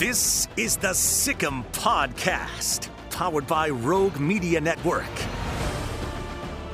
This 0.00 0.48
is 0.56 0.78
the 0.78 0.94
Sic 0.94 1.42
'Em 1.42 1.62
Podcast, 1.72 2.88
powered 3.10 3.46
by 3.46 3.68
Rogue 3.68 4.18
Media 4.18 4.58
Network. 4.58 5.04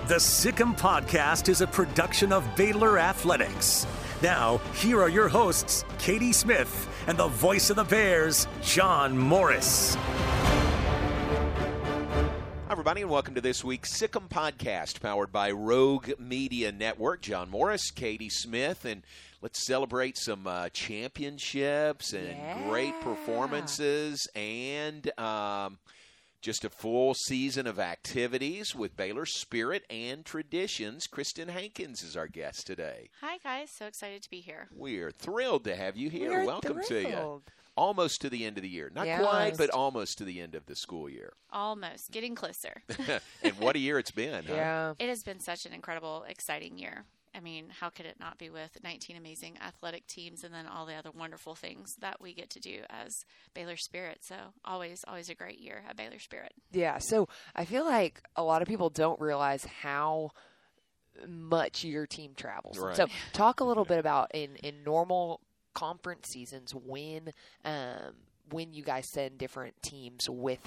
The 0.07 0.21
Sic 0.21 0.61
'Em 0.61 0.77
Podcast 0.77 1.49
is 1.49 1.61
a 1.61 1.67
production 1.67 2.33
of 2.33 2.45
Baylor 2.55 3.01
Athletics. 3.01 3.85
Now, 4.23 4.59
here 4.75 5.03
are 5.03 5.09
your 5.09 5.27
hosts, 5.27 5.85
Katie 5.99 6.33
Smith 6.33 6.89
and 7.09 7.19
the 7.19 7.27
voice 7.27 7.69
of 7.69 7.75
the 7.75 7.83
Bears, 7.83 8.47
John 8.63 9.19
Morris. 9.19 9.97
Hi, 12.69 12.71
everybody, 12.71 13.01
and 13.03 13.11
welcome 13.11 13.35
to 13.35 13.41
this 13.41 13.65
week's 13.65 13.91
Sic 13.93 14.15
'Em 14.15 14.29
Podcast, 14.29 15.01
powered 15.01 15.33
by 15.33 15.51
Rogue 15.51 16.13
Media 16.21 16.71
Network. 16.71 17.23
John 17.23 17.51
Morris, 17.51 17.91
Katie 17.91 18.31
Smith, 18.31 18.85
and 18.85 19.03
let's 19.43 19.65
celebrate 19.67 20.17
some 20.19 20.47
uh, 20.47 20.69
championships 20.71 22.13
and 22.13 22.69
great 22.69 22.99
performances 23.01 24.27
and 24.35 25.11
um, 25.19 25.79
just 26.43 26.65
a 26.65 26.71
full 26.71 27.15
season 27.15 27.67
of 27.67 27.79
activities 27.79 28.75
with 28.75 28.97
Baylor 28.97 29.27
Spirit 29.27 29.85
and 29.91 30.25
Traditions. 30.25 31.07
Kristen 31.07 31.49
Hankins 31.49 32.03
is 32.03 32.17
our 32.17 32.29
guest 32.29 32.67
today. 32.67 33.11
Hi, 33.21 33.39
guys. 33.43 33.71
So 33.71 33.87
excited 33.87 34.23
to 34.23 34.31
be 34.31 34.41
here. 34.41 34.69
We're 34.75 35.11
thrilled 35.11 35.65
to 35.65 35.77
have 35.77 35.97
you 35.97 36.11
here. 36.11 36.31
We're 36.31 36.45
welcome 36.47 36.81
to 36.89 37.01
you. 37.03 37.43
Almost 37.77 38.23
to 38.23 38.31
the 38.31 38.47
end 38.47 38.57
of 38.57 38.63
the 38.63 38.71
year. 38.71 38.91
Not 38.95 39.07
Yeah. 39.07 39.19
quite, 39.19 39.59
but 39.59 39.69
almost 39.69 40.17
to 40.19 40.25
the 40.25 40.41
end 40.41 40.55
of 40.55 40.65
the 40.65 40.75
school 40.75 41.11
year. 41.11 41.35
Almost 41.53 42.11
getting 42.11 42.35
closer. 42.35 42.83
and 43.43 43.53
what 43.59 43.77
a 43.77 43.79
year 43.79 43.99
it's 43.99 44.11
been. 44.11 44.45
huh? 44.47 44.55
Yeah. 44.55 44.95
it 44.99 45.11
has 45.11 45.23
been 45.23 45.41
such 45.41 45.67
an 45.67 45.75
incredible, 45.75 46.25
exciting 46.27 46.79
year. 46.79 47.05
I 47.37 47.41
mean, 47.41 47.67
how 47.69 47.91
could 47.91 48.07
it 48.07 48.19
not 48.19 48.39
be 48.39 48.49
with 48.49 48.71
19 48.83 49.17
amazing 49.17 49.59
athletic 49.65 50.07
teams 50.07 50.43
and 50.43 50.55
then 50.55 50.67
all 50.67 50.87
the 50.87 50.95
other 50.95 51.11
wonderful 51.11 51.55
things 51.55 51.95
that 52.01 52.21
we 52.21 52.33
get 52.33 52.51
to 52.51 52.61
do 52.61 52.81
as 52.89 53.25
Baylor 53.55 53.77
Spirit? 53.77 54.19
So, 54.23 54.37
always, 54.65 55.05
always 55.07 55.29
a 55.29 55.35
great 55.35 55.59
year 55.59 55.83
at 55.89 55.97
Baylor 55.97 56.19
Spirit. 56.19 56.53
Yeah. 56.73 56.99
So 56.99 57.29
I 57.55 57.65
feel 57.65 57.85
like 57.85 58.23
a 58.37 58.43
lot 58.43 58.63
of 58.63 58.69
people 58.69 58.89
don't 58.89 59.21
realize 59.21 59.65
how 59.83 60.31
much 61.29 61.85
your 61.85 62.07
team 62.07 62.33
travels. 62.37 62.79
Right. 62.79 62.97
So 62.97 63.07
talk 63.33 63.61
a 63.61 63.65
little 63.65 63.85
bit 63.85 63.99
about 63.99 64.31
in 64.35 64.57
in 64.57 64.83
normal 64.85 65.41
conference 65.75 66.29
seasons 66.29 66.75
when 66.75 67.31
um 67.65 68.15
when 68.51 68.73
you 68.73 68.83
guys 68.83 69.11
send 69.13 69.39
different 69.39 69.75
teams 69.83 70.29
with 70.29 70.61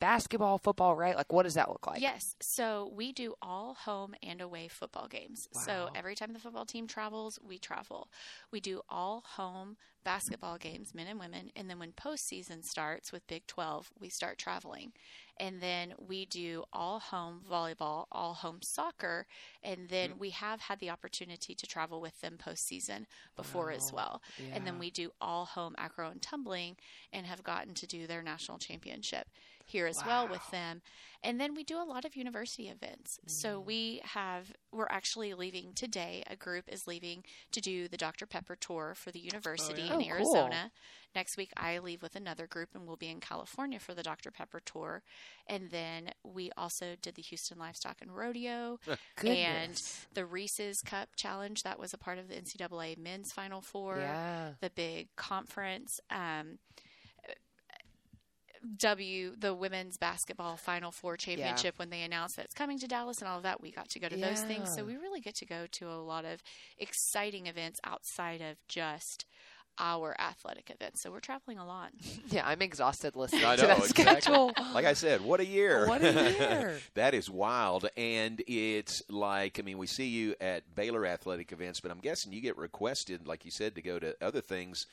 basketball, 0.00 0.58
football, 0.58 0.94
right? 0.94 1.16
Like 1.16 1.32
what 1.32 1.44
does 1.44 1.54
that 1.54 1.68
look 1.68 1.86
like? 1.86 2.00
Yes. 2.00 2.36
So 2.40 2.92
we 2.94 3.12
do 3.12 3.34
all 3.42 3.74
home 3.74 4.14
and 4.22 4.40
away 4.40 4.68
football 4.68 5.08
games. 5.08 5.48
So 5.52 5.90
every 5.94 6.14
time 6.14 6.32
the 6.32 6.38
football 6.38 6.64
team 6.66 6.86
travels, 6.86 7.38
we 7.46 7.58
travel. 7.58 8.08
We 8.50 8.60
do 8.60 8.82
all 8.88 9.24
home 9.26 9.76
basketball 10.06 10.56
games, 10.56 10.94
men 10.94 11.08
and 11.08 11.18
women. 11.18 11.50
And 11.56 11.68
then 11.68 11.80
when 11.80 11.90
postseason 11.90 12.64
starts 12.64 13.10
with 13.10 13.26
Big 13.26 13.44
12, 13.48 13.90
we 13.98 14.08
start 14.08 14.38
traveling. 14.38 14.92
And 15.40 15.60
then 15.60 15.94
we 15.98 16.26
do 16.26 16.62
all 16.72 17.00
home 17.00 17.40
volleyball, 17.50 18.06
all 18.12 18.34
home 18.34 18.62
soccer. 18.62 19.26
And 19.64 19.88
then 19.88 20.10
mm. 20.10 20.18
we 20.18 20.30
have 20.30 20.60
had 20.60 20.78
the 20.78 20.90
opportunity 20.90 21.56
to 21.56 21.66
travel 21.66 22.00
with 22.00 22.20
them 22.20 22.38
postseason 22.38 23.06
before 23.34 23.72
as 23.72 23.92
well. 23.92 24.22
And 24.54 24.64
then 24.64 24.78
we 24.78 24.90
do 24.90 25.10
all 25.20 25.44
home 25.44 25.74
acro 25.76 26.08
and 26.08 26.22
tumbling 26.22 26.76
and 27.12 27.26
have 27.26 27.42
gotten 27.42 27.74
to 27.74 27.86
do 27.88 28.06
their 28.06 28.22
national 28.22 28.58
championship 28.58 29.26
here 29.66 29.88
as 29.88 30.06
well 30.06 30.28
with 30.28 30.48
them. 30.52 30.82
And 31.26 31.40
then 31.40 31.54
we 31.54 31.64
do 31.64 31.76
a 31.76 31.82
lot 31.84 32.04
of 32.04 32.14
university 32.14 32.68
events. 32.68 33.18
So 33.26 33.58
we 33.58 34.00
have 34.04 34.52
we're 34.70 34.86
actually 34.88 35.34
leaving 35.34 35.72
today. 35.74 36.22
A 36.28 36.36
group 36.36 36.64
is 36.68 36.86
leaving 36.86 37.24
to 37.50 37.60
do 37.60 37.88
the 37.88 37.96
Dr. 37.96 38.26
Pepper 38.26 38.54
tour 38.54 38.94
for 38.94 39.10
the 39.10 39.18
university 39.18 39.82
yeah? 39.82 39.86
in 39.88 39.92
Oh, 39.94 39.98
cool. 40.04 40.08
Arizona. 40.12 40.70
Next 41.16 41.36
week 41.36 41.50
I 41.56 41.78
leave 41.78 42.00
with 42.02 42.14
another 42.14 42.46
group 42.46 42.68
and 42.74 42.86
we'll 42.86 42.96
be 42.96 43.08
in 43.10 43.18
California 43.20 43.80
for 43.80 43.92
the 43.92 44.02
Dr. 44.04 44.30
Pepper 44.30 44.60
tour. 44.64 45.02
And 45.48 45.70
then 45.70 46.10
we 46.22 46.52
also 46.56 46.94
did 47.02 47.16
the 47.16 47.22
Houston 47.22 47.58
Livestock 47.58 47.96
and 48.00 48.14
Rodeo 48.14 48.78
and 49.24 49.82
the 50.14 50.26
Reese's 50.26 50.80
Cup 50.80 51.08
Challenge 51.16 51.62
that 51.64 51.78
was 51.80 51.92
a 51.92 51.98
part 51.98 52.18
of 52.18 52.28
the 52.28 52.34
NCAA 52.36 52.98
men's 52.98 53.32
final 53.32 53.60
four 53.60 53.96
Yeah. 53.98 54.50
the 54.60 54.70
big 54.70 55.08
conference. 55.16 56.00
Um, 56.08 56.58
W 58.78 59.34
the 59.38 59.54
women's 59.54 59.96
basketball 59.96 60.56
Final 60.56 60.90
Four 60.90 61.16
championship 61.16 61.78
when 61.78 61.90
they 61.90 62.02
announced 62.02 62.36
that 62.36 62.46
it's 62.46 62.54
coming 62.54 62.78
to 62.78 62.86
Dallas 62.86 63.18
and 63.18 63.28
all 63.28 63.38
of 63.38 63.42
that, 63.44 63.60
we 63.60 63.70
got 63.70 63.88
to 63.90 63.98
go 63.98 64.08
to 64.08 64.16
those 64.16 64.42
things. 64.42 64.74
So 64.74 64.84
we 64.84 64.96
really 64.96 65.20
get 65.20 65.34
to 65.36 65.46
go 65.46 65.66
to 65.72 65.88
a 65.88 66.00
lot 66.00 66.24
of 66.24 66.42
exciting 66.78 67.46
events 67.46 67.80
outside 67.84 68.40
of 68.40 68.56
just 68.68 69.26
our 69.78 70.16
athletic 70.18 70.70
events. 70.70 71.02
So 71.02 71.10
we're 71.10 71.20
traveling 71.20 71.58
a 71.58 71.66
lot. 71.66 71.90
Yeah, 72.28 72.42
I'm 72.44 72.60
exhausted 72.60 73.14
listening 73.14 73.44
I 73.44 73.54
to 73.54 73.66
that 73.66 73.78
exactly. 73.78 74.20
schedule. 74.20 74.52
Like 74.74 74.84
I 74.84 74.94
said, 74.94 75.20
what 75.20 75.38
a 75.38 75.46
year. 75.46 75.86
What 75.86 76.02
a 76.02 76.12
year. 76.12 76.80
that 76.94 77.14
is 77.14 77.30
wild. 77.30 77.88
And 77.96 78.42
it's 78.48 79.00
like, 79.08 79.60
I 79.60 79.62
mean, 79.62 79.78
we 79.78 79.86
see 79.86 80.06
you 80.06 80.34
at 80.40 80.74
Baylor 80.74 81.06
athletic 81.06 81.52
events, 81.52 81.80
but 81.80 81.92
I'm 81.92 82.00
guessing 82.00 82.32
you 82.32 82.40
get 82.40 82.56
requested, 82.58 83.28
like 83.28 83.44
you 83.44 83.52
said, 83.52 83.76
to 83.76 83.82
go 83.82 84.00
to 84.00 84.16
other 84.20 84.40
things 84.40 84.86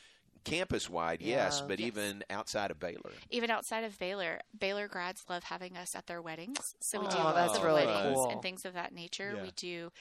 campus 0.44 0.90
wide, 0.90 1.22
yes, 1.22 1.62
but 1.62 1.80
Yes. 1.80 1.88
even 1.88 2.24
outside 2.30 2.72
of 2.72 2.80
Baylor. 2.80 3.12
Even 3.30 3.50
outside 3.50 3.84
of 3.84 3.98
Baylor, 4.00 4.40
Baylor 4.58 4.88
grads 4.88 5.22
love 5.30 5.44
having 5.44 5.78
us 5.78 5.96
at 5.96 6.06
their 6.08 6.22
weddings. 6.22 6.58
So 6.82 7.00
we 7.00 7.08
do 7.08 7.16
Oh, 7.18 7.24
lots 7.24 7.36
that's 7.38 7.58
of 7.60 7.64
really 7.64 7.86
weddings 7.86 8.16
cool. 8.16 8.30
and 8.30 8.42
things 8.42 8.66
of 8.66 8.74
that 8.74 8.94
nature. 8.94 9.34
Yeah. 9.36 9.44
We 9.44 9.52
do 9.56 9.92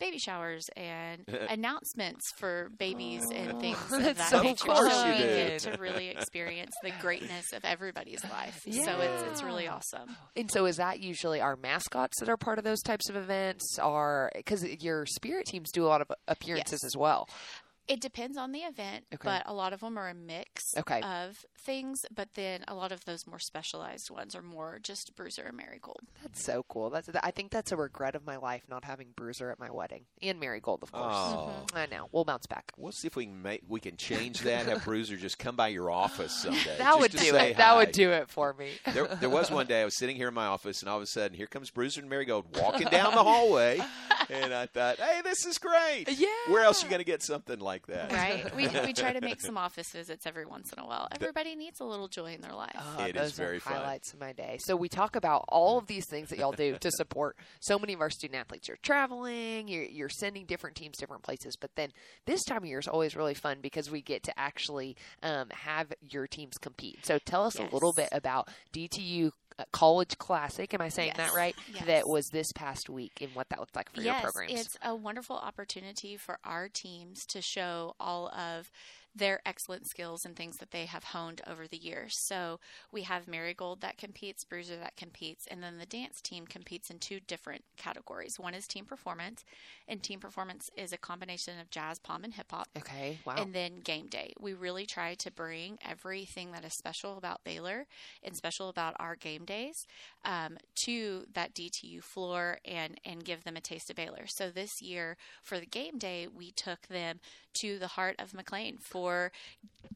baby 0.00 0.18
showers 0.18 0.64
and 0.76 1.22
oh. 1.32 1.46
announcements 1.48 2.20
for 2.38 2.68
babies 2.78 3.22
and 3.32 3.60
things 3.60 3.78
of 3.92 4.02
That's 4.02 4.18
that 4.18 4.30
so 4.30 4.42
nature. 4.42 4.64
cool. 4.66 4.74
So 4.90 5.04
we 5.08 5.12
you 5.12 5.18
do. 5.22 5.26
get 5.28 5.58
to 5.60 5.76
really 5.78 6.08
experience 6.08 6.74
the 6.82 6.90
greatness 7.00 7.52
of 7.52 7.64
everybody's 7.64 8.24
life. 8.24 8.60
So 8.68 9.00
it's 9.00 9.22
it's 9.30 9.42
really 9.44 9.68
awesome. 9.68 10.16
And 10.36 10.50
so, 10.50 10.66
is 10.66 10.78
that 10.78 10.98
usually 11.00 11.40
our 11.40 11.54
mascots 11.56 12.18
that 12.18 12.28
are 12.28 12.36
part 12.36 12.58
of 12.58 12.64
those 12.64 12.82
types 12.82 13.08
of 13.08 13.14
events? 13.16 13.78
Are 13.78 14.32
because 14.34 14.64
your 14.82 15.06
spirit 15.06 15.46
teams 15.46 15.70
do 15.72 15.84
a 15.86 15.88
lot 15.88 16.00
of 16.00 16.10
appearances 16.26 16.80
Yes. 16.82 16.84
as 16.84 16.96
well. 16.96 17.28
It 17.86 18.00
depends 18.00 18.36
on 18.38 18.52
the 18.52 18.60
event, 18.60 19.04
Okay. 19.12 19.22
but 19.24 19.42
a 19.46 19.52
lot 19.52 19.72
of 19.72 19.80
them 19.80 19.98
are 19.98 20.08
a 20.08 20.14
mix 20.14 20.74
Okay. 20.76 21.00
of 21.02 21.44
things. 21.58 22.06
But 22.14 22.34
then 22.34 22.64
a 22.66 22.74
lot 22.74 22.92
of 22.92 23.04
those 23.04 23.26
more 23.26 23.38
specialized 23.38 24.10
ones 24.10 24.34
are 24.34 24.42
more 24.42 24.78
just 24.82 25.14
Bruiser 25.14 25.42
and 25.42 25.56
Marigold. 25.56 26.00
That's 26.22 26.42
so 26.42 26.64
cool. 26.68 26.90
That's 26.90 27.10
I 27.22 27.30
think 27.30 27.50
that's 27.50 27.72
a 27.72 27.76
regret 27.76 28.14
of 28.14 28.24
my 28.24 28.36
life 28.36 28.62
not 28.68 28.84
having 28.84 29.08
Bruiser 29.14 29.50
at 29.50 29.58
my 29.58 29.70
wedding 29.70 30.04
and 30.22 30.40
Marigold, 30.40 30.82
of 30.82 30.92
course. 30.92 31.14
Oh. 31.14 31.66
I 31.74 31.86
know. 31.86 32.08
We'll 32.12 32.24
bounce 32.24 32.46
back. 32.46 32.72
We'll 32.76 32.92
see 32.92 33.06
if 33.06 33.16
we 33.16 33.26
can 33.26 33.42
make 33.42 33.62
we 33.68 33.80
can 33.80 33.96
change 33.96 34.40
that. 34.40 34.66
Have 34.66 34.84
Bruiser 34.84 35.16
just 35.16 35.38
come 35.38 35.56
by 35.56 35.68
your 35.68 35.90
office 35.90 36.32
someday. 36.42 36.78
That 36.78 36.86
just 36.86 37.00
would 37.00 37.10
to 37.12 37.16
do 37.18 37.24
say 37.30 37.50
it. 37.50 37.56
That 37.58 37.76
would 37.76 37.92
do 37.92 38.10
it 38.12 38.30
for 38.30 38.54
me. 38.54 38.70
There, 38.94 39.06
there 39.08 39.30
was 39.30 39.50
one 39.50 39.66
day 39.66 39.82
I 39.82 39.84
was 39.84 39.96
sitting 39.98 40.14
here 40.14 40.28
in 40.28 40.34
my 40.34 40.46
office, 40.46 40.80
and 40.80 40.88
all 40.88 40.98
of 40.98 41.02
a 41.02 41.06
sudden, 41.06 41.36
here 41.36 41.48
comes 41.48 41.70
Bruiser 41.70 42.00
and 42.00 42.08
Marigold 42.08 42.56
walking 42.56 42.86
down 42.86 43.12
the 43.12 43.22
hallway, 43.24 43.80
and 44.30 44.54
I 44.54 44.66
thought, 44.66 44.98
"Hey, 44.98 45.20
this 45.24 45.44
is 45.44 45.58
great! 45.58 46.04
Yeah. 46.16 46.28
Where 46.46 46.62
else 46.62 46.80
are 46.82 46.86
you 46.86 46.90
going 46.90 47.00
to 47.00 47.04
get 47.04 47.22
something 47.22 47.58
like 47.58 47.73
that?" 47.86 48.12
Right? 48.12 48.54
we, 48.56 48.68
we 48.68 48.92
try 48.92 49.12
to 49.12 49.20
make 49.20 49.40
some 49.42 49.56
office 49.56 49.90
visits 49.90 50.26
every 50.26 50.46
once 50.46 50.72
in 50.72 50.78
a 50.78 50.86
while. 50.86 51.08
Everybody 51.12 51.54
needs 51.54 51.80
a 51.80 51.84
little 51.84 52.08
joy 52.08 52.34
in 52.34 52.40
their 52.40 52.52
life. 52.54 52.74
Ah, 52.76 53.04
It 53.06 53.16
is 53.16 53.22
those 53.22 53.40
are 53.40 53.42
very 53.44 53.58
fun. 53.58 53.74
highlights 53.74 54.12
of 54.12 54.20
my 54.20 54.32
day. 54.32 54.58
So 54.60 54.76
we 54.76 54.88
talk 54.88 55.16
about 55.16 55.44
all 55.48 55.78
of 55.78 55.86
these 55.86 56.06
things 56.08 56.28
that 56.30 56.38
y'all 56.38 56.52
do 56.52 56.76
to 56.78 56.90
support 56.92 57.36
so 57.60 57.78
many 57.78 57.92
of 57.92 58.00
our 58.00 58.10
student 58.10 58.38
athletes. 58.40 58.68
You're 58.68 58.78
traveling, 58.82 59.68
you're, 59.68 59.84
you're 59.84 60.08
sending 60.08 60.46
different 60.46 60.76
teams 60.76 60.96
different 60.98 61.22
places, 61.22 61.56
but 61.56 61.70
then 61.76 61.90
this 62.26 62.44
time 62.44 62.58
of 62.58 62.64
year 62.66 62.78
is 62.78 62.88
always 62.88 63.16
really 63.16 63.34
fun 63.34 63.58
because 63.60 63.90
we 63.90 64.00
get 64.00 64.22
to 64.24 64.38
actually 64.38 64.96
um, 65.22 65.48
have 65.50 65.92
your 66.10 66.26
teams 66.26 66.56
compete. 66.58 67.04
So 67.04 67.18
tell 67.18 67.44
us 67.44 67.58
a 67.58 67.64
little 67.64 67.92
bit 67.92 68.08
about 68.12 68.48
DTU 68.72 69.32
College 69.72 70.18
Classic. 70.18 70.72
Am 70.74 70.80
I 70.80 70.88
saying 70.88 71.12
that 71.16 71.34
right? 71.34 71.54
Yes. 71.72 71.84
That 71.86 72.08
was 72.08 72.30
this 72.30 72.52
past 72.52 72.88
week 72.88 73.12
and 73.20 73.30
what 73.34 73.48
that 73.50 73.60
looked 73.60 73.76
like 73.76 73.90
for 73.90 74.00
yes, 74.00 74.22
your 74.22 74.32
programs. 74.32 74.60
it's 74.60 74.78
a 74.82 74.94
wonderful 74.94 75.36
opportunity 75.36 76.16
for 76.16 76.38
our 76.44 76.68
teams 76.68 77.24
to 77.26 77.40
show 77.40 77.94
all 78.00 78.28
of 78.28 78.70
their 79.14 79.40
excellent 79.46 79.86
skills 79.86 80.24
and 80.24 80.34
things 80.34 80.56
that 80.56 80.72
they 80.72 80.86
have 80.86 81.04
honed 81.04 81.40
over 81.46 81.68
the 81.68 81.76
years. 81.76 82.16
So 82.16 82.58
we 82.90 83.02
have 83.02 83.28
Marigold 83.28 83.80
that 83.80 83.96
competes, 83.96 84.44
Bruiser 84.44 84.76
that 84.76 84.96
competes, 84.96 85.46
and 85.46 85.62
then 85.62 85.78
the 85.78 85.86
dance 85.86 86.20
team 86.20 86.46
competes 86.46 86.90
in 86.90 86.98
two 86.98 87.20
different 87.20 87.62
categories. 87.76 88.38
One 88.38 88.54
is 88.54 88.66
team 88.66 88.84
performance, 88.84 89.44
and 89.86 90.02
team 90.02 90.18
performance 90.18 90.70
is 90.76 90.92
a 90.92 90.96
combination 90.96 91.60
of 91.60 91.70
jazz, 91.70 91.98
pom, 91.98 92.24
and 92.24 92.34
hip 92.34 92.50
hop. 92.50 92.68
Okay. 92.76 93.18
Wow. 93.24 93.36
And 93.38 93.54
then 93.54 93.80
game 93.80 94.08
day. 94.08 94.32
We 94.40 94.52
really 94.52 94.86
try 94.86 95.14
to 95.14 95.30
bring 95.30 95.78
everything 95.86 96.50
that 96.52 96.64
is 96.64 96.74
special 96.74 97.16
about 97.16 97.44
Baylor 97.44 97.86
and 98.22 98.36
special 98.36 98.68
about 98.68 98.96
our 98.98 99.14
game 99.14 99.44
days 99.44 99.86
um, 100.24 100.58
to 100.76 101.26
that 101.34 101.54
DTU 101.54 102.02
floor 102.02 102.58
and, 102.64 103.00
and 103.04 103.24
give 103.24 103.44
them 103.44 103.56
a 103.56 103.60
taste 103.60 103.90
of 103.90 103.96
Baylor. 103.96 104.26
So 104.26 104.50
this 104.50 104.82
year 104.82 105.16
for 105.42 105.60
the 105.60 105.66
game 105.66 105.98
day, 105.98 106.26
we 106.26 106.50
took 106.50 106.88
them 106.88 107.20
to 107.54 107.78
the 107.78 107.86
heart 107.88 108.16
of 108.18 108.32
McLane 108.32 108.80
for 108.80 109.03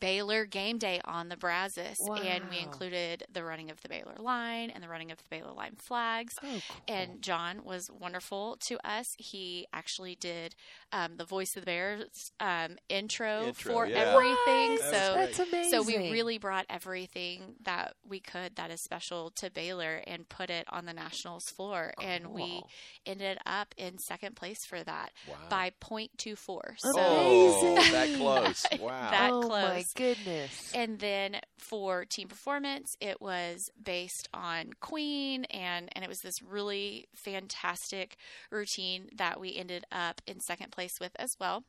Baylor 0.01 0.45
game 0.45 0.79
day 0.79 1.01
on 1.05 1.29
the 1.29 1.37
Brazos. 1.37 1.97
And 2.09 2.45
we 2.51 2.59
included 2.61 3.25
the 3.33 3.43
running 3.43 3.69
of 3.71 3.81
the 3.83 3.89
Baylor 3.89 4.15
line 4.19 4.71
and 4.71 4.83
the 4.85 4.89
running 4.89 5.11
of 5.11 5.19
the 5.19 5.25
Baylor 5.29 5.51
line 5.53 5.75
flags. 5.77 6.35
Oh, 6.41 6.47
cool. 6.47 6.61
And 6.87 7.21
John 7.21 7.65
was 7.65 7.91
wonderful 7.91 8.59
to 8.69 8.79
us. 8.89 9.17
He 9.19 9.67
actually 9.73 10.15
did 10.15 10.55
um, 10.93 11.17
the 11.17 11.25
Voice 11.25 11.57
of 11.57 11.63
the 11.63 11.67
Bears 11.67 12.31
um, 12.39 12.77
intro, 12.89 13.47
Intro, 13.49 13.73
for 13.73 13.87
yeah. 13.87 13.97
everything. 14.15 14.71
What? 14.73 14.81
So 14.83 14.91
That's 15.15 15.39
amazing. 15.41 15.71
so 15.71 15.83
we 15.83 16.13
really 16.13 16.39
brought 16.39 16.67
everything 16.71 17.57
that 17.65 17.95
we 18.09 18.21
could 18.21 18.55
that 18.57 18.71
is 18.71 18.81
special 18.81 19.31
to 19.37 19.51
Baylor 19.51 20.01
and 20.07 20.29
put 20.29 20.49
it 20.49 20.67
on 20.71 20.85
the 20.85 20.93
Nationals 20.93 21.45
floor, 21.47 21.93
and 22.01 22.29
we 22.29 22.63
ended 23.05 23.39
up 23.47 23.75
in 23.77 23.99
second 23.99 24.37
place 24.37 24.65
for 24.65 24.83
that 24.85 25.11
Wow. 25.29 25.35
by 25.51 25.73
.24. 25.81 26.37
So 26.79 26.93
Oh, 26.97 27.75
that 27.91 28.17
close. 28.17 28.65
Wow. 28.81 28.98
That 29.11 29.31
oh 29.33 29.49
my 29.49 29.71
close. 29.73 29.93
goodness. 29.95 30.73
and 30.75 30.99
then 30.99 31.41
for 31.59 32.05
team 32.05 32.29
performance, 32.29 32.97
it 33.01 33.21
was 33.21 33.71
based 33.83 34.29
on 34.35 34.71
Queen, 34.81 35.45
and 35.47 35.89
and 35.93 36.05
it 36.05 36.09
was 36.09 36.21
this 36.21 36.43
really 36.43 37.09
fantastic 37.15 38.17
routine 38.51 39.09
that 39.17 39.41
we 39.41 39.57
ended 39.57 39.85
up 39.93 40.21
in 40.27 40.41
second 40.41 40.73
place 40.73 40.99
with 41.01 41.13
as 41.19 41.37
well. 41.41 41.65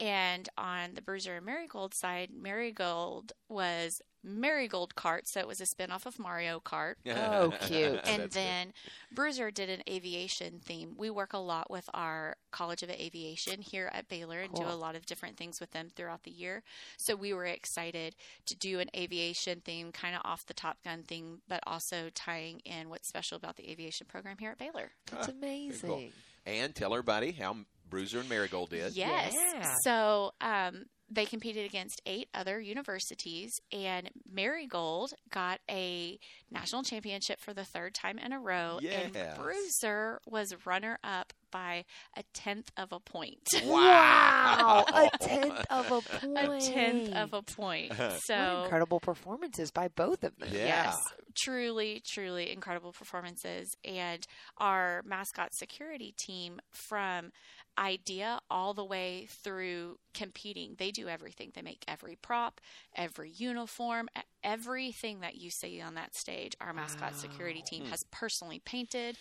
And 0.00 0.48
on 0.58 0.94
the 0.94 1.02
Bruiser 1.02 1.36
and 1.36 1.46
Marigold 1.46 1.94
side, 1.94 2.30
Marigold 2.34 3.32
was 3.48 4.02
Marigold 4.24 4.94
Kart, 4.94 5.26
so 5.26 5.38
it 5.40 5.46
was 5.46 5.60
a 5.60 5.64
spinoff 5.64 6.06
of 6.06 6.18
Mario 6.18 6.60
Kart. 6.60 6.94
Oh, 7.06 7.52
cute. 7.60 8.00
And 8.06 8.22
That's 8.22 8.22
good. 8.22 8.30
then 8.32 8.72
Bruiser 9.12 9.50
did 9.50 9.68
an 9.70 9.82
aviation 9.88 10.60
theme. 10.60 10.94
We 10.96 11.10
work 11.10 11.32
a 11.34 11.38
lot 11.38 11.70
with 11.70 11.88
our 11.94 12.36
College 12.50 12.82
of 12.82 12.90
Aviation 12.90 13.60
here 13.60 13.90
at 13.92 14.08
Baylor 14.08 14.40
and 14.40 14.54
do 14.54 14.62
a 14.64 14.74
lot 14.76 14.96
of 14.96 15.04
different 15.06 15.36
things 15.36 15.60
with 15.60 15.70
them 15.72 15.88
throughout 15.94 16.22
the 16.24 16.30
year. 16.30 16.62
So 16.96 17.14
we 17.16 17.32
were 17.34 17.44
excited 17.46 18.14
to 18.46 18.56
do 18.56 18.80
an 18.80 18.88
aviation 18.96 19.60
theme, 19.60 19.92
kind 19.92 20.14
of 20.14 20.22
off 20.24 20.46
the 20.46 20.54
Top 20.54 20.78
Gun 20.84 21.02
thing, 21.02 21.40
but 21.48 21.60
also 21.66 22.08
tying 22.14 22.60
in 22.64 22.88
what's 22.88 23.08
special 23.08 23.36
about 23.36 23.56
the 23.56 23.70
aviation 23.70 24.06
program 24.06 24.36
here 24.38 24.50
at 24.50 24.58
Baylor. 24.58 24.90
That's 25.10 25.28
Ah, 25.28 25.32
very 25.40 25.70
cool. 25.80 25.94
amazing. 25.94 26.12
And 26.46 26.74
tell 26.74 26.92
everybody 26.92 27.32
how 27.32 27.56
Bruiser 27.88 28.20
and 28.20 28.28
Marigold 28.28 28.70
did. 28.70 28.94
Yes. 28.94 29.34
Yeah. 29.34 29.74
So 29.82 30.32
um, 30.40 30.86
they 31.10 31.26
competed 31.26 31.66
against 31.66 32.02
eight 32.06 32.28
other 32.34 32.60
universities, 32.60 33.60
and 33.72 34.10
Marigold 34.30 35.12
got 35.30 35.60
a 35.70 36.18
national 36.50 36.82
championship 36.82 37.40
for 37.40 37.52
the 37.52 37.64
third 37.64 37.94
time 37.94 38.18
in 38.18 38.32
a 38.32 38.40
row. 38.40 38.78
Yes. 38.80 39.10
And 39.14 39.36
Bruiser 39.38 40.20
was 40.26 40.54
runner 40.66 40.98
up 41.04 41.32
by 41.54 41.84
a 42.16 42.24
tenth 42.34 42.72
of 42.76 42.92
a 42.92 42.98
point. 42.98 43.48
Wow. 43.66 44.84
a 44.92 45.08
tenth 45.20 45.64
of 45.70 45.90
a 45.92 46.02
point. 46.02 46.64
a 46.66 46.70
tenth 46.72 47.08
of 47.16 47.32
a 47.32 47.42
point. 47.42 47.92
What 47.98 48.22
So 48.26 48.64
incredible 48.64 49.00
performances 49.00 49.70
by 49.70 49.88
both 49.88 50.24
of 50.24 50.36
them. 50.38 50.48
Yeah. 50.52 50.64
Yes, 50.66 50.96
truly, 51.36 52.02
truly 52.04 52.50
incredible 52.50 52.92
performances. 52.92 53.74
And 53.84 54.26
our 54.58 55.02
mascot 55.06 55.54
security 55.54 56.14
team 56.18 56.60
from 56.72 57.30
idea 57.78 58.40
all 58.50 58.74
the 58.74 58.84
way 58.84 59.26
through 59.42 59.98
competing, 60.14 60.74
they 60.78 60.90
do 60.90 61.08
everything. 61.08 61.50
They 61.54 61.62
make 61.62 61.84
every 61.88 62.16
prop, 62.16 62.60
every 62.96 63.30
uniform, 63.30 64.08
everything 64.44 65.20
that 65.20 65.36
you 65.36 65.50
see 65.50 65.80
on 65.80 65.94
that 65.94 66.14
stage. 66.14 66.54
Our 66.60 66.72
mascot 66.72 67.14
security 67.16 67.62
Hmm. 67.62 67.66
team 67.76 67.84
has 67.86 68.04
personally 68.10 68.60
painted 68.64 69.16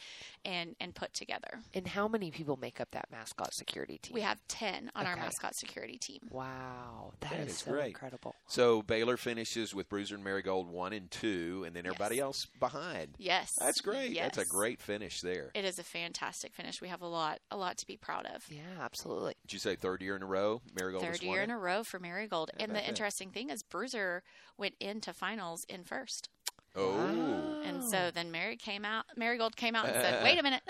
and, 0.45 0.75
and 0.79 0.93
put 0.93 1.13
together. 1.13 1.61
And 1.73 1.87
how 1.87 2.07
many 2.07 2.22
people 2.31 2.57
make 2.57 2.79
up 2.81 2.91
that 2.91 3.05
mascot 3.11 3.53
security 3.53 3.97
team? 3.97 4.13
We 4.13 4.21
have 4.21 4.39
10 4.47 4.91
on 4.95 5.05
our 5.05 5.15
mascot 5.15 5.55
security 5.55 5.97
team. 5.97 6.19
Wow, 6.29 7.13
That 7.21 7.31
that 7.31 7.39
is, 7.41 7.47
is 7.53 7.57
so 7.59 7.71
great. 7.71 7.87
incredible. 7.87 8.35
So 8.47 8.81
Baylor 8.81 9.17
finishes 9.17 9.73
with 9.73 9.89
Bruiser 9.89 10.15
and 10.15 10.23
Marigold 10.23 10.67
one 10.69 10.93
and 10.93 11.09
two, 11.11 11.63
and 11.65 11.75
then 11.75 11.85
everybody 11.85 12.15
Yes. 12.17 12.23
else 12.23 12.47
behind. 12.59 13.15
Yes. 13.17 13.53
That's 13.59 13.81
great. 13.81 14.15
That's 14.15 14.37
a 14.37 14.45
great 14.45 14.81
finish 14.81 15.21
there. 15.21 15.51
It 15.53 15.65
is 15.65 15.79
a 15.79 15.83
fantastic 15.83 16.53
finish. 16.53 16.81
We 16.81 16.87
have 16.89 17.01
a 17.01 17.07
lot, 17.07 17.39
a 17.51 17.57
lot 17.57 17.77
to 17.77 17.87
be 17.87 17.97
proud 17.97 18.25
of. 18.27 18.43
Yeah, 18.49 18.61
absolutely. 18.81 19.35
Did 19.47 19.53
you 19.53 19.59
say 19.59 19.75
third 19.75 20.01
year 20.01 20.15
in 20.15 20.23
a 20.23 20.27
row? 20.27 20.61
Marigold 20.77 21.03
has 21.03 21.17
third 21.19 21.25
won 21.27 21.33
year 21.33 21.41
it? 21.41 21.45
in 21.45 21.51
a 21.51 21.57
row 21.57 21.83
for 21.83 21.99
Marigold. 21.99 22.51
How 22.57 22.63
and 22.63 22.71
the 22.71 22.79
that? 22.79 22.87
interesting 22.89 23.29
thing 23.31 23.49
is 23.49 23.63
Bruiser 23.63 24.23
went 24.57 24.75
into 24.79 25.13
finals 25.13 25.65
in 25.69 25.83
first. 25.83 26.29
Oh, 26.75 27.52
And 27.65 27.83
so 27.83 27.97
oh. 27.97 28.11
then 28.11 28.31
Mary 28.31 28.55
came 28.55 28.85
out 28.85 29.05
Marigold 29.15 29.55
came 29.55 29.75
out 29.75 29.85
and 29.85 29.93
said, 29.93 30.23
Wait 30.23 30.39
a 30.39 30.43
minute. 30.43 30.61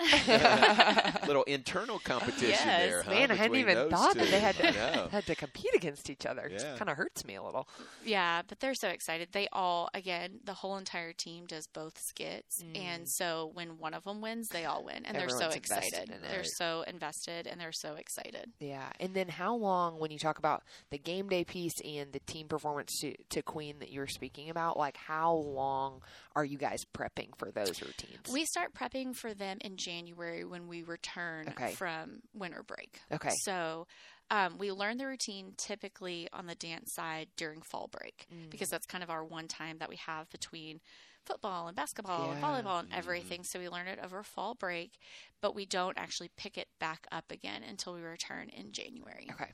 little 1.26 1.42
internal 1.44 1.98
competition 1.98 2.48
Yes, 2.50 2.64
there, 2.64 3.02
huh? 3.02 3.10
Man, 3.10 3.30
I 3.30 3.34
hadn't 3.34 3.56
even 3.56 3.74
those 3.74 3.90
thought 3.90 4.14
that 4.14 4.28
they 4.28 4.40
had 4.40 4.56
to 4.56 4.72
had 5.10 5.26
to 5.26 5.34
compete 5.34 5.74
against 5.74 6.10
each 6.10 6.26
other. 6.26 6.42
It 6.42 6.52
Yeah. 6.52 6.58
just 6.58 6.78
kind 6.78 6.90
of 6.90 6.96
hurts 6.96 7.24
me 7.24 7.36
a 7.36 7.42
little. 7.42 7.68
yeah, 8.04 8.42
but 8.46 8.60
they're 8.60 8.74
so 8.74 8.88
excited. 8.88 9.28
They 9.32 9.48
all 9.52 9.88
again, 9.94 10.40
the 10.44 10.54
whole 10.54 10.76
entire 10.76 11.12
team 11.12 11.46
does 11.46 11.66
both 11.66 12.00
skits. 12.00 12.62
And 12.74 13.04
mm. 13.04 13.08
so 13.08 13.50
when 13.54 13.78
one 13.78 13.94
of 13.94 14.04
them 14.04 14.20
wins, 14.20 14.48
they 14.48 14.64
all 14.64 14.84
win. 14.84 15.04
And 15.04 15.16
they're 15.16 15.28
so 15.28 15.48
excited. 15.48 16.08
in 16.08 16.14
it. 16.14 16.22
They're 16.30 16.44
so 16.44 16.84
invested 16.86 17.46
and 17.46 17.60
they're 17.60 17.72
so 17.72 17.94
excited. 17.94 18.52
Yeah, 18.60 18.88
and 19.00 19.14
then 19.14 19.28
how 19.28 19.54
long 19.54 19.98
when 19.98 20.10
you 20.10 20.18
talk 20.18 20.38
about 20.38 20.62
the 20.90 20.98
game 20.98 21.28
day 21.28 21.44
piece 21.44 21.80
and 21.84 22.12
the 22.12 22.20
team 22.20 22.48
performance 22.48 22.98
to, 23.00 23.14
to 23.30 23.42
Queen 23.42 23.78
that 23.80 23.90
you 23.90 24.00
were 24.00 24.06
speaking 24.06 24.50
about? 24.50 24.76
Like, 24.76 24.96
how 24.96 25.34
long 25.34 26.02
are 26.36 26.44
you 26.44 26.58
guys 26.58 26.84
prepping 26.94 27.36
for 27.38 27.50
those 27.50 27.80
routines? 27.80 28.28
We 28.32 28.44
start 28.44 28.74
prepping 28.74 29.14
for 29.14 29.34
them 29.34 29.58
in 29.60 29.76
January 29.76 30.44
when 30.44 30.66
we 30.68 30.82
return 30.82 31.48
Okay. 31.50 31.72
from 31.74 32.20
winter 32.34 32.62
break. 32.62 33.00
Okay. 33.12 33.30
So 33.42 33.86
um, 34.30 34.58
we 34.58 34.72
learn 34.72 34.96
the 34.96 35.06
routine 35.06 35.52
typically 35.56 36.28
on 36.32 36.46
the 36.46 36.54
dance 36.54 36.92
side 36.92 37.28
during 37.36 37.62
fall 37.62 37.88
break 37.92 38.26
Mm. 38.34 38.50
because 38.50 38.68
that's 38.68 38.86
kind 38.86 39.04
of 39.04 39.10
our 39.10 39.24
one 39.24 39.48
time 39.48 39.78
that 39.78 39.88
we 39.88 39.96
have 39.96 40.28
between 40.30 40.80
football 41.24 41.68
and 41.68 41.76
basketball 41.76 42.32
and 42.32 42.42
volleyball 42.42 42.80
and 42.80 42.92
everything. 42.92 43.44
So 43.44 43.58
we 43.58 43.68
learn 43.68 43.86
it 43.86 43.98
over 44.02 44.22
fall 44.22 44.54
break, 44.54 44.98
but 45.40 45.54
we 45.54 45.64
don't 45.66 45.96
actually 45.96 46.30
pick 46.36 46.58
it 46.58 46.68
back 46.80 47.06
up 47.12 47.30
again 47.30 47.62
until 47.62 47.94
we 47.94 48.00
return 48.02 48.48
in 48.50 48.72
January. 48.72 49.28
okay. 49.32 49.50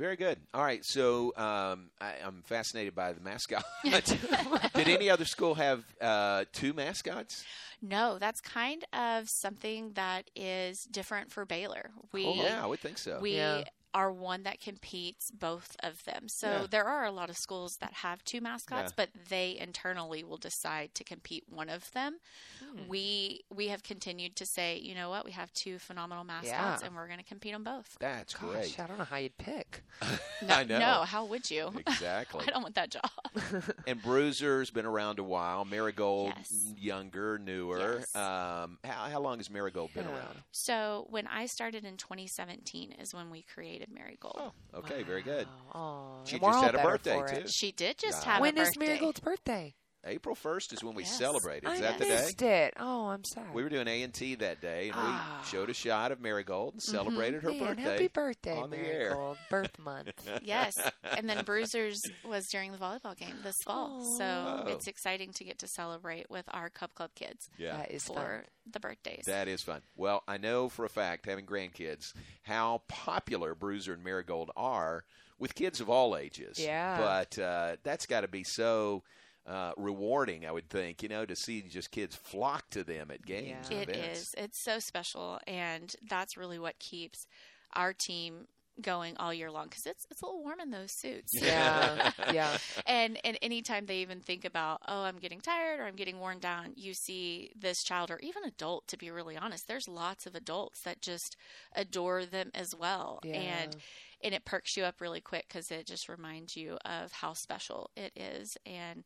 Very 0.00 0.16
good. 0.16 0.38
All 0.54 0.62
right, 0.62 0.82
so 0.82 1.34
um, 1.36 1.90
I, 2.00 2.14
I'm 2.24 2.40
fascinated 2.46 2.94
by 2.94 3.12
the 3.12 3.20
mascot. 3.20 3.62
Did 3.84 4.88
any 4.88 5.10
other 5.10 5.26
school 5.26 5.54
have 5.56 5.84
uh, 6.00 6.46
two 6.54 6.72
mascots? 6.72 7.44
No, 7.82 8.18
that's 8.18 8.40
kind 8.40 8.82
of 8.94 9.28
something 9.28 9.92
that 9.96 10.30
is 10.34 10.84
different 10.84 11.30
for 11.30 11.44
Baylor. 11.44 11.90
We 12.12 12.24
Oh, 12.24 12.34
yeah, 12.34 12.64
I 12.64 12.66
would 12.66 12.80
think 12.80 12.96
so. 12.96 13.18
we 13.20 13.36
Yeah. 13.36 13.64
Are 13.92 14.12
one 14.12 14.42
that 14.44 14.60
competes 14.60 15.30
both 15.30 15.76
of 15.80 16.04
them. 16.04 16.28
So 16.28 16.48
Yeah. 16.62 16.66
there 16.70 16.84
are 16.84 17.04
a 17.04 17.10
lot 17.10 17.28
of 17.30 17.36
schools 17.36 17.78
that 17.78 17.92
have 17.94 18.24
two 18.24 18.40
mascots, 18.40 18.90
Yeah. 18.92 18.94
but 18.96 19.10
they 19.28 19.58
internally 19.58 20.22
will 20.22 20.36
decide 20.36 20.94
to 20.94 21.04
compete 21.04 21.44
one 21.48 21.68
of 21.68 21.90
them. 21.92 22.18
Hmm. 22.60 22.86
We 22.88 23.42
we 23.50 23.68
have 23.68 23.82
continued 23.82 24.36
to 24.36 24.46
say, 24.46 24.78
you 24.78 24.94
know 24.94 25.10
what, 25.10 25.24
we 25.24 25.32
have 25.32 25.52
two 25.54 25.78
phenomenal 25.78 26.24
mascots, 26.24 26.82
Yeah. 26.82 26.86
and 26.86 26.94
we're 26.94 27.06
going 27.06 27.18
to 27.18 27.24
compete 27.24 27.54
on 27.54 27.64
both. 27.64 27.96
That's 27.98 28.34
Gosh, 28.34 28.42
great. 28.50 28.80
I 28.80 28.86
don't 28.86 28.98
know 28.98 29.04
how 29.04 29.16
you'd 29.16 29.38
pick. 29.38 29.82
No, 30.42 30.54
I 30.54 30.64
know. 30.64 30.78
no, 30.78 31.02
how 31.02 31.26
would 31.26 31.50
you? 31.50 31.70
Exactly. 31.86 32.44
I 32.48 32.50
don't 32.50 32.62
want 32.62 32.74
that 32.76 32.90
job. 32.90 33.10
And 33.86 34.00
Bruiser's 34.02 34.70
been 34.70 34.86
around 34.86 35.18
a 35.18 35.22
while. 35.22 35.64
Marigold, 35.66 36.32
Yes. 36.36 36.72
younger, 36.78 37.38
newer. 37.38 37.98
Yes. 37.98 38.16
Um, 38.16 38.78
how, 38.84 39.08
how 39.10 39.20
long 39.20 39.38
has 39.38 39.50
Marigold 39.50 39.92
been 39.94 40.06
around? 40.06 40.42
So 40.52 41.06
when 41.10 41.26
I 41.26 41.46
started 41.46 41.84
in 41.84 41.96
2017 41.96 42.92
is 42.92 43.12
when 43.14 43.30
we 43.30 43.42
created 43.42 43.79
Marigold. 43.88 44.36
Oh, 44.38 44.52
okay, 44.78 45.02
very 45.02 45.22
good. 45.22 45.46
Oh, 45.74 46.20
She 46.24 46.38
just 46.38 46.62
had 46.62 46.74
a 46.74 46.82
birthday, 46.82 47.22
too. 47.28 47.48
She 47.48 47.72
did 47.72 47.96
just 47.98 48.18
Right. 48.26 48.32
have 48.32 48.40
When 48.42 48.58
a 48.58 48.62
is 48.62 48.68
birthday. 48.68 48.86
Marigold's 48.86 49.20
birthday? 49.20 49.74
April 50.04 50.34
1st 50.34 50.72
is 50.72 50.82
when 50.82 50.94
we 50.94 51.02
Yes. 51.02 51.18
celebrate. 51.18 51.62
Is 51.62 51.68
I 51.70 51.80
that 51.82 51.98
the 51.98 52.04
day? 52.06 52.10
missed 52.10 52.40
it. 52.42 52.74
Oh, 52.78 53.08
I'm 53.08 53.22
sorry. 53.24 53.50
We 53.52 53.62
were 53.62 53.68
doing 53.68 53.86
A 53.86 54.02
and 54.02 54.14
T 54.14 54.34
that 54.36 54.60
day, 54.62 54.88
and 54.88 54.94
Ah. 54.96 55.40
we 55.42 55.48
showed 55.50 55.68
a 55.68 55.74
shot 55.74 56.10
of 56.10 56.20
Marigold 56.20 56.72
and 56.74 56.82
celebrated 56.82 57.42
her 57.42 57.50
Man, 57.50 57.58
birthday. 57.58 57.82
happy 57.82 58.08
birthday, 58.08 58.56
on 58.56 58.70
the 58.70 58.78
air. 58.78 59.10
Marigold. 59.10 59.38
Birth 59.50 59.78
month. 59.78 60.10
Yes, 60.42 60.72
and 61.04 61.28
then 61.28 61.44
Bruisers 61.44 62.00
was 62.24 62.46
during 62.48 62.72
the 62.72 62.78
volleyball 62.78 63.14
game 63.16 63.36
this 63.42 63.56
fall, 63.64 64.02
so 64.16 64.24
Oh. 64.64 64.68
it's 64.68 64.86
exciting 64.86 65.32
to 65.34 65.44
get 65.44 65.58
to 65.58 65.68
celebrate 65.68 66.30
with 66.30 66.46
our 66.50 66.70
Cub 66.70 66.94
Club 66.94 67.10
kids 67.14 67.48
Yeah, 67.58 67.76
That 67.76 67.90
is 67.90 68.04
for 68.04 68.14
fun. 68.14 68.44
the 68.66 68.80
birthdays. 68.80 69.24
that 69.26 69.48
is 69.48 69.60
fun. 69.62 69.82
Well, 69.96 70.22
I 70.26 70.38
know 70.38 70.68
for 70.70 70.84
a 70.86 70.88
fact, 70.88 71.26
having 71.26 71.44
grandkids, 71.46 72.14
how 72.44 72.82
popular 72.88 73.54
Bruiser 73.54 73.92
and 73.92 74.02
Marigold 74.02 74.50
are 74.56 75.04
with 75.38 75.54
kids 75.54 75.80
of 75.80 75.90
all 75.90 76.16
ages. 76.16 76.58
Yeah. 76.58 76.98
But 76.98 77.38
uh, 77.38 77.76
that's 77.82 78.06
got 78.06 78.22
to 78.22 78.28
be 78.28 78.44
so 78.44 79.02
uh, 79.50 79.72
rewarding, 79.76 80.46
I 80.46 80.52
would 80.52 80.68
think, 80.68 81.02
you 81.02 81.08
know, 81.08 81.26
to 81.26 81.34
see 81.34 81.62
just 81.62 81.90
kids 81.90 82.14
flock 82.14 82.70
to 82.70 82.84
them 82.84 83.10
at 83.10 83.26
games. 83.26 83.68
Yeah. 83.70 83.78
and 83.80 83.90
It 83.90 83.96
events. 83.96 84.20
is. 84.20 84.34
It's 84.38 84.58
so 84.58 84.78
special, 84.78 85.40
and 85.46 85.94
that's 86.08 86.36
really 86.36 86.58
what 86.58 86.78
keeps 86.78 87.26
our 87.74 87.92
team 87.92 88.46
going 88.80 89.14
all 89.18 89.34
year 89.34 89.50
long 89.50 89.66
because 89.68 89.84
it's 89.84 90.06
it's 90.10 90.22
a 90.22 90.24
little 90.24 90.42
warm 90.42 90.58
in 90.60 90.70
those 90.70 90.90
suits. 90.92 91.34
Yeah, 91.34 92.12
yeah. 92.32 92.56
and 92.86 93.18
and 93.24 93.36
anytime 93.42 93.84
they 93.84 93.98
even 93.98 94.20
think 94.20 94.46
about 94.46 94.80
oh 94.88 95.02
i'm 95.02 95.18
getting 95.18 95.40
tired 95.40 95.80
or 95.80 95.84
i'm 95.84 95.96
getting 95.96 96.18
worn 96.18 96.38
down 96.38 96.72
you 96.76 96.94
see 96.94 97.50
this 97.60 97.82
child 97.82 98.10
or 98.10 98.18
even 98.20 98.42
adult 98.44 98.86
to 98.88 98.96
be 98.96 99.10
really 99.10 99.36
honest 99.36 99.68
there's 99.68 99.86
lots 99.86 100.24
of 100.24 100.34
adults 100.34 100.80
that 100.82 101.02
just 101.02 101.36
adore 101.76 102.24
them 102.24 102.50
as 102.54 102.74
well 102.74 103.20
Yeah. 103.22 103.34
and 103.34 103.76
and 104.24 104.34
it 104.34 104.46
perks 104.46 104.74
you 104.78 104.84
up 104.84 104.98
really 105.02 105.20
quick 105.20 105.46
because 105.48 105.70
it 105.70 105.84
just 105.86 106.08
reminds 106.08 106.56
you 106.56 106.78
of 106.86 107.12
how 107.12 107.34
special 107.34 107.90
it 107.96 108.12
is 108.16 108.56
and 108.64 109.04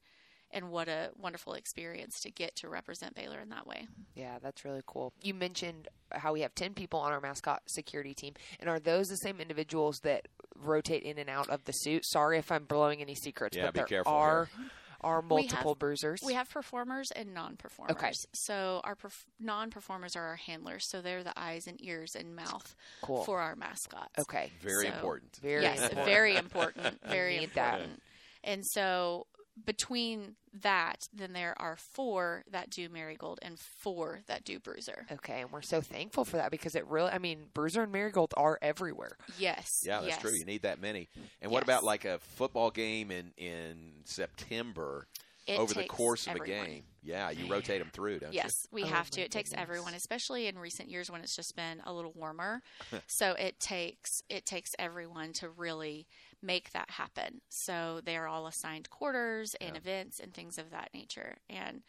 and 0.55 0.71
what 0.71 0.89
a 0.89 1.11
wonderful 1.21 1.53
experience 1.55 2.21
to 2.23 2.31
get 2.31 2.55
to 2.57 2.69
represent 2.69 3.15
Baylor 3.15 3.41
in 3.41 3.51
that 3.51 3.67
way. 3.67 3.87
Yeah, 4.15 4.39
that's 4.41 4.65
really 4.65 4.83
cool. 4.87 5.13
You 5.21 5.35
mentioned 5.35 5.89
how 6.13 6.33
we 6.33 6.41
have 6.43 6.55
10 6.55 6.73
people 6.75 7.01
on 7.01 7.13
our 7.13 7.21
mascot 7.21 7.63
security 7.67 8.15
team. 8.15 8.33
And 8.61 8.71
are 8.71 8.79
those 8.79 9.09
the 9.09 9.17
same 9.17 9.41
individuals 9.41 9.99
that 10.05 10.29
rotate 10.57 11.03
in 11.03 11.19
and 11.19 11.29
out 11.29 11.51
of 11.51 11.65
the 11.65 11.73
suit? 11.73 12.07
Sorry 12.07 12.39
if 12.39 12.51
I'm 12.53 12.65
blowing 12.65 13.01
any 13.03 13.15
secrets, 13.15 13.57
Yeah, 13.57 13.65
but 13.67 13.75
be 13.75 13.79
there 13.81 13.87
careful 13.87 14.13
are 14.13 14.49
here. 14.57 14.71
are 15.01 15.17
We 15.21 15.23
have- 15.23 15.29
multiple 15.29 15.75
bruisers. 15.75 16.21
We 16.25 16.35
have 16.35 16.49
performers 16.49 17.11
and 17.15 17.35
non-performers. 17.35 17.97
Okay. 17.97 18.13
So 18.33 18.81
our 18.85 18.95
perf- 18.95 19.27
non-performers 19.41 20.15
are 20.17 20.25
our 20.25 20.37
handlers, 20.37 20.89
so 20.89 21.03
they're 21.03 21.25
the 21.25 21.39
eyes 21.39 21.67
and 21.67 21.83
ears 21.85 22.15
and 22.15 22.35
mouth 22.37 22.75
Cool. 23.03 23.25
for 23.25 23.41
our 23.41 23.57
mascots. 23.57 24.19
okay. 24.21 24.53
Very 24.63 24.87
So- 24.89 24.95
important. 24.95 25.37
Very 25.43 25.63
yes, 25.63 25.81
important. 25.81 26.07
very 26.07 26.37
important. 26.37 27.05
Very 27.05 27.39
need 27.41 27.55
that. 27.55 27.75
important. 27.81 28.03
And 28.45 28.63
so 28.65 29.27
between 29.63 30.37
that, 30.53 31.09
then 31.13 31.33
there 31.33 31.55
are 31.61 31.77
four 31.77 32.45
that 32.51 32.71
do 32.71 32.89
Marigold 32.89 33.39
and 33.43 33.59
four 33.59 34.23
that 34.27 34.45
do 34.45 34.59
Bruiser. 34.59 35.07
Okay, 35.13 35.41
and 35.43 35.53
we're 35.53 35.63
so 35.63 35.81
thankful 35.81 36.25
for 36.25 36.37
that 36.39 36.51
because 36.51 36.75
it 36.75 36.87
really, 36.87 37.11
I 37.11 37.19
mean, 37.19 37.45
Bruiser 37.55 37.83
and 37.83 37.93
Marigold 37.93 38.35
are 38.37 38.59
everywhere. 38.63 39.17
Yes. 39.39 39.83
Yeah, 39.85 39.97
that's 40.01 40.09
yes. 40.15 40.21
true. 40.21 40.33
You 40.33 40.45
need 40.45 40.63
that 40.63 40.81
many. 40.81 41.09
And 41.41 41.51
what 41.51 41.59
Yes. 41.61 41.65
about 41.65 41.85
like 41.85 42.05
a 42.05 42.19
football 42.19 42.71
game 42.71 43.11
in 43.11 43.33
in 43.37 44.03
September 44.05 45.07
It 45.47 45.59
over 45.59 45.75
the 45.75 45.85
course 45.85 46.27
of 46.27 46.37
everyone. 46.37 46.65
a 46.65 46.69
game? 46.69 46.85
Yeah, 47.03 47.29
you 47.31 47.47
rotate 47.53 47.81
them 47.81 47.91
through, 47.93 48.21
don't 48.21 48.33
you? 48.33 48.39
Yes, 48.43 48.67
we 48.73 48.83
Oh, 48.83 48.87
have 48.87 49.11
to. 49.11 49.21
my 49.21 49.25
It 49.27 49.31
takes 49.31 49.51
goodness. 49.51 49.63
everyone, 49.63 49.93
especially 49.95 50.47
in 50.47 50.59
recent 50.59 50.89
years 50.91 51.11
when 51.11 51.21
it's 51.21 51.37
just 51.37 51.55
been 51.55 51.83
a 51.85 51.93
little 51.93 52.13
warmer. 52.13 52.63
so 53.07 53.33
it 53.33 53.61
takes 53.61 54.23
it 54.31 54.47
takes 54.47 54.71
everyone 54.79 55.33
to 55.35 55.51
really 55.51 56.07
make 56.45 56.73
that 56.73 56.91
happen. 56.91 57.41
So 57.49 58.01
they 58.05 58.17
are 58.17 58.29
all 58.29 58.47
assigned 58.47 58.91
quarters 58.91 59.55
and 59.61 59.73
Yeah. 59.73 59.79
events 59.79 60.21
and 60.21 60.33
things 60.35 60.59
of 60.59 60.71
that 60.71 60.91
nature, 60.95 61.37
and 61.49 61.83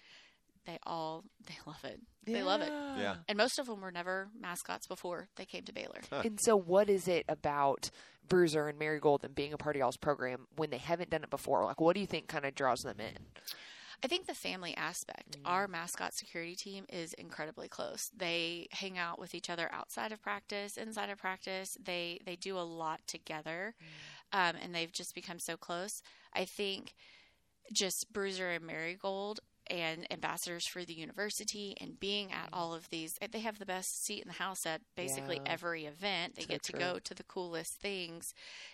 they 0.66 0.80
all 0.84 1.24
they 1.48 1.58
love 1.66 1.84
it. 1.84 2.00
They 2.26 2.42
love 2.42 2.62
it. 2.62 2.70
Yeah. 2.72 3.18
And 3.28 3.38
most 3.38 3.60
of 3.60 3.68
them 3.68 3.82
were 3.82 3.92
never 3.92 4.30
mascots 4.40 4.88
before 4.88 5.28
they 5.36 5.46
came 5.46 5.64
to 5.66 5.74
Baylor. 5.74 6.02
And 6.12 6.40
so, 6.42 6.56
what 6.58 6.90
is 6.90 7.08
it 7.08 7.26
about 7.30 7.92
Bruiser 8.28 8.68
and 8.68 8.80
Marigold 8.80 9.24
and 9.24 9.36
being 9.36 9.54
a 9.54 9.58
part 9.58 9.76
of 9.76 9.80
y'all's 9.80 9.98
program 9.98 10.48
when 10.56 10.72
they 10.72 10.80
haven't 10.80 11.12
done 11.12 11.24
it 11.24 11.30
before? 11.30 11.64
Like, 11.66 11.80
what 11.80 11.94
do 11.94 12.00
you 12.00 12.08
think 12.08 12.28
kind 12.28 12.46
of 12.46 12.56
draws 12.56 12.82
them 12.82 13.00
in? 13.00 13.18
I 14.04 14.08
think 14.08 14.26
the 14.28 14.34
family 14.34 14.76
aspect. 14.76 15.38
Mm. 15.42 15.50
Our 15.50 15.68
mascot 15.68 16.14
security 16.14 16.56
team 16.56 16.86
is 16.92 17.14
incredibly 17.14 17.68
close. 17.68 18.12
They 18.16 18.68
hang 18.72 18.98
out 18.98 19.20
with 19.20 19.34
each 19.34 19.50
other 19.50 19.70
outside 19.72 20.12
of 20.12 20.22
practice, 20.22 20.78
inside 20.78 21.10
of 21.10 21.18
practice. 21.18 21.78
They 21.84 22.20
they 22.26 22.36
do 22.36 22.58
a 22.58 22.66
lot 22.66 23.00
together, 23.08 23.74
mm. 23.82 23.86
Um, 24.36 24.56
and 24.62 24.76
they've 24.76 24.92
just 24.92 25.16
become 25.16 25.40
so 25.40 25.56
close. 25.56 26.02
I 26.34 26.44
think 26.44 26.94
just 27.72 28.12
Bruiser 28.12 28.52
and 28.52 28.66
Marigold 28.68 29.40
and 29.68 30.06
ambassadors 30.12 30.68
for 30.68 30.84
the 30.86 30.94
university 30.94 31.76
and 31.80 32.00
being 32.00 32.32
at 32.32 32.46
mm-hmm. 32.48 32.54
all 32.56 32.74
of 32.74 32.90
these 32.90 33.18
eh, 33.22 33.28
they 33.32 33.40
have 33.40 33.60
the 33.60 33.66
best 33.66 34.04
seat 34.06 34.22
in 34.22 34.28
the 34.28 34.34
house 34.36 34.66
at 34.66 34.82
basically 34.96 35.38
Yeah. 35.46 35.52
every 35.54 35.86
event 35.86 36.36
they 36.36 36.44
So 36.44 36.48
get 36.50 36.64
to 36.64 36.72
true. 36.72 36.80
go 36.80 37.00
to 37.00 37.14
the 37.14 37.24
coolest 37.24 37.80
things 37.82 38.34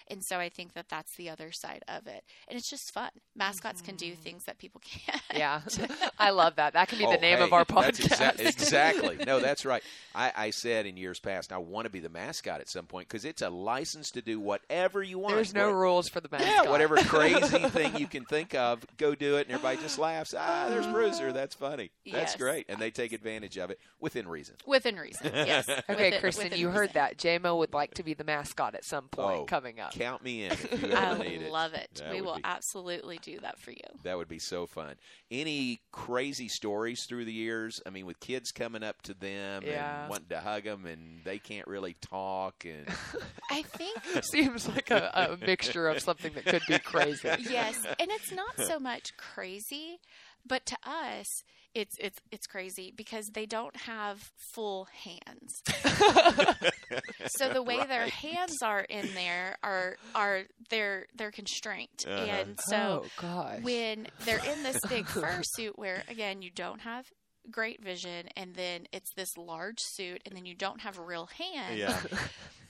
and 0.10 0.24
so 0.24 0.38
i 0.38 0.50
think 0.50 0.74
that 0.74 0.90
that's 0.90 1.16
the 1.16 1.30
other 1.30 1.52
side 1.52 1.84
of 1.88 2.08
it 2.08 2.24
and 2.48 2.58
it's 2.58 2.70
just 2.70 2.92
fun 2.94 3.10
mascots 3.36 3.82
can 3.82 3.96
do 3.96 4.12
mm-hmm. 4.12 4.22
things 4.22 4.44
that 4.46 4.58
people 4.58 4.82
can't 5.06 5.22
Yeah, 5.36 5.62
I 6.20 6.32
love 6.32 6.56
that. 6.58 6.74
That 6.74 6.88
can 6.90 6.98
be 7.00 7.06
the 7.06 7.12
Oh, 7.18 7.22
name 7.22 7.38
hey, 7.38 7.44
of 7.44 7.54
our 7.54 7.64
that's 7.66 8.00
podcast. 8.00 8.36
exa- 8.38 8.40
exactly. 8.40 9.18
No, 9.26 9.40
that's 9.40 9.66
right. 9.66 9.82
I, 10.14 10.32
I 10.36 10.50
said 10.52 10.86
in 10.86 10.98
years 10.98 11.20
past, 11.20 11.52
I 11.52 11.58
want 11.58 11.86
to 11.86 11.90
be 11.90 12.00
the 12.00 12.10
mascot 12.10 12.60
at 12.62 12.70
some 12.70 12.86
point 12.86 13.08
because 13.08 13.26
it's 13.26 13.42
a 13.42 13.50
license 13.50 14.12
to 14.12 14.22
do 14.22 14.40
whatever 14.40 15.02
you 15.02 15.20
want. 15.20 15.36
There's 15.36 15.54
no 15.54 15.68
What- 15.68 15.76
rules 15.78 16.10
for 16.10 16.20
the 16.20 16.28
mascot. 16.32 16.66
Yeah, 16.66 16.70
whatever 16.70 16.98
crazy 16.98 17.60
thing 17.70 17.96
you 17.98 18.08
can 18.08 18.26
think 18.26 18.54
of, 18.56 18.86
go 18.98 19.16
do 19.16 19.38
it, 19.38 19.48
and 19.48 19.52
everybody 19.56 19.78
just 19.82 19.98
laughs. 20.00 20.34
Ah, 20.38 20.68
there's 20.82 20.94
Bruiser. 20.94 21.32
That's 21.32 21.56
funny. 21.56 21.92
That's 22.06 22.32
Yes. 22.34 22.36
great, 22.38 22.66
and 22.70 22.80
they 22.80 22.92
take 22.92 23.14
advantage 23.14 23.58
of 23.58 23.70
it 23.70 23.80
within 24.00 24.28
reason. 24.28 24.56
within 24.66 24.96
reason 24.98 25.32
yes 25.34 25.68
Okay, 25.70 25.82
Within- 25.90 26.20
Kristen, 26.20 26.44
within 26.46 26.60
you 26.60 26.70
heard 26.70 26.82
reason. 26.82 26.94
that. 26.96 27.18
JMO 27.18 27.58
would 27.60 27.74
like 27.74 27.94
to 27.96 28.04
be 28.04 28.14
the 28.14 28.24
mascot 28.24 28.74
at 28.76 28.84
some 28.84 29.08
point 29.10 29.42
Oh, 29.42 29.46
coming 29.46 29.80
up. 29.80 29.94
Count 29.94 30.24
me 30.24 30.46
in 30.46 30.52
if 30.52 30.82
you 30.84 30.90
i 30.96 31.12
ever 31.12 31.24
need 31.24 31.42
it. 31.44 31.52
love 31.52 31.74
it 31.74 31.90
That 31.96 32.12
we 32.12 32.22
would 32.22 32.26
will 32.28 32.36
be- 32.38 32.42
absolutely 32.44 33.20
do 33.22 33.40
that 33.42 33.60
for 33.60 33.72
you 33.72 33.78
That 34.04 34.18
would 34.18 34.28
be 34.28 34.40
so 34.40 34.66
fun. 34.66 34.96
Any 35.30 35.82
crazy 35.92 36.48
stories 36.50 37.06
through 37.08 37.26
the 37.26 37.32
years? 37.34 37.80
I 37.86 37.90
mean, 37.90 38.06
with 38.06 38.20
kids 38.20 38.52
coming 38.52 38.84
up 38.84 39.02
to 39.04 39.14
them 39.14 39.64
Yeah. 39.66 40.02
and 40.02 40.10
wanting 40.10 40.28
to 40.30 40.40
hug 40.42 40.64
them, 40.64 40.86
and 40.86 41.22
they 41.24 41.38
can't 41.40 41.68
really 41.68 41.96
talk, 42.02 42.66
and 42.66 42.88
i 43.52 43.62
think 43.64 43.98
it 44.16 44.26
Seems 44.26 44.68
like 44.68 44.92
a, 44.92 45.38
a 45.42 45.46
mixture 45.46 45.88
of 45.88 46.00
something 46.02 46.34
that 46.34 46.46
could 46.46 46.62
be 46.68 46.80
crazy. 46.80 47.30
yes 47.50 47.78
and 48.00 48.10
it's 48.12 48.32
not 48.32 48.58
so 48.58 48.80
much 48.80 49.16
crazy 49.18 50.00
but 50.46 50.66
to 50.68 50.78
us 50.86 51.28
it's 51.74 51.96
it's 52.00 52.20
it's 52.32 52.48
crazy 52.48 52.92
because 52.96 53.28
they 53.34 53.46
don't 53.46 53.76
have 53.78 54.32
full 54.54 54.88
hands. 55.04 55.62
So 57.28 57.48
the 57.54 57.64
way 57.64 57.78
their 57.86 58.08
hands 58.10 58.58
are 58.62 58.82
in 58.82 59.14
there 59.14 59.58
are 59.64 59.96
are 60.14 60.42
they're 60.70 61.06
they're 61.16 61.32
constrained 61.32 61.88
Uh-huh. 62.06 62.26
and 62.26 62.60
so 62.68 63.06
oh 63.24 63.60
when 63.62 64.08
they're 64.26 64.44
in 64.44 64.64
this 64.64 64.78
big 64.90 65.06
fursuit 65.08 65.72
where 65.76 66.04
again 66.10 66.42
you 66.42 66.50
don't 66.54 66.82
have 66.82 67.06
great 67.50 67.82
vision 67.84 68.28
and 68.36 68.54
then 68.56 68.88
it's 68.92 69.14
this 69.16 69.30
large 69.38 69.80
suit 69.80 70.22
and 70.26 70.36
then 70.36 70.46
you 70.46 70.54
don't 70.56 70.82
have 70.82 70.98
real 71.00 71.28
hands 71.38 71.80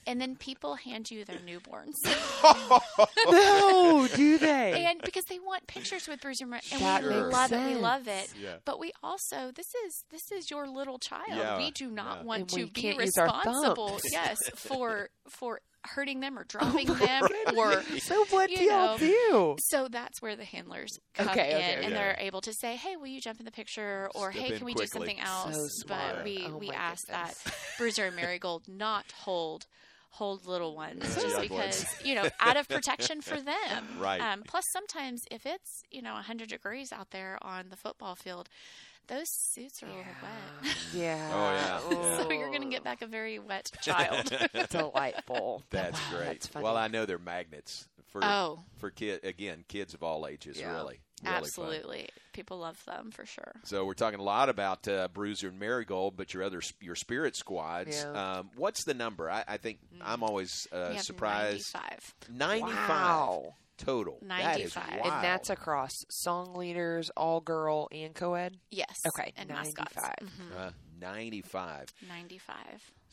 and 0.06 0.20
then 0.20 0.36
people 0.36 0.74
hand 0.76 1.10
you 1.10 1.24
their 1.24 1.38
newborns 1.38 1.94
no, 3.30 4.08
do 4.14 4.38
they? 4.38 4.84
and 4.86 5.00
because 5.04 5.24
they 5.28 5.38
want 5.38 5.66
pictures 5.66 6.06
with 6.08 6.20
Bruiser 6.20 6.46
Mar- 6.46 6.60
and 6.72 6.80
That 6.80 7.02
we 7.02 7.08
makes 7.08 7.32
love 7.32 7.52
it 7.52 7.66
we 7.66 7.74
love 7.76 8.08
it 8.08 8.32
Yeah. 8.42 8.56
but 8.64 8.78
we 8.78 8.92
also 9.02 9.50
this 9.54 9.66
is 9.86 10.04
this 10.10 10.32
is 10.32 10.50
your 10.50 10.66
little 10.68 10.98
child 10.98 11.22
Yeah, 11.28 11.58
we 11.58 11.70
do 11.70 11.90
not 11.90 12.18
yeah. 12.20 12.26
want 12.26 12.40
And 12.40 12.48
to 12.50 12.66
be 12.66 12.82
can't 12.82 12.98
use 13.00 13.16
our 13.18 13.26
responsible 13.26 13.98
yes 14.12 14.38
for 14.56 15.08
for 15.28 15.60
hurting 15.84 16.20
them 16.20 16.38
or 16.38 16.44
dropping 16.44 16.86
oh, 16.88 16.94
them 16.94 17.24
or 17.58 17.82
so 17.98 18.24
what 18.30 18.48
you 18.50 18.58
do 18.58 18.64
y'all 18.64 18.98
know, 18.98 18.98
do? 18.98 19.56
So 19.68 19.88
that's 19.88 20.22
where 20.22 20.36
the 20.36 20.44
handlers 20.44 20.90
come 21.14 21.28
Okay, 21.30 21.50
in, 21.50 21.56
okay, 21.56 21.74
and 21.74 21.84
okay. 21.86 21.94
they're 21.94 22.16
able 22.20 22.40
to 22.42 22.52
say, 22.52 22.76
"Hey, 22.76 22.96
will 22.96 23.08
you 23.08 23.20
jump 23.20 23.40
in 23.40 23.44
the 23.46 23.50
picture?" 23.50 24.08
Or 24.14 24.30
Step 24.30 24.44
"Hey, 24.44 24.52
can 24.58 24.64
we 24.66 24.74
quickly. 24.74 24.84
do 24.84 24.90
something 24.92 25.20
else?" 25.20 25.68
So 25.80 25.86
but 25.88 26.24
we 26.24 26.48
Oh 26.52 26.58
we 26.58 26.70
ask 26.70 27.04
goodness. 27.06 27.44
that 27.44 27.54
Bruiser 27.78 28.06
and 28.06 28.16
Marigold 28.16 28.62
not 28.68 29.06
hold 29.24 29.66
hold 30.12 30.46
little 30.46 30.74
ones 30.76 31.02
just 31.20 31.40
because 31.40 31.84
ones. 31.84 31.86
you 32.04 32.14
know 32.14 32.28
out 32.40 32.56
of 32.56 32.68
protection 32.68 33.20
for 33.20 33.40
them. 33.40 33.84
Right. 33.98 34.20
Um, 34.20 34.42
plus, 34.46 34.64
sometimes 34.72 35.22
if 35.30 35.44
it's 35.46 35.82
you 35.90 36.02
know 36.02 36.14
100 36.14 36.48
degrees 36.48 36.92
out 36.92 37.10
there 37.10 37.38
on 37.42 37.68
the 37.70 37.76
football 37.76 38.14
field, 38.14 38.48
those 39.08 39.26
suits 39.28 39.82
are 39.82 39.86
a 39.86 39.88
little 39.90 40.04
wet. 40.22 40.76
Yeah. 40.94 41.30
Oh, 41.32 41.90
yeah. 41.90 42.16
so 42.18 42.30
you're 42.30 42.48
going 42.50 42.62
to 42.62 42.68
get 42.68 42.84
back 42.84 43.02
a 43.02 43.06
very 43.06 43.38
wet 43.38 43.70
child. 43.82 44.30
delightful. 44.70 45.62
That's 45.70 45.98
Wow, 46.12 46.18
great. 46.18 46.40
That's 46.42 46.54
well, 46.54 46.76
I 46.76 46.88
know 46.88 47.06
they're 47.06 47.18
magnets 47.18 47.88
for 48.08 48.22
Oh. 48.24 48.60
for 48.78 48.90
kid 48.90 49.24
again 49.24 49.64
kids 49.68 49.94
of 49.94 50.02
all 50.02 50.26
ages. 50.26 50.58
Yeah. 50.60 50.72
Really, 50.74 51.00
really 51.22 51.34
fun. 51.34 51.44
Absolutely, 51.66 52.08
people 52.32 52.58
love 52.58 52.82
them 52.86 53.10
for 53.10 53.24
sure. 53.26 53.52
So 53.64 53.84
we're 53.84 53.94
talking 53.94 54.20
a 54.20 54.22
lot 54.24 54.48
about 54.48 54.86
uh, 54.88 55.08
Bruiser 55.12 55.48
and 55.48 55.58
Marigold, 55.58 56.16
but 56.16 56.34
your 56.34 56.42
other 56.42 56.60
your 56.80 56.94
spirit 56.96 57.36
squads. 57.36 58.04
Yeah. 58.04 58.38
Um, 58.38 58.50
what's 58.56 58.84
the 58.84 58.94
number? 58.94 59.30
I, 59.30 59.44
I 59.46 59.56
think 59.56 59.78
I'm 60.02 60.22
always 60.22 60.66
uh, 60.72 60.92
have 60.92 61.02
surprised. 61.02 61.74
95. 61.74 62.14
Ninety-five 62.36 62.88
Wow. 62.88 63.54
total. 63.78 64.18
That 64.22 64.60
is 64.60 64.74
95. 64.76 65.00
wild. 65.00 65.12
And 65.14 65.24
that's 65.24 65.50
across 65.50 65.92
song 66.10 66.54
leaders, 66.54 67.10
all 67.16 67.40
girl, 67.40 67.88
and 67.92 68.14
co 68.14 68.34
ed? 68.34 68.56
Yes. 68.70 68.96
Okay, 69.16 69.32
And 69.36 69.48
mascots. 69.48 69.94
95. 69.96 70.14
Mhm. 70.20 70.60
uh, 70.66 70.70
ninety-five. 71.00 71.86
95. 72.08 72.56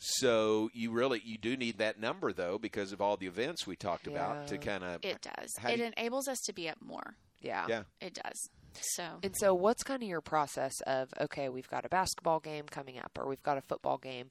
So 0.02 0.70
you 0.72 0.92
really 0.92 1.20
you 1.24 1.36
do 1.36 1.56
need 1.58 1.78
that 1.78 2.00
number 2.00 2.32
though 2.32 2.56
because 2.58 2.92
of 2.92 3.00
all 3.02 3.16
the 3.18 3.26
events 3.26 3.66
we 3.66 3.76
talked 3.76 4.06
about 4.06 4.46
to 4.48 4.56
kind 4.56 4.82
of 4.82 5.04
It 5.04 5.20
does. 5.20 5.50
It 5.62 5.76
do 5.76 5.82
you- 5.82 5.90
enables 5.96 6.26
us 6.26 6.38
to 6.46 6.52
be 6.54 6.68
up 6.70 6.78
more. 6.80 7.16
Yeah. 7.40 7.66
yeah. 7.68 7.82
It 8.00 8.14
does. 8.14 8.50
So 8.80 9.04
And 9.22 9.34
so, 9.36 9.52
what's 9.52 9.82
kind 9.82 10.02
of 10.02 10.08
your 10.08 10.20
process 10.20 10.72
of 10.86 11.08
okay, 11.20 11.48
we've 11.48 11.68
got 11.68 11.84
a 11.84 11.88
basketball 11.88 12.40
game 12.40 12.66
coming 12.70 12.98
up, 12.98 13.18
or 13.18 13.28
we've 13.28 13.42
got 13.42 13.58
a 13.58 13.62
football 13.62 13.98
game? 13.98 14.28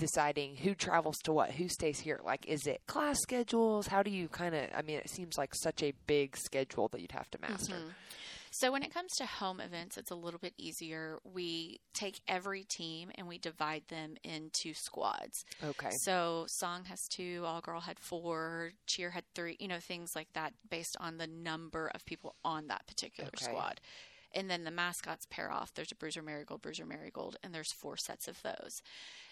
deciding 0.00 0.56
who 0.56 0.74
travels 0.74 1.18
to 1.18 1.30
what, 1.30 1.50
who 1.52 1.68
stays 1.68 2.00
here? 2.00 2.20
Like, 2.24 2.46
is 2.46 2.66
it 2.66 2.80
class 2.86 3.18
schedules? 3.20 3.86
How 3.86 4.02
do 4.02 4.10
you 4.10 4.28
kind 4.28 4.54
of? 4.54 4.66
I 4.74 4.82
mean, 4.82 4.96
it 4.96 5.10
seems 5.10 5.38
like 5.38 5.54
such 5.54 5.82
a 5.82 5.92
big 6.06 6.36
schedule 6.36 6.88
that 6.88 7.00
you'd 7.00 7.12
have 7.12 7.30
to 7.30 7.38
master. 7.40 7.74
Mm-hmm. 7.74 7.88
So 8.52 8.72
when 8.72 8.82
it 8.82 8.92
comes 8.92 9.14
to 9.16 9.26
home 9.26 9.60
events, 9.60 9.96
it's 9.96 10.10
a 10.10 10.16
little 10.16 10.40
bit 10.40 10.54
easier. 10.58 11.18
We 11.24 11.80
take 11.94 12.20
every 12.26 12.64
team 12.64 13.10
and 13.14 13.28
we 13.28 13.38
divide 13.38 13.84
them 13.88 14.16
into 14.24 14.74
squads. 14.74 15.44
Okay. 15.62 16.00
So 16.00 16.46
song 16.48 16.84
has 16.86 17.06
two, 17.06 17.44
all 17.46 17.60
girl 17.60 17.80
had 17.80 18.00
four, 18.00 18.72
cheer 18.86 19.10
had 19.10 19.24
three, 19.34 19.56
you 19.60 19.68
know, 19.68 19.78
things 19.78 20.16
like 20.16 20.32
that 20.32 20.52
based 20.68 20.96
on 20.98 21.18
the 21.18 21.28
number 21.28 21.90
of 21.94 22.04
people 22.06 22.34
on 22.44 22.66
that 22.68 22.86
particular 22.86 23.30
Okay. 23.30 23.36
squad. 23.36 23.80
And 24.32 24.50
then 24.50 24.64
the 24.64 24.70
mascots 24.70 25.26
pair 25.30 25.50
off. 25.50 25.74
There's 25.74 25.92
a 25.92 25.96
bruiser 25.96 26.22
marigold, 26.22 26.62
bruiser 26.62 26.86
marigold, 26.86 27.36
and 27.42 27.54
there's 27.54 27.72
four 27.72 27.96
sets 27.96 28.28
of 28.28 28.42
those. 28.42 28.82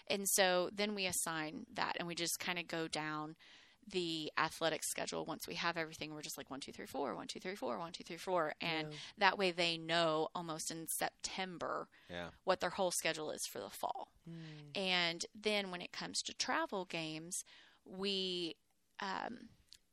And 0.07 0.27
so 0.27 0.69
then 0.73 0.95
we 0.95 1.05
assign 1.05 1.65
that 1.73 1.95
and 1.99 2.07
we 2.07 2.15
just 2.15 2.39
kind 2.39 2.59
of 2.59 2.67
go 2.67 2.87
down 2.87 3.35
the 3.87 4.31
athletic 4.37 4.83
schedule. 4.83 5.25
Once 5.25 5.47
we 5.47 5.55
have 5.55 5.77
everything 5.77 6.13
we're 6.13 6.21
just 6.21 6.37
like 6.37 6.49
one 6.51 6.59
two 6.59 6.71
three 6.71 6.85
four 6.85 7.15
one 7.15 7.27
two 7.27 7.39
three 7.39 7.55
four 7.55 7.79
one 7.79 7.91
two 7.91 8.03
three 8.03 8.17
four. 8.17 8.53
And 8.61 8.89
that 9.17 9.37
way 9.37 9.51
they 9.51 9.77
know 9.77 10.27
almost 10.35 10.69
in 10.71 10.87
september 10.87 11.87
Yeah. 12.09 12.29
what 12.43 12.59
their 12.59 12.69
whole 12.71 12.91
schedule 12.91 13.31
is 13.31 13.45
for 13.47 13.59
the 13.59 13.69
fall. 13.69 14.09
And 14.75 15.25
then 15.33 15.71
when 15.71 15.81
it 15.81 15.91
comes 15.91 16.21
to 16.23 16.33
travel 16.35 16.85
games 16.85 17.43
we 17.85 18.55
um, 18.99 19.49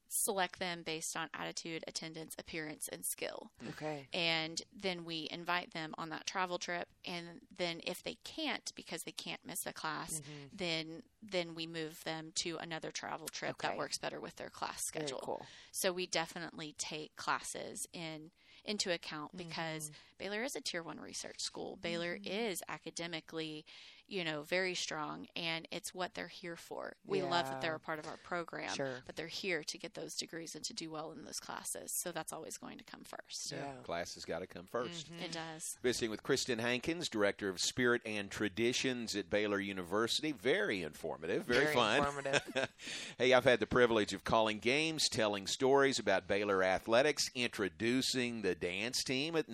select 0.09 0.59
them 0.59 0.83
based 0.85 1.17
on 1.17 1.29
attitude 1.35 1.83
attendance 1.87 2.35
appearance 2.39 2.89
and 2.93 3.05
skill 3.05 3.51
Okay. 3.71 4.07
and 4.13 4.63
then 4.75 5.05
we 5.05 5.29
invite 5.31 5.73
them 5.73 5.95
on 5.99 6.09
that 6.11 6.27
travel 6.27 6.59
trip 6.59 6.89
and 7.05 7.41
then 7.57 7.81
if 7.85 8.03
they 8.03 8.17
can't 8.25 8.73
because 8.77 9.03
they 9.03 9.13
can't 9.13 9.41
miss 9.47 9.67
a 9.67 9.73
class 9.73 10.21
Mm-hmm. 10.21 10.57
then 10.57 11.03
then 11.23 11.55
we 11.55 11.67
move 11.67 12.03
them 12.05 12.31
to 12.37 12.57
another 12.59 12.91
travel 12.91 13.27
trip 13.29 13.57
that 13.63 13.77
works 13.79 13.99
better 13.99 14.21
with 14.21 14.37
their 14.37 14.51
class 14.51 14.91
Very 14.91 15.05
schedule 15.07 15.21
cool. 15.23 15.47
so 15.73 15.93
we 15.93 16.07
definitely 16.07 16.75
take 16.79 17.17
classes 17.17 17.87
in 17.93 18.31
into 18.65 18.93
account 18.93 19.37
because 19.37 19.85
Mm-hmm. 19.91 20.16
Baylor 20.19 20.43
is 20.43 20.57
a 20.57 20.61
tier 20.61 20.83
1 20.83 21.01
research 21.01 21.41
school 21.41 21.79
Baylor 21.81 22.17
mm-hmm. 22.17 22.33
is 22.33 22.63
academically 22.69 23.65
you 24.09 24.25
know 24.25 24.43
very 24.43 24.75
strong 24.75 25.27
and 25.35 25.67
it's 25.73 25.93
what 25.93 26.15
they're 26.15 26.29
here 26.29 26.57
for 26.57 26.95
we 27.07 27.23
love 27.23 27.47
that 27.47 27.61
they're 27.61 27.75
a 27.75 27.81
part 27.81 27.99
of 27.99 28.07
our 28.07 28.17
program 28.19 28.73
Sure. 28.73 29.03
but 29.05 29.17
they're 29.17 29.27
here 29.27 29.65
to 29.65 29.79
get 29.79 29.95
those 29.95 30.15
degrees 30.15 30.55
and 30.55 30.65
to 30.65 30.75
do 30.75 30.91
well 30.91 31.13
in 31.13 31.25
those 31.25 31.41
classes 31.41 31.93
so 31.93 32.13
that's 32.13 32.33
always 32.33 32.57
going 32.57 32.79
to 32.79 32.85
come 32.85 33.01
first 33.05 33.53
Yeah. 33.53 33.65
Class 33.83 34.15
has 34.15 34.25
got 34.25 34.41
to 34.41 34.47
come 34.47 34.67
1st 34.73 34.87
mm-hmm. 34.89 35.25
it 35.25 35.33
does 35.33 35.77
Visiting 35.83 36.11
with 36.11 36.23
Kristen 36.23 36.59
Hankins, 36.59 37.09
Director 37.09 37.49
of 37.49 37.61
Spirit 37.61 38.03
and 38.05 38.31
Traditions 38.31 39.15
at 39.17 39.31
Baylor 39.31 39.61
University. 39.61 40.33
Very 40.33 40.83
informative, 40.83 41.45
very, 41.45 41.65
Very 41.65 41.75
fun. 41.75 41.99
informative. 41.99 42.69
hey, 43.19 43.33
I've 43.33 43.45
had 43.45 43.61
the 43.61 43.67
privilege 43.67 44.13
of 44.13 44.25
calling 44.25 44.59
games, 44.59 45.09
telling 45.09 45.47
stories 45.47 45.99
about 45.99 46.27
Baylor 46.27 46.63
athletics, 46.63 47.31
introducing 47.35 48.43
the 48.43 48.55
dance 48.55 49.05
team 49.05 49.37
at 49.37 49.49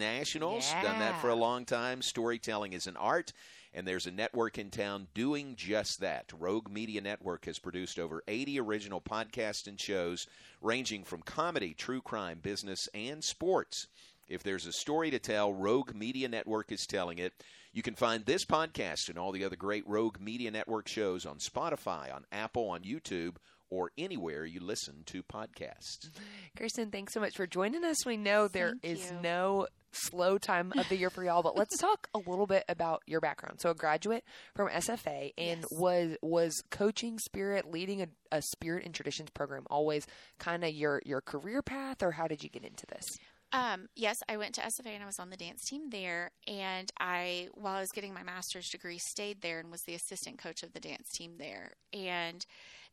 Nationals. 0.55 0.85
Done 0.85 0.99
that 1.01 1.21
for 1.21 1.31
a 1.31 1.35
long 1.35 1.65
time. 1.65 2.03
Storytelling 2.03 2.73
is 2.73 2.87
an 2.87 2.97
art. 2.97 3.33
And 3.75 3.89
there's 3.89 4.07
a 4.07 4.11
network 4.11 4.59
in 4.59 4.71
town 4.71 5.09
doing 5.15 5.55
just 5.57 6.01
that. 6.01 6.31
Rogue 6.39 6.71
Media 6.71 7.01
Network 7.01 7.47
has 7.47 7.59
produced 7.59 7.99
over 7.99 8.23
80 8.29 8.61
original 8.61 9.01
podcasts 9.01 9.67
and 9.67 9.81
shows 9.81 10.27
ranging 10.61 11.05
from 11.05 11.23
comedy, 11.23 11.73
true 11.73 12.03
crime, 12.03 12.39
business, 12.43 12.89
and 12.93 13.25
sports. 13.25 13.87
If 14.29 14.43
there's 14.43 14.67
a 14.67 14.73
story 14.73 15.11
to 15.11 15.19
tell, 15.19 15.55
Rogue 15.55 15.95
Media 15.95 16.29
Network 16.29 16.71
is 16.71 16.87
telling 16.87 17.19
it. 17.19 17.33
You 17.73 17.83
can 17.83 17.95
find 17.95 18.27
this 18.27 18.45
podcast 18.45 19.09
and 19.09 19.19
all 19.19 19.33
the 19.33 19.45
other 19.45 19.57
great 19.57 19.87
Rogue 19.89 20.21
Media 20.21 20.51
Network 20.51 20.87
shows 20.87 21.25
on 21.25 21.39
Spotify, 21.39 22.15
on 22.15 22.27
Apple, 22.31 22.69
on 22.69 22.83
YouTube, 22.83 23.37
or 23.73 23.91
anywhere 23.97 24.45
you 24.45 24.61
listen 24.61 25.03
to 25.07 25.23
podcasts. 25.23 26.11
Kirsten, 26.57 26.91
thanks 26.91 27.15
so 27.15 27.21
much 27.21 27.35
for 27.37 27.47
joining 27.47 27.85
us. 27.85 28.05
We 28.05 28.19
know 28.19 28.47
there 28.49 28.75
Thank 28.83 28.85
is 28.85 29.11
you. 29.11 29.19
no 29.23 29.67
slow 29.93 30.37
time 30.39 30.73
of 30.77 30.89
the 30.89 30.97
year 30.97 31.09
for 31.11 31.25
y'all, 31.25 31.43
but 31.43 31.57
let's 31.57 31.77
talk 31.79 32.09
a 32.15 32.19
little 32.19 32.47
bit 32.47 32.65
about 32.69 33.03
your 33.07 33.21
background. 33.21 33.61
So, 33.61 33.71
a 33.71 33.75
graduate 33.75 34.25
from 34.55 34.69
SFA, 34.69 35.33
and 35.39 35.61
Yes. 35.63 35.67
was 35.71 36.17
was 36.23 36.63
coaching 36.71 37.19
spirit, 37.19 37.71
leading 37.71 38.03
a, 38.03 38.09
a 38.31 38.43
spirit 38.43 38.85
and 38.85 38.95
traditions 38.95 39.31
program, 39.31 39.65
always 39.71 40.07
kind 40.39 40.65
of 40.65 40.71
your 40.73 41.01
your 41.07 41.21
career 41.23 41.63
path, 41.63 42.03
or 42.03 42.11
how 42.13 42.27
did 42.27 42.43
you 42.43 42.51
get 42.51 42.65
into 42.65 42.87
this? 42.87 43.05
Um, 43.53 43.89
yes, 43.95 44.23
I 44.29 44.37
went 44.37 44.55
to 44.55 44.65
SFA 44.65 44.91
and 44.91 45.03
I 45.03 45.07
was 45.07 45.19
on 45.19 45.31
the 45.31 45.37
dance 45.37 45.65
team 45.65 45.91
there. 45.91 46.31
And 46.47 46.91
I, 46.99 47.49
while 47.55 47.77
I 47.77 47.81
was 47.81 47.93
getting 47.93 48.15
my 48.15 48.23
master's 48.23 48.71
degree, 48.71 48.99
stayed 48.99 49.43
there 49.43 49.59
and 49.61 49.71
was 49.71 49.83
the 49.83 49.95
assistant 49.95 50.39
coach 50.39 50.63
of 50.63 50.73
the 50.73 50.81
dance 50.81 51.11
team 51.13 51.35
there. 51.39 51.73
And 51.93 52.45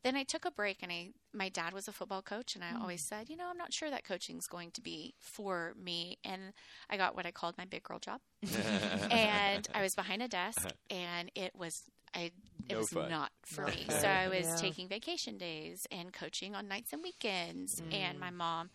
then 0.04 0.16
I 0.16 0.24
took 0.24 0.46
a 0.46 0.52
break 0.52 0.80
and 0.82 0.92
I, 0.92 1.10
my 1.34 1.50
dad 1.50 1.74
was 1.74 1.88
a 1.88 1.92
football 1.94 2.22
coach 2.22 2.56
and 2.56 2.64
I 2.64 2.74
always 2.80 3.02
said, 3.02 3.30
you 3.30 3.38
know, 3.38 3.50
I'm 3.50 3.58
not 3.58 3.74
sure 3.74 3.90
that 3.90 4.04
coaching 4.04 4.38
is 4.38 4.48
going 4.48 4.72
to 4.72 4.82
be 4.82 5.14
for 5.20 5.74
me. 5.82 6.18
And 6.24 6.54
I 6.90 6.98
got 6.98 7.16
what 7.16 7.26
I 7.26 7.32
called 7.32 7.56
my 7.58 7.66
big 7.66 7.84
girl 7.84 8.00
job. 8.00 8.20
and 9.10 9.68
I 9.74 9.82
was 9.82 9.96
behind 9.96 10.22
a 10.22 10.28
desk 10.28 10.74
and 10.90 11.32
it 11.36 11.52
was, 11.56 11.84
I, 12.14 12.32
it 12.70 12.76
No 12.76 12.80
was 12.80 12.94
fun. 12.94 13.10
not 13.10 13.32
for 13.46 13.66
me. 13.68 13.88
So 13.92 14.08
I 14.08 14.28
was 14.28 14.54
Yeah. 14.54 14.56
taking 14.56 14.88
vacation 14.88 15.38
days 15.38 15.88
and 15.92 16.14
coaching 16.14 16.56
on 16.56 16.68
nights 16.68 16.94
and 16.94 17.02
weekends. 17.04 17.82
And 17.92 18.20
my 18.20 18.30
mom, 18.30 18.70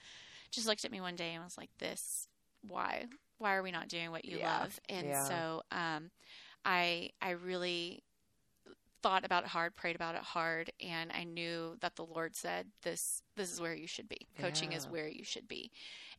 just 0.54 0.66
looked 0.66 0.84
at 0.84 0.92
me 0.92 1.00
one 1.00 1.16
day 1.16 1.34
and 1.34 1.44
was 1.44 1.58
like, 1.58 1.70
"This, 1.78 2.28
why, 2.62 3.06
why 3.38 3.54
are 3.54 3.62
we 3.62 3.72
not 3.72 3.88
doing 3.88 4.10
what 4.10 4.24
you 4.24 4.38
Yeah. 4.38 4.44
love?" 4.60 4.78
And 4.88 5.08
Yeah. 5.08 5.14
so, 5.14 5.62
um, 5.72 6.10
I, 6.64 7.10
I 7.22 7.30
really 7.30 8.02
thought 9.02 9.24
about 9.24 9.44
it 9.44 9.50
hard, 9.50 9.76
prayed 9.76 9.96
about 9.96 10.14
it 10.14 10.22
hard, 10.22 10.70
and 10.80 11.12
I 11.12 11.24
knew 11.24 11.76
that 11.80 11.96
the 11.96 12.04
Lord 12.06 12.34
said, 12.36 12.68
"This, 12.82 13.22
this 13.36 13.52
is 13.52 13.60
where 13.60 13.74
you 13.74 13.86
should 13.86 14.08
be. 14.08 14.28
Coaching 14.38 14.72
is 14.72 14.88
where 14.88 15.08
you 15.08 15.24
should 15.24 15.46
be." 15.46 15.70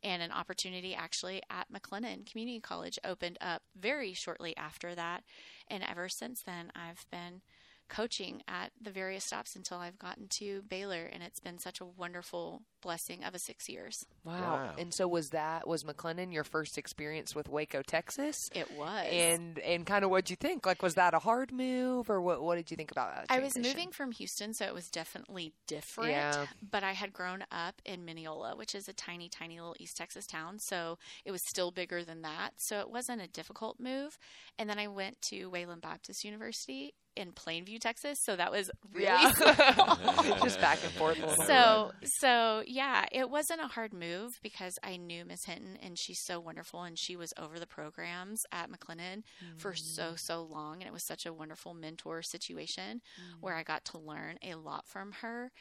And 0.04 0.22
an 0.22 0.32
opportunity 0.32 0.94
actually 0.96 1.42
at 1.50 1.72
McLennan 1.72 2.30
Community 2.30 2.60
College 2.60 3.00
opened 3.04 3.38
up 3.42 3.64
very 3.76 4.14
shortly 4.14 4.56
after 4.58 4.94
that, 4.96 5.24
and 5.68 5.84
ever 5.84 6.10
since 6.10 6.42
then, 6.44 6.72
I've 6.76 7.06
been 7.12 7.42
coaching 7.88 8.42
at 8.48 8.72
the 8.82 8.90
various 8.90 9.24
stops 9.24 9.56
until 9.56 9.78
I've 9.78 10.00
gotten 10.00 10.28
to 10.40 10.64
Baylor, 10.68 11.10
and 11.12 11.22
it's 11.24 11.40
been 11.40 11.60
such 11.60 11.82
a 11.82 11.86
wonderful 11.86 12.64
blessing 12.82 13.24
of 13.24 13.34
a 13.34 13.40
six 13.40 13.68
years. 13.68 14.06
Wow. 14.24 14.34
Wow. 14.34 14.74
And 14.78 14.94
so 14.94 15.08
was 15.08 15.30
that 15.32 15.68
was 15.68 15.84
McLennan 15.84 16.34
your 16.34 16.44
first 16.44 16.78
experience 16.78 17.36
with 17.36 17.50
Waco, 17.50 17.82
Texas? 17.82 18.50
It 18.54 18.72
was. 18.78 19.08
And 19.12 19.60
and 19.60 19.86
kind 19.86 20.04
of 20.04 20.10
what'd 20.10 20.30
you 20.30 20.36
think? 20.36 20.66
Like, 20.66 20.82
was 20.82 20.96
that 20.96 21.14
a 21.14 21.20
hard 21.20 21.52
move, 21.52 22.10
or 22.10 22.22
what? 22.22 22.42
What 22.42 22.56
did 22.56 22.72
you 22.72 22.78
think 22.78 22.92
about 22.92 23.16
that? 23.16 23.26
I 23.30 23.40
was 23.40 23.58
moving 23.58 23.92
from 23.92 24.12
Houston, 24.12 24.54
so 24.54 24.66
it 24.66 24.74
was 24.74 24.90
definitely 24.90 25.54
different. 25.68 26.12
Yeah. 26.12 26.46
But 26.70 26.84
I 26.84 26.94
had 26.94 27.14
grown 27.14 27.44
up 27.52 27.82
in 27.86 28.06
Mineola, 28.06 28.56
which 28.56 28.76
is 28.76 28.88
a 28.88 28.94
tiny, 28.94 29.30
tiny 29.30 29.60
little 29.60 29.76
East 29.80 29.98
Texas 29.98 30.26
town. 30.26 30.60
So 30.60 30.98
it 31.24 31.32
was 31.32 31.42
still 31.48 31.72
bigger 31.72 32.04
than 32.04 32.22
that. 32.22 32.52
So 32.58 32.80
it 32.80 32.90
wasn't 32.90 33.22
a 33.22 33.28
difficult 33.28 33.80
move. 33.80 34.18
And 34.58 34.70
then 34.70 34.80
I 34.80 34.88
went 34.88 35.22
to 35.24 35.48
Wayland 35.48 35.82
Baptist 35.82 36.24
University 36.24 36.94
in 37.16 37.32
Plainview, 37.32 37.80
Texas. 37.80 38.20
So 38.24 38.36
that 38.36 38.52
was 38.52 38.70
really 38.94 39.06
Yeah. 39.06 39.32
Just 40.44 40.60
back 40.60 40.80
and 40.84 40.92
forth 40.94 41.18
a 41.18 41.22
little 41.22 41.36
bit. 41.38 41.48
so 41.48 41.92
so 42.20 42.64
yeah 42.66 43.06
it 43.12 43.30
wasn't 43.30 43.62
a 43.62 43.68
hard 43.68 43.94
move 43.94 44.32
because 44.42 44.74
i 44.84 44.98
knew 44.98 45.26
miss 45.26 45.46
hinton 45.46 45.78
and 45.82 45.98
she's 45.98 46.20
so 46.24 46.40
wonderful 46.40 46.84
and 46.84 46.98
she 46.98 47.16
was 47.16 47.34
over 47.38 47.60
the 47.60 47.68
programs 47.68 48.42
at 48.52 48.70
mclennan 48.70 49.24
for 49.58 49.74
so 49.76 50.12
mm. 50.12 50.20
so 50.20 50.44
long 50.44 50.78
and 50.82 50.88
it 50.88 50.94
was 50.94 51.06
such 51.06 51.26
a 51.26 51.34
wonderful 51.34 51.74
mentor 51.74 52.22
situation 52.22 53.02
where 53.40 53.56
mm. 53.56 53.60
i 53.60 53.64
got 53.64 53.84
to 53.86 53.98
learn 53.98 54.38
a 54.44 54.56
lot 54.56 54.84
from 54.88 55.12
her 55.22 55.52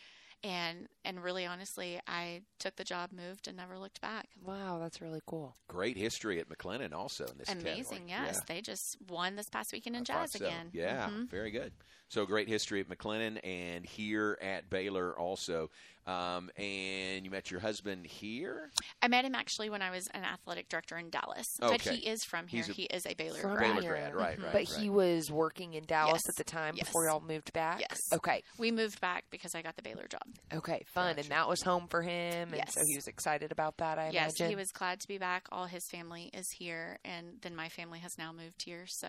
and 0.45 0.87
and 1.05 1.23
really 1.25 1.47
honestly 1.47 1.99
i 2.07 2.43
took 2.59 2.77
the 2.77 2.85
job 2.85 3.11
moved 3.13 3.49
and 3.49 3.57
never 3.57 3.79
looked 3.79 4.01
back 4.01 4.29
Wow, 4.45 4.79
that's 4.79 5.01
really 5.01 5.21
cool. 5.27 5.57
Great 5.69 5.97
history 5.97 6.39
at 6.39 6.49
McLennan 6.51 6.93
also 6.93 7.25
in 7.27 7.39
this 7.39 7.49
amazing 7.49 8.09
category. 8.09 8.27
yes 8.29 8.41
they 8.47 8.61
just 8.61 8.99
won 9.09 9.37
this 9.37 9.49
past 9.49 9.73
weekend 9.73 9.97
in 9.97 10.03
I 10.03 10.05
jazz 10.05 10.33
so. 10.33 10.45
again 10.45 10.69
Yeah, 10.73 11.09
Mhm. 11.09 11.29
very 11.31 11.51
good. 11.51 11.73
So 12.15 12.25
great 12.25 12.47
history 12.47 12.79
at 12.79 12.89
McLennan 12.89 13.41
and 13.43 13.85
here 13.85 14.39
at 14.41 14.71
Baylor 14.71 15.19
also. 15.19 15.69
Um, 16.07 16.49
and 16.57 17.25
you 17.25 17.31
met 17.33 17.51
your 17.51 17.59
husband 17.61 18.07
here. 18.07 18.71
i 19.03 19.09
met 19.09 19.25
him 19.25 19.35
actually 19.35 19.71
when 19.71 19.81
i 19.81 19.91
was 19.91 20.07
an 20.09 20.23
athletic 20.23 20.69
director 20.69 20.99
in 20.99 21.09
dallas 21.09 21.47
but 21.59 21.81
he 21.81 22.07
is 22.07 22.23
from 22.25 22.47
here 22.47 22.63
a- 22.69 22.73
he 22.73 22.83
is 22.83 23.07
a 23.07 23.15
baylor 23.15 23.39
From 23.41 23.55
grad 23.57 23.77
Baylor 23.77 23.89
grad, 23.89 24.15
right, 24.15 24.39
right. 24.39 24.53
but 24.53 24.55
right. 24.55 24.69
he 24.69 24.91
was 24.91 25.31
working 25.33 25.73
in 25.73 25.85
Dallas 25.87 26.21
Yes. 26.27 26.29
at 26.29 26.37
the 26.37 26.45
time 26.45 26.75
Yes. 26.77 26.89
before 26.89 27.07
y'all 27.07 27.23
moved 27.27 27.55
back. 27.55 27.81
Yes. 27.81 27.99
Okay. 28.13 28.43
we 28.59 28.71
moved 28.71 29.01
back 29.01 29.25
because 29.31 29.55
i 29.55 29.63
got 29.63 29.77
the 29.77 29.83
baylor 29.83 30.07
job 30.07 30.21
Okay. 30.53 30.83
Fun. 30.93 31.19
And 31.19 31.27
that 31.31 31.49
was 31.49 31.63
home 31.63 31.87
for 31.89 32.03
him, 32.03 32.53
and 32.53 32.69
so 32.69 32.83
he 32.87 32.97
was 32.97 33.09
excited 33.09 33.51
about 33.51 33.79
that. 33.79 33.99
I 33.99 34.11
yes, 34.11 34.39
imagine. 34.39 34.51
he 34.51 34.57
was 34.57 34.71
glad 34.73 35.01
to 35.01 35.09
be 35.09 35.17
back. 35.17 35.47
All 35.51 35.65
his 35.65 35.89
family 35.89 36.29
is 36.35 36.51
here, 36.51 36.99
and 37.05 37.39
then 37.41 37.57
my 37.57 37.71
family 37.71 38.01
has 38.01 38.19
now 38.19 38.31
moved 38.33 38.63
here, 38.63 38.85
so 38.87 39.09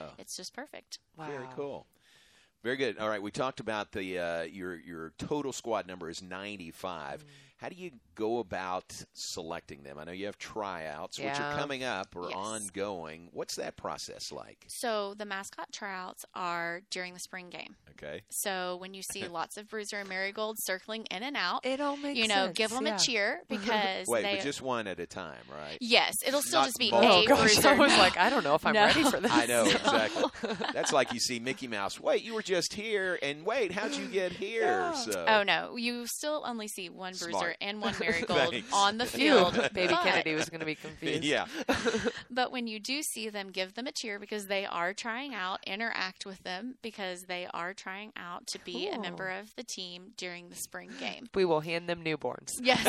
Oh, 0.00 0.10
it's 0.18 0.36
just 0.36 0.54
perfect. 0.54 1.00
Wow. 1.18 1.26
very 1.26 1.46
cool. 1.56 1.86
Very 2.62 2.76
good. 2.76 2.98
All 2.98 3.08
right, 3.08 3.22
we 3.22 3.30
talked 3.30 3.60
about 3.60 3.92
the 3.92 4.18
uh, 4.18 4.42
your 4.42 4.74
your 4.76 5.12
total 5.18 5.52
squad 5.52 5.86
number 5.86 6.10
is 6.10 6.22
95. 6.22 7.24
How 7.58 7.70
do 7.70 7.74
you 7.74 7.90
go 8.14 8.38
about 8.38 8.92
selecting 9.14 9.82
them? 9.82 9.98
I 9.98 10.04
know 10.04 10.12
you 10.12 10.26
have 10.26 10.36
tryouts, 10.36 11.18
which 11.18 11.40
are 11.40 11.52
coming 11.54 11.82
up 11.84 12.14
or 12.14 12.24
Yes. 12.28 12.34
ongoing. 12.36 13.28
What's 13.32 13.56
that 13.56 13.76
process 13.76 14.30
like? 14.30 14.64
So 14.68 15.14
the 15.14 15.24
mascot 15.24 15.72
tryouts 15.72 16.24
are 16.34 16.82
during 16.90 17.14
the 17.14 17.20
spring 17.20 17.48
game. 17.48 17.76
Okay. 17.92 18.20
So 18.28 18.76
when 18.78 18.92
you 18.92 19.00
see 19.02 19.26
lots 19.28 19.56
of 19.56 19.68
Bruiser 19.70 20.00
and 20.00 20.08
Marigold 20.08 20.56
circling 20.60 21.06
in 21.10 21.22
and 21.22 21.34
out, 21.34 21.64
It 21.64 21.80
all 21.80 21.96
makes 21.96 22.18
you 22.18 22.28
know, 22.28 22.46
sense, 22.46 22.58
give 22.58 22.70
them 22.70 22.86
yeah. 22.86 22.96
a 22.96 22.98
cheer 22.98 23.40
because 23.48 24.06
Wait, 24.06 24.22
they. 24.22 24.36
but 24.36 24.42
just 24.44 24.60
one 24.60 24.86
at 24.86 25.00
a 25.00 25.06
time, 25.06 25.42
right? 25.50 25.78
yes, 25.80 26.14
it'll 26.26 26.42
still 26.42 26.60
Not 26.60 26.66
just 26.66 26.78
be 26.78 26.90
multiple. 26.90 27.16
Oh, 27.16 27.20
a 27.20 27.22
Oh 27.22 27.26
gosh, 27.26 27.54
Bruiser. 27.54 27.68
I 27.68 27.78
was 27.78 27.92
No. 27.92 27.98
like, 27.98 28.18
I 28.18 28.28
don't 28.28 28.44
know 28.44 28.54
if 28.54 28.66
I'm 28.66 28.74
No. 28.74 28.84
ready 28.84 29.02
for 29.02 29.18
this. 29.18 29.32
I 29.32 29.46
know 29.46 29.64
exactly. 29.64 30.24
That's 30.74 30.92
like 30.92 31.14
you 31.14 31.20
see 31.20 31.38
Mickey 31.38 31.68
Mouse. 31.68 31.98
Wait, 31.98 32.22
you 32.22 32.34
were 32.34 32.42
just 32.42 32.74
here, 32.74 33.18
and 33.22 33.46
wait, 33.46 33.72
how'd 33.72 33.96
you 33.96 34.06
get 34.08 34.32
here? 34.32 34.92
So, 34.94 35.24
Oh 35.26 35.42
no, 35.42 35.76
you 35.76 36.06
still 36.06 36.42
only 36.46 36.68
see 36.68 36.90
one 36.90 37.14
Bruiser 37.18 37.45
Smart. 37.46 37.56
and 37.60 37.80
one 37.80 37.94
Marigold 38.00 38.54
on 38.72 38.98
the 38.98 39.06
field. 39.06 39.54
Baby 39.72 39.94
but, 39.94 40.02
Kennedy 40.02 40.34
was 40.34 40.48
going 40.48 40.60
to 40.60 40.66
be 40.66 40.74
confused. 40.74 41.24
yeah, 41.24 41.46
But 42.30 42.52
when 42.52 42.66
you 42.66 42.78
do 42.80 43.02
see 43.02 43.28
them, 43.28 43.50
give 43.50 43.74
them 43.74 43.86
a 43.86 43.92
cheer 43.92 44.18
because 44.18 44.46
they 44.46 44.66
are 44.66 44.92
trying 44.92 45.34
out. 45.34 45.60
Interact 45.66 46.26
with 46.26 46.42
them 46.42 46.76
because 46.82 47.22
they 47.22 47.46
are 47.52 47.74
trying 47.74 48.12
out 48.16 48.46
to 48.48 48.58
be 48.64 48.88
a 48.88 48.98
member 48.98 49.28
of 49.28 49.54
the 49.56 49.62
team 49.64 50.12
during 50.16 50.48
the 50.48 50.56
spring 50.56 50.90
game. 50.98 51.28
We 51.34 51.44
will 51.44 51.60
hand 51.60 51.88
them 51.88 52.04
newborns. 52.04 52.50
Yes. 52.60 52.84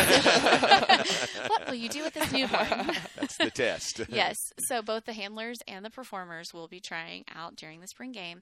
what 1.48 1.68
will 1.68 1.76
you 1.76 1.90
do 1.90 2.04
with 2.04 2.14
this 2.14 2.32
newborn? 2.32 2.92
that's 3.16 3.38
the 3.38 3.52
test. 3.52 4.02
yes. 4.10 4.38
So 4.68 4.82
both 4.82 5.06
the 5.06 5.14
handlers 5.14 5.60
and 5.68 5.84
the 5.86 5.90
performers 5.90 6.54
will 6.54 6.68
be 6.68 6.80
trying 6.80 7.26
out 7.34 7.56
during 7.56 7.80
the 7.82 7.88
spring 7.88 8.12
game. 8.12 8.42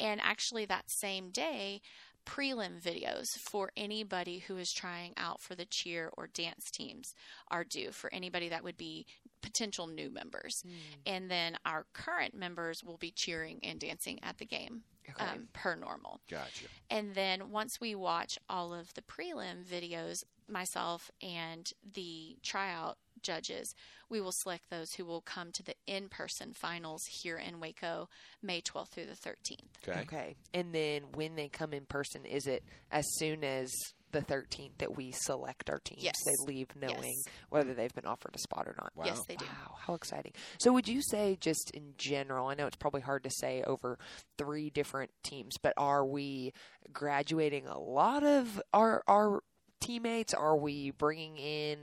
And 0.00 0.20
actually, 0.20 0.64
that 0.66 0.84
same 0.90 1.30
day, 1.30 1.80
prelim 2.24 2.80
videos 2.80 3.26
for 3.38 3.70
anybody 3.76 4.38
who 4.40 4.56
is 4.56 4.72
trying 4.72 5.12
out 5.16 5.40
for 5.40 5.54
the 5.54 5.64
cheer 5.64 6.10
or 6.16 6.26
dance 6.26 6.70
teams 6.70 7.14
are 7.50 7.64
due 7.64 7.90
for 7.92 8.12
anybody 8.12 8.48
that 8.48 8.64
would 8.64 8.76
be 8.76 9.06
potential 9.42 9.86
new 9.86 10.10
members. 10.10 10.64
And 11.06 11.30
then 11.30 11.56
our 11.64 11.86
current 11.92 12.34
members 12.34 12.82
will 12.84 12.98
be 12.98 13.10
cheering 13.10 13.60
and 13.62 13.78
dancing 13.78 14.20
at 14.22 14.38
the 14.38 14.46
game. 14.46 14.82
Okay. 15.10 15.24
Um, 15.24 15.48
per 15.52 15.74
normal. 15.74 16.20
Gotcha. 16.30 16.66
And 16.88 17.14
then 17.14 17.50
once 17.50 17.80
we 17.80 17.96
watch 17.96 18.38
all 18.48 18.72
of 18.72 18.94
the 18.94 19.02
prelim 19.02 19.64
videos, 19.64 20.22
myself 20.48 21.10
and 21.20 21.70
the 21.94 22.36
tryout 22.42 22.98
judges, 23.22 23.74
we 24.08 24.20
will 24.20 24.32
select 24.32 24.70
those 24.70 24.92
who 24.96 25.04
will 25.04 25.20
come 25.22 25.52
to 25.52 25.62
the 25.62 25.74
in 25.86 26.08
person 26.08 26.52
finals 26.52 27.02
here 27.22 27.36
in 27.38 27.60
Waco, 27.60 28.08
May 28.42 28.60
12th 28.60 28.88
through 28.90 29.06
the 29.06 29.12
13th. 29.12 29.88
Okay. 29.88 30.00
Okay. 30.00 30.36
And 30.52 30.74
then 30.74 31.02
when 31.14 31.34
they 31.36 31.48
come 31.48 31.72
in 31.72 31.86
person, 31.86 32.24
is 32.24 32.46
it 32.46 32.64
as 32.90 33.04
soon 33.16 33.42
as 33.44 33.70
the 34.10 34.20
13th 34.20 34.76
that 34.78 34.94
we 34.94 35.10
select 35.12 35.70
our 35.70 35.78
teams? 35.78 36.02
Yes. 36.04 36.16
They 36.26 36.52
leave 36.52 36.68
knowing 36.78 37.14
Yes. 37.26 37.34
whether 37.48 37.72
they've 37.72 37.94
been 37.94 38.04
offered 38.04 38.34
a 38.34 38.38
spot 38.38 38.68
or 38.68 38.74
not. 38.78 38.92
Wow. 38.94 39.04
Yes, 39.06 39.20
they 39.26 39.36
do. 39.36 39.46
Wow, 39.46 39.76
how 39.86 39.94
exciting. 39.94 40.32
So, 40.58 40.72
would 40.74 40.86
you 40.86 41.00
say, 41.00 41.38
just 41.40 41.70
in 41.70 41.94
general, 41.96 42.48
I 42.48 42.54
know 42.54 42.66
it's 42.66 42.76
probably 42.76 43.00
hard 43.00 43.24
to 43.24 43.30
say 43.30 43.62
over 43.66 43.98
three 44.36 44.68
different 44.68 45.12
teams, 45.22 45.56
but 45.62 45.72
are 45.78 46.04
we 46.04 46.52
graduating 46.92 47.66
a 47.66 47.78
lot 47.78 48.22
of 48.22 48.60
our, 48.74 49.02
our 49.08 49.42
teammates? 49.80 50.34
Are 50.34 50.56
we 50.58 50.90
bringing 50.90 51.38
in 51.38 51.78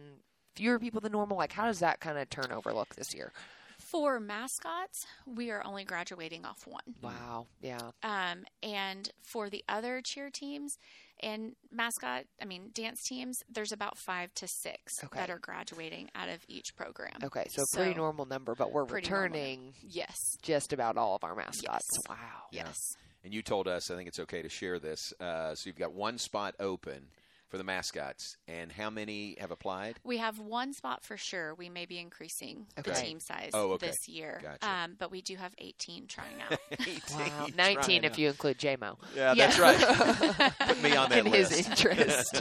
fewer 0.60 0.78
people 0.78 1.00
than 1.00 1.14
normal? 1.14 1.38
Like, 1.38 1.54
how 1.54 1.66
does 1.66 1.80
that 1.80 2.02
kind 2.02 2.18
of 2.18 2.30
turnover 2.30 2.74
look 2.74 2.94
this 2.96 3.16
year? 3.16 3.32
For 3.78 4.20
mascots, 4.20 5.06
we 5.26 5.50
are 5.52 5.66
only 5.66 5.86
graduating 5.86 6.44
off 6.46 6.68
one. 6.68 6.84
Wow. 7.02 7.48
Yeah. 7.62 7.80
Um, 8.04 8.44
and 8.62 9.10
for 9.24 9.50
the 9.50 9.64
other 9.70 10.02
cheer 10.04 10.30
teams 10.30 10.78
and 11.22 11.54
mascot, 11.72 12.26
I 12.42 12.46
mean, 12.46 12.72
dance 12.74 13.02
teams, 13.04 13.38
there's 13.50 13.72
about 13.72 13.98
five 13.98 14.34
to 14.36 14.48
six 14.50 15.02
Okay. 15.06 15.18
that 15.18 15.30
are 15.30 15.40
graduating 15.40 16.10
out 16.14 16.28
of 16.28 16.42
each 16.50 16.76
program. 16.76 17.16
Okay. 17.24 17.46
So, 17.50 17.64
a 17.64 17.66
pretty 17.78 17.96
normal 17.96 18.26
number, 18.26 18.54
but 18.54 18.74
we're 18.74 18.86
pretty 18.86 19.10
normal 19.10 19.24
returning 19.30 19.74
Yes. 19.82 20.18
just 20.42 20.74
about 20.74 20.98
all 20.98 21.16
of 21.16 21.24
our 21.24 21.34
mascots. 21.34 21.88
Yes. 21.96 22.10
Wow. 22.10 22.16
Yes. 22.52 22.78
And 23.24 23.34
you 23.34 23.42
told 23.42 23.68
us, 23.70 23.90
I 23.90 23.96
think 23.96 24.10
it's 24.10 24.20
okay 24.20 24.42
to 24.42 24.50
share 24.50 24.78
this. 24.80 25.14
Uh, 25.22 25.56
so 25.56 25.68
you've 25.68 25.80
got 25.80 25.94
one 25.94 26.18
spot 26.18 26.54
open 26.60 27.08
for 27.50 27.58
the 27.58 27.64
mascots, 27.64 28.38
and 28.48 28.72
how 28.72 28.90
many 28.90 29.36
have 29.40 29.52
applied? 29.52 30.00
We 30.04 30.18
have 30.18 30.40
one 30.40 30.72
spot 30.74 31.04
for 31.04 31.18
sure. 31.18 31.56
We 31.56 31.68
may 31.68 31.86
be 31.86 31.98
increasing 32.00 32.68
the 32.76 32.92
team 32.94 33.20
size 33.20 33.50
Oh, 33.54 33.72
okay. 33.74 33.88
this 33.88 34.08
year. 34.08 34.40
Gotcha. 34.42 34.70
Um, 34.70 34.96
but 35.00 35.10
we 35.12 35.22
do 35.22 35.36
have 35.36 35.54
18 35.58 36.06
trying 36.08 36.42
out. 36.42 36.60
18 36.72 36.96
Wow. 37.12 37.28
trying 37.48 37.56
19 37.58 38.04
if 38.04 38.12
out. 38.14 38.18
you 38.20 38.28
include 38.30 38.60
JMO. 38.60 38.98
Yeah, 39.16 39.34
Yeah. 39.34 39.48
that's 39.48 39.60
right. 39.60 40.54
Put 40.68 40.82
me 40.84 40.96
on 40.96 41.10
that 41.10 41.20
In 41.20 41.26
his 41.34 41.52
interest. 41.68 42.40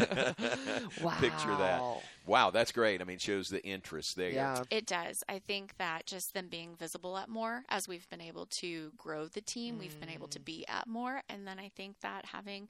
wow. 1.03 1.16
Picture 1.21 1.57
that. 1.57 1.83
Wow, 2.27 2.51
that's 2.51 2.73
great. 2.73 3.01
I 3.01 3.05
mean, 3.05 3.14
it 3.14 3.23
shows 3.23 3.49
the 3.49 3.64
interest 3.64 4.14
there. 4.16 4.29
Yeah. 4.31 4.62
it 4.71 4.85
does. 4.87 5.25
I 5.31 5.38
think 5.38 5.75
that 5.79 6.05
just 6.05 6.35
them 6.35 6.49
being 6.51 6.77
visible 6.77 7.16
at 7.16 7.31
more, 7.31 7.64
as 7.71 7.88
we've 7.88 8.07
been 8.11 8.21
able 8.21 8.44
to 8.61 8.92
grow 8.99 9.27
the 9.29 9.40
team, 9.40 9.79
we've 9.79 9.99
been 9.99 10.11
able 10.11 10.29
to 10.29 10.40
be 10.40 10.66
at 10.68 10.87
more. 10.87 11.23
And 11.31 11.47
then 11.47 11.59
I 11.59 11.71
think 11.75 12.01
that 12.01 12.27
having 12.27 12.68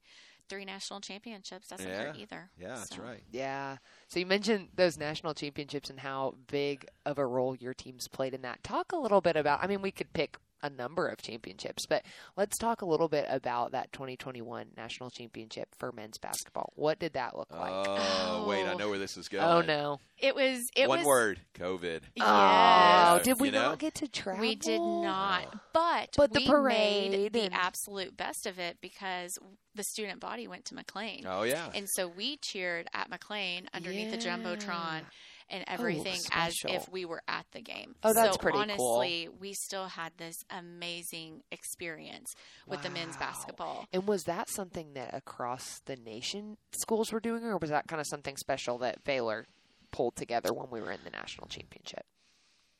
three 0.49 0.65
national 0.65 1.01
championships 1.01 1.69
doesn't 1.69 1.91
hurt 1.91 2.17
either. 2.17 2.51
Yeah, 2.61 2.77
that's 2.77 2.99
right. 2.99 3.23
Yeah. 3.31 3.77
So 4.09 4.19
you 4.19 4.27
mentioned 4.27 4.69
those 4.75 4.99
national 4.99 5.35
championships 5.35 5.91
and 5.91 6.01
how 6.01 6.35
big 6.47 6.87
of 7.07 7.19
a 7.19 7.27
role 7.27 7.55
your 7.57 7.75
teams 7.75 8.09
played 8.09 8.35
in 8.35 8.43
that. 8.43 8.63
Talk 8.63 8.93
a 8.93 8.97
little 8.97 9.21
bit 9.21 9.37
about, 9.37 9.63
I 9.63 9.67
mean, 9.67 9.83
we 9.83 9.91
could 9.91 10.13
pick 10.13 10.39
a 10.63 10.71
number 10.71 11.07
of 11.09 11.23
championships, 11.23 11.87
but 11.87 12.05
let's 12.37 12.59
talk 12.59 12.83
a 12.83 12.87
little 12.87 13.09
bit 13.09 13.27
about 13.29 13.73
that 13.73 13.93
2021 13.93 14.69
national 14.77 15.11
championship 15.11 15.69
for 15.79 15.93
men's 15.93 16.19
basketball. 16.19 16.73
What 16.77 16.99
did 16.99 17.13
that 17.15 17.37
look 17.37 17.53
like? 17.53 17.71
Oh, 17.71 18.43
oh. 18.45 18.49
wait, 18.49 18.65
I 18.67 18.73
Oh. 18.73 18.77
know 18.77 18.89
where 18.89 18.99
this 18.99 19.17
is 19.17 19.29
oh, 19.33 19.37
going. 19.37 19.45
oh, 19.45 19.61
no. 19.63 20.01
It 20.19 20.35
was, 20.35 20.69
it 20.75 20.89
One 20.89 20.99
was, 20.99 21.07
word 21.07 21.41
COVID. 21.55 22.01
Yes. 22.17 22.27
Oh, 22.27 23.21
did 23.23 23.39
we 23.41 23.49
You 23.49 23.53
know? 23.53 23.77
get 23.77 23.95
to 23.97 24.09
travel? 24.09 24.41
We 24.41 24.57
did 24.57 24.81
not, 24.81 25.47
oh. 25.55 25.61
but 25.73 26.11
But 26.17 26.33
the 26.33 26.41
we 26.41 26.47
parade 26.47 27.11
made 27.13 27.33
the 27.33 27.43
and- 27.43 27.55
absolute 27.55 28.17
best 28.17 28.47
of 28.47 28.59
it 28.59 28.79
because 28.81 29.39
the 29.77 29.85
student 29.85 30.19
body 30.19 30.49
went 30.49 30.65
to 30.67 30.75
McLane. 30.75 31.25
Oh, 31.25 31.45
yeah. 31.45 31.71
And 31.73 31.89
so 31.89 32.09
we 32.09 32.37
cheered 32.39 32.89
at 32.93 33.11
McLane 33.11 33.67
underneath 33.73 34.11
the 34.11 34.19
Yeah. 34.19 34.37
jumbotron 34.37 35.03
and 35.51 35.65
oh, 35.67 35.73
everything 35.73 36.21
as 36.33 36.55
if 36.67 36.89
we 36.91 37.05
were 37.05 37.23
at 37.29 37.47
the 37.53 37.61
game. 37.61 37.95
Oh, 38.03 38.13
that's 38.13 38.37
so 38.37 38.39
pretty 38.39 38.57
cool. 38.57 38.63
honestly, 38.63 39.29
we 39.41 39.55
still 39.55 39.87
had 39.87 40.13
this 40.17 40.37
amazing 40.51 41.43
experience 41.51 42.35
with 42.67 42.83
the 42.83 42.91
men's 42.91 43.17
basketball. 43.17 43.87
And 43.93 44.07
was 44.07 44.25
that 44.25 44.49
something 44.49 44.95
that 44.95 45.15
across 45.15 45.81
the 45.87 45.97
nation 45.97 46.57
schools 46.73 47.13
were 47.13 47.21
doing, 47.21 47.45
or 47.45 47.57
was 47.59 47.71
that 47.71 47.89
kind 47.89 48.01
of 48.01 48.07
something 48.07 48.37
special 48.37 48.79
that 48.79 49.05
Baylor 49.05 49.47
pulled 49.91 50.17
together 50.17 50.53
when 50.53 50.71
we 50.71 50.81
were 50.81 50.93
in 50.93 51.01
the 51.05 51.11
national 51.11 51.49
championship? 51.49 52.05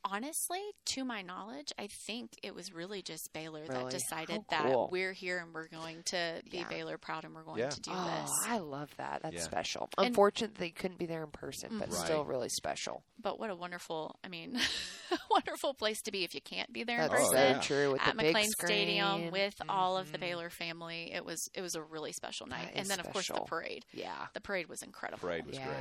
Honestly, 0.05 0.61
to 0.87 1.05
my 1.05 1.23
knowledge, 1.23 1.73
I 1.79 1.89
think 1.89 2.31
it 2.43 2.55
was 2.55 2.73
really 2.73 3.03
just 3.03 3.33
Baylor 3.33 3.63
Really? 3.69 3.83
that 3.85 3.91
decided 3.91 4.43
How 4.49 4.63
that 4.65 4.73
cool. 4.73 4.89
we're 4.91 5.13
here 5.13 5.39
and 5.39 5.53
we're 5.53 5.69
going 5.69 6.03
to 6.05 6.41
be 6.51 6.59
Yeah. 6.59 6.69
Baylor 6.69 6.99
proud 6.99 7.25
and 7.25 7.35
we're 7.35 7.43
going 7.43 7.59
Yeah. 7.59 7.69
to 7.71 7.81
do 7.81 7.91
oh, 7.93 8.21
this. 8.23 8.31
I 8.47 8.59
love 8.59 8.91
that. 8.97 9.23
That's 9.23 9.35
Yeah. 9.37 9.43
special. 9.43 9.89
And- 9.99 10.07
Unfortunately, 10.09 10.57
they 10.59 10.71
couldn't 10.71 10.99
be 10.99 11.07
there 11.07 11.25
in 11.25 11.31
person, 11.31 11.79
but 11.79 11.91
Mhm. 11.91 11.95
still 12.05 12.19
Right. 12.25 12.29
really 12.31 12.49
special. 12.49 13.03
But 13.19 13.39
what 13.41 13.51
a 13.51 13.57
wonderful, 13.57 14.17
I 14.23 14.29
mean, 14.29 14.59
wonderful 15.31 15.75
place 15.75 16.01
to 16.03 16.13
be 16.13 16.23
if 16.25 16.35
you 16.35 16.41
can't 16.41 16.73
be 16.73 16.85
there 16.85 17.03
in 17.03 17.11
That's 17.11 17.21
Oh, 17.23 17.25
so 17.27 17.31
person. 17.33 17.51
yeah. 17.57 17.61
true 17.61 17.93
with 17.93 18.01
at 18.03 18.17
the 18.17 18.23
big 18.23 18.37
McLane 18.37 18.47
Stadium 18.65 19.15
screen. 19.17 19.31
with 19.33 19.61
all 19.69 19.97
of 19.99 20.13
the 20.13 20.19
Mhm. 20.19 20.23
Baylor 20.23 20.51
family. 20.51 21.13
It 21.13 21.25
was 21.25 21.49
it 21.55 21.61
was 21.61 21.75
a 21.75 21.83
really 21.83 22.13
special 22.13 22.47
night. 22.47 22.71
And 22.73 22.83
is 22.83 22.89
then 22.89 23.01
of 23.01 23.11
course 23.13 23.27
the 23.29 23.41
parade. 23.41 23.85
Yeah. 23.93 24.29
The 24.33 24.41
parade 24.41 24.69
was 24.69 24.83
incredible. 24.83 25.19
The 25.21 25.27
parade 25.27 25.47
was 25.47 25.57
yeah. 25.57 25.67
great. 25.67 25.79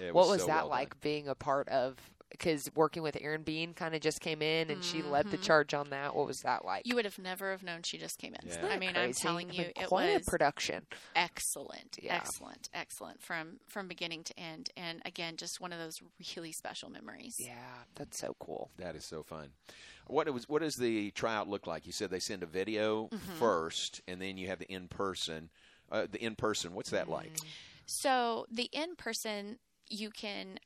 Yeah, 0.00 0.06
it 0.08 0.14
what 0.14 0.22
was 0.28 0.30
was 0.36 0.40
so 0.42 0.46
that 0.48 0.62
well 0.64 0.68
like 0.70 0.90
done. 0.90 0.98
being 1.02 1.28
a 1.28 1.34
part 1.34 1.68
of? 1.68 1.98
Because 2.30 2.70
working 2.74 3.02
with 3.02 3.16
Erin 3.20 3.42
Bean 3.42 3.72
kind 3.72 3.94
of 3.94 4.00
just 4.02 4.20
came 4.20 4.42
in 4.42 4.70
and 4.70 4.84
she 4.84 5.02
led 5.02 5.30
the 5.30 5.38
Mhm. 5.38 5.42
charge 5.42 5.72
on 5.74 5.90
that. 5.90 6.14
What 6.14 6.26
was 6.26 6.40
that 6.40 6.64
like? 6.64 6.86
You 6.86 6.94
would 6.94 7.06
have 7.06 7.18
never 7.18 7.50
have 7.52 7.62
known 7.62 7.82
she 7.82 7.96
just 7.96 8.18
came 8.18 8.34
in. 8.34 8.46
Yeah. 8.46 8.66
I 8.66 8.78
mean, 8.78 8.90
I'm 8.90 9.06
crazy? 9.06 9.22
telling 9.22 9.48
I 9.50 9.52
you, 9.54 9.58
mean, 9.62 9.72
it 9.76 9.90
was 9.90 10.26
a 10.26 10.30
production. 10.30 10.86
excellent, 11.16 11.98
Yeah. 12.02 12.14
excellent, 12.16 12.68
excellent 12.74 13.22
from 13.22 13.60
from 13.66 13.88
beginning 13.88 14.24
to 14.24 14.38
end. 14.38 14.70
And 14.76 15.02
again, 15.04 15.36
just 15.36 15.60
one 15.60 15.72
of 15.72 15.78
those 15.78 16.00
really 16.36 16.52
special 16.52 16.90
memories. 16.90 17.36
Yeah, 17.38 17.84
that's 17.94 18.18
so 18.18 18.36
cool. 18.38 18.70
That 18.76 18.94
is 18.94 19.04
so 19.06 19.22
fun. 19.22 19.52
What 20.06 20.32
was 20.32 20.48
what 20.48 20.62
does 20.62 20.76
the 20.76 21.10
tryout 21.12 21.48
look 21.48 21.66
like? 21.66 21.86
You 21.86 21.92
said 21.92 22.10
they 22.10 22.20
send 22.20 22.42
a 22.42 22.46
video 22.46 23.08
Mm-hmm. 23.08 23.38
first, 23.38 24.00
and 24.06 24.20
then 24.20 24.36
you 24.38 24.48
have 24.48 24.58
the 24.58 24.70
in 24.70 24.88
person. 24.88 25.50
Uh, 25.90 26.06
the 26.10 26.22
in 26.22 26.36
person, 26.36 26.74
what's 26.74 26.90
that 26.90 27.08
like? 27.08 27.32
Mm. 27.32 27.46
So 27.86 28.46
the 28.50 28.68
in 28.72 28.96
person, 28.96 29.58
you 29.88 30.10
can. 30.10 30.58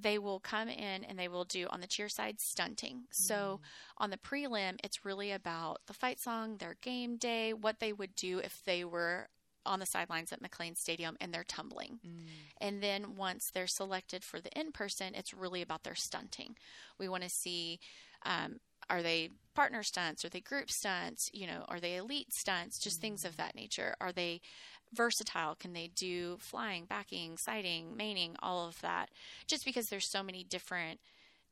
They 0.00 0.18
will 0.18 0.40
come 0.40 0.68
in 0.68 1.04
and 1.04 1.18
they 1.18 1.28
will 1.28 1.44
do 1.44 1.66
on 1.70 1.80
the 1.80 1.86
cheer 1.86 2.08
side 2.08 2.40
stunting. 2.40 3.04
So 3.10 3.60
mm. 3.60 3.66
on 3.98 4.10
the 4.10 4.16
prelim, 4.16 4.76
it's 4.84 5.04
really 5.04 5.32
about 5.32 5.80
the 5.86 5.94
fight 5.94 6.20
song, 6.20 6.56
their 6.58 6.76
game 6.82 7.16
day, 7.16 7.52
what 7.52 7.80
they 7.80 7.92
would 7.92 8.14
do 8.14 8.38
if 8.38 8.62
they 8.64 8.84
were 8.84 9.28
on 9.66 9.80
the 9.80 9.86
sidelines 9.86 10.32
at 10.32 10.42
McLane 10.42 10.76
Stadium 10.76 11.16
and 11.20 11.32
they're 11.32 11.44
tumbling. 11.44 12.00
Mm. 12.06 12.26
And 12.60 12.82
then 12.82 13.16
once 13.16 13.50
they're 13.52 13.66
selected 13.66 14.24
for 14.24 14.40
the 14.40 14.50
in 14.58 14.72
person, 14.72 15.14
it's 15.14 15.34
really 15.34 15.62
about 15.62 15.84
their 15.84 15.94
stunting. 15.94 16.56
We 16.98 17.08
want 17.08 17.22
to 17.22 17.28
see 17.28 17.80
um, 18.24 18.60
are 18.90 19.02
they 19.02 19.30
partner 19.54 19.82
stunts? 19.82 20.24
Are 20.24 20.28
they 20.28 20.40
group 20.40 20.70
stunts? 20.70 21.30
You 21.32 21.46
know, 21.46 21.64
are 21.68 21.80
they 21.80 21.96
elite 21.96 22.32
stunts? 22.32 22.78
Just 22.78 23.00
things 23.00 23.24
of 23.24 23.34
mm. 23.34 23.36
that 23.36 23.54
nature. 23.54 23.94
Are 24.00 24.12
they 24.12 24.40
versatile? 24.92 25.54
Can 25.54 25.72
they 25.72 25.90
do 25.94 26.36
flying, 26.40 26.84
backing, 26.84 27.36
sighting, 27.36 27.94
maining, 27.98 28.34
all 28.40 28.66
of 28.66 28.80
that? 28.80 29.10
Just 29.46 29.64
because 29.64 29.88
there's 29.88 30.08
so 30.08 30.22
many 30.22 30.44
different 30.44 31.00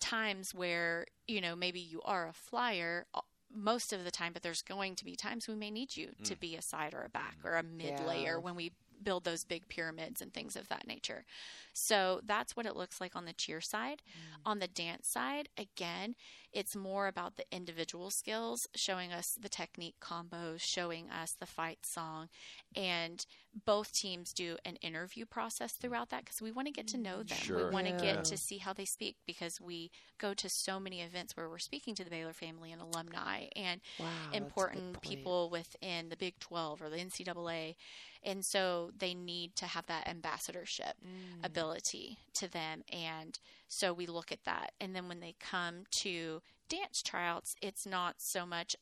times 0.01 0.55
where, 0.55 1.07
you 1.27 1.40
know, 1.40 1.57
maybe 1.57 1.81
you 1.81 2.03
are 2.05 2.29
a 2.29 2.33
flyer 2.33 3.07
most 3.55 3.92
of 3.92 4.05
the 4.05 4.11
time, 4.11 4.33
but 4.33 4.42
there's 4.42 4.62
going 4.62 4.94
to 4.96 5.05
be 5.05 5.16
times 5.16 5.49
we 5.49 5.55
may 5.55 5.70
need 5.70 5.96
you 5.96 6.11
to 6.25 6.35
mm. 6.35 6.40
be 6.40 6.57
a 6.57 6.62
side 6.62 6.94
or 6.94 7.03
a 7.05 7.09
back 7.09 7.37
or 7.44 7.57
a 7.57 7.62
mm. 7.62 7.77
mid 7.77 8.01
layer 8.01 8.35
Yeah. 8.35 8.38
when 8.38 8.55
we 8.55 8.72
build 9.03 9.25
those 9.25 9.45
big 9.45 9.69
pyramids 9.69 10.21
and 10.21 10.33
things 10.33 10.57
of 10.57 10.69
that 10.69 10.87
nature. 10.87 11.25
So 11.73 12.21
that's 12.25 12.57
what 12.57 12.67
it 12.67 12.77
looks 12.77 13.01
like 13.01 13.15
on 13.15 13.27
the 13.27 13.33
cheer 13.33 13.61
side. 13.61 14.03
Mm. 14.09 14.51
On 14.51 14.59
the 14.61 14.69
dance 14.69 15.09
side, 15.09 15.49
again, 15.59 16.15
it's 16.53 16.75
more 16.75 17.07
about 17.07 17.37
the 17.37 17.45
individual 17.53 18.11
skills, 18.11 18.67
showing 18.75 19.13
us 19.13 19.37
the 19.39 19.51
technique 19.51 19.97
combos, 20.01 20.61
showing 20.61 21.11
us 21.11 21.33
the 21.39 21.45
fight 21.45 21.85
song. 21.85 22.29
And 22.75 23.27
both 23.67 23.93
teams 23.93 24.33
do 24.33 24.57
an 24.65 24.77
interview 24.77 25.27
process 25.27 25.73
throughout 25.73 26.09
that 26.11 26.25
because 26.25 26.41
we 26.41 26.51
want 26.53 26.67
to 26.69 26.73
get 26.73 26.87
to 26.89 26.99
know 26.99 27.23
them. 27.23 27.39
Sure. 27.39 27.57
We 27.57 27.71
want 27.71 27.87
to 27.87 27.93
Yeah. 27.93 28.15
get 28.15 28.25
to 28.25 28.37
see 28.39 28.59
how 28.59 28.73
they 28.73 28.85
speak 28.87 29.17
because 29.27 29.61
we 29.61 29.91
go 30.19 30.33
to 30.35 30.49
so 30.49 30.81
many 30.81 31.03
events 31.03 31.37
where 31.37 31.49
we're 31.49 31.59
speaking 31.59 31.95
to 31.97 32.05
the 32.05 32.11
Baylor 32.11 32.33
family 32.33 32.73
and 32.73 32.81
alumni 32.81 33.49
and 33.55 33.81
Wow, 33.99 34.07
that's 34.07 34.27
a 34.29 34.31
good 34.31 34.37
important 34.47 35.01
people 35.03 35.51
within 35.51 36.09
the 36.09 36.17
Big 36.17 36.39
12 36.39 36.81
or 36.81 36.89
the 36.89 36.99
NCAA. 36.99 37.77
And 38.22 38.44
so 38.44 38.92
they 38.96 39.14
need 39.14 39.57
to 39.57 39.66
have 39.66 39.87
that 39.87 40.09
ambassadorship 40.09 40.96
Mm. 41.05 41.44
ability 41.44 42.18
to 42.35 42.48
them. 42.48 42.83
And 42.90 43.38
so 43.68 43.92
we 43.92 44.07
look 44.07 44.33
at 44.33 44.44
that. 44.44 44.72
And 44.81 44.94
then 44.94 45.09
when 45.09 45.20
they 45.20 45.35
come 45.38 45.85
to 46.02 46.42
dance 46.68 47.02
tryouts, 47.02 47.55
it's 47.61 47.87
not 47.87 48.20
so 48.20 48.44
much 48.46 48.76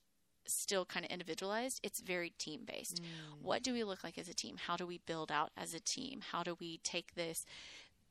still 0.46 0.84
kind 0.84 1.06
of 1.06 1.10
individualized, 1.10 1.80
it's 1.82 2.00
very 2.00 2.30
team 2.30 2.64
based. 2.66 3.00
Mm. 3.02 3.42
What 3.42 3.62
do 3.62 3.72
we 3.72 3.82
look 3.82 4.04
like 4.04 4.18
as 4.18 4.28
a 4.28 4.34
team? 4.34 4.56
How 4.58 4.76
do 4.76 4.86
we 4.86 4.98
build 4.98 5.32
out 5.32 5.52
as 5.56 5.72
a 5.72 5.80
team? 5.80 6.20
How 6.32 6.42
do 6.42 6.54
we 6.60 6.78
take 6.78 7.14
this, 7.14 7.46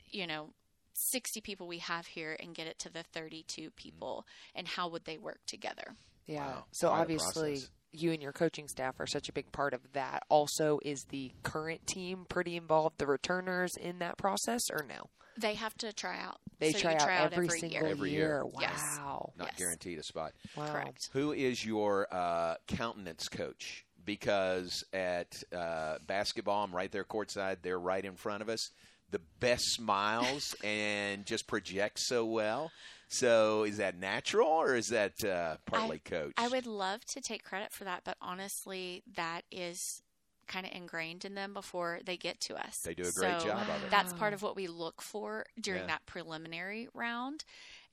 you 0.09 0.25
know, 0.25 0.49
60 0.93 1.41
people 1.41 1.67
we 1.67 1.79
have 1.79 2.07
here 2.07 2.35
and 2.39 2.55
get 2.55 2.67
it 2.67 2.79
to 2.79 2.89
the 2.89 3.03
32 3.03 3.69
people? 3.71 4.25
And 4.55 4.67
how 4.67 4.87
would 4.87 5.05
they 5.05 5.17
work 5.17 5.41
together? 5.45 5.95
Yeah. 6.25 6.47
Wow, 6.47 6.65
So 6.71 6.89
quite 6.89 7.01
obviously, 7.01 7.51
process. 7.53 7.69
You 7.93 8.11
and 8.11 8.21
your 8.21 8.31
coaching 8.33 8.67
staff 8.67 8.99
are 8.99 9.07
such 9.07 9.29
a 9.29 9.33
big 9.33 9.51
part 9.51 9.73
of 9.73 9.81
that. 9.93 10.23
Also, 10.29 10.79
is 10.83 11.05
the 11.09 11.31
current 11.43 11.85
team 11.87 12.25
pretty 12.27 12.57
involved? 12.57 12.97
The 12.97 13.07
returners 13.07 13.75
in 13.77 13.99
that 13.99 14.17
process, 14.17 14.61
or 14.71 14.83
no? 14.87 15.09
They 15.37 15.53
have 15.55 15.75
to 15.77 15.93
try 15.93 16.19
out. 16.19 16.37
They 16.59 16.73
So 16.73 16.79
try, 16.79 16.93
out 16.95 16.99
try 16.99 17.17
out 17.17 17.33
every, 17.33 17.47
every 17.47 17.59
single 17.59 17.79
year. 17.81 17.89
Every 17.89 18.11
year. 18.11 18.19
year. 18.19 18.43
Yes. 18.59 18.97
Wow. 18.99 19.31
Not 19.37 19.47
Yes. 19.51 19.59
guaranteed 19.59 19.97
a 19.99 20.03
spot. 20.03 20.33
Wow. 20.55 20.71
Correct. 20.71 21.09
Who 21.13 21.31
is 21.31 21.65
your 21.65 22.07
uh, 22.11 22.55
countenance 22.67 23.27
coach? 23.29 23.85
Because 24.05 24.83
at 24.93 25.33
uh, 25.55 25.97
basketball, 26.05 26.63
I'm 26.63 26.75
right 26.75 26.91
there 26.91 27.03
courtside. 27.05 27.57
They're 27.61 27.79
right 27.79 28.03
in 28.03 28.15
front 28.15 28.41
of 28.43 28.49
us. 28.49 28.69
The 29.11 29.21
best 29.39 29.63
smiles 29.73 30.55
and 30.63 31.25
just 31.25 31.47
projects 31.47 32.07
so 32.07 32.25
well. 32.25 32.71
So 33.13 33.63
is 33.63 33.77
that 33.77 33.97
natural 33.99 34.47
or 34.47 34.75
is 34.75 34.87
that 34.89 35.23
uh, 35.23 35.57
partly 35.67 35.99
coached? 35.99 36.33
I 36.39 36.47
would 36.47 36.65
love 36.65 37.05
to 37.05 37.21
take 37.21 37.43
credit 37.43 37.71
for 37.71 37.83
that, 37.83 38.01
but 38.03 38.17
honestly, 38.21 39.03
that 39.15 39.43
is 39.51 40.01
kind 40.47 40.65
of 40.65 40.71
ingrained 40.73 41.23
in 41.23 41.35
them 41.35 41.53
before 41.53 41.99
they 42.05 42.17
get 42.17 42.39
to 42.41 42.55
us. 42.55 42.79
They 42.79 42.95
do 42.95 43.03
a 43.07 43.11
great 43.11 43.39
So 43.39 43.45
job 43.45 43.61
of 43.69 43.83
it. 43.83 43.91
That's 43.91 44.13
part 44.13 44.33
of 44.33 44.41
what 44.41 44.55
we 44.55 44.67
look 44.67 45.01
for 45.01 45.45
during 45.61 45.81
Yeah. 45.81 45.87
that 45.87 46.05
preliminary 46.07 46.89
round. 46.93 47.45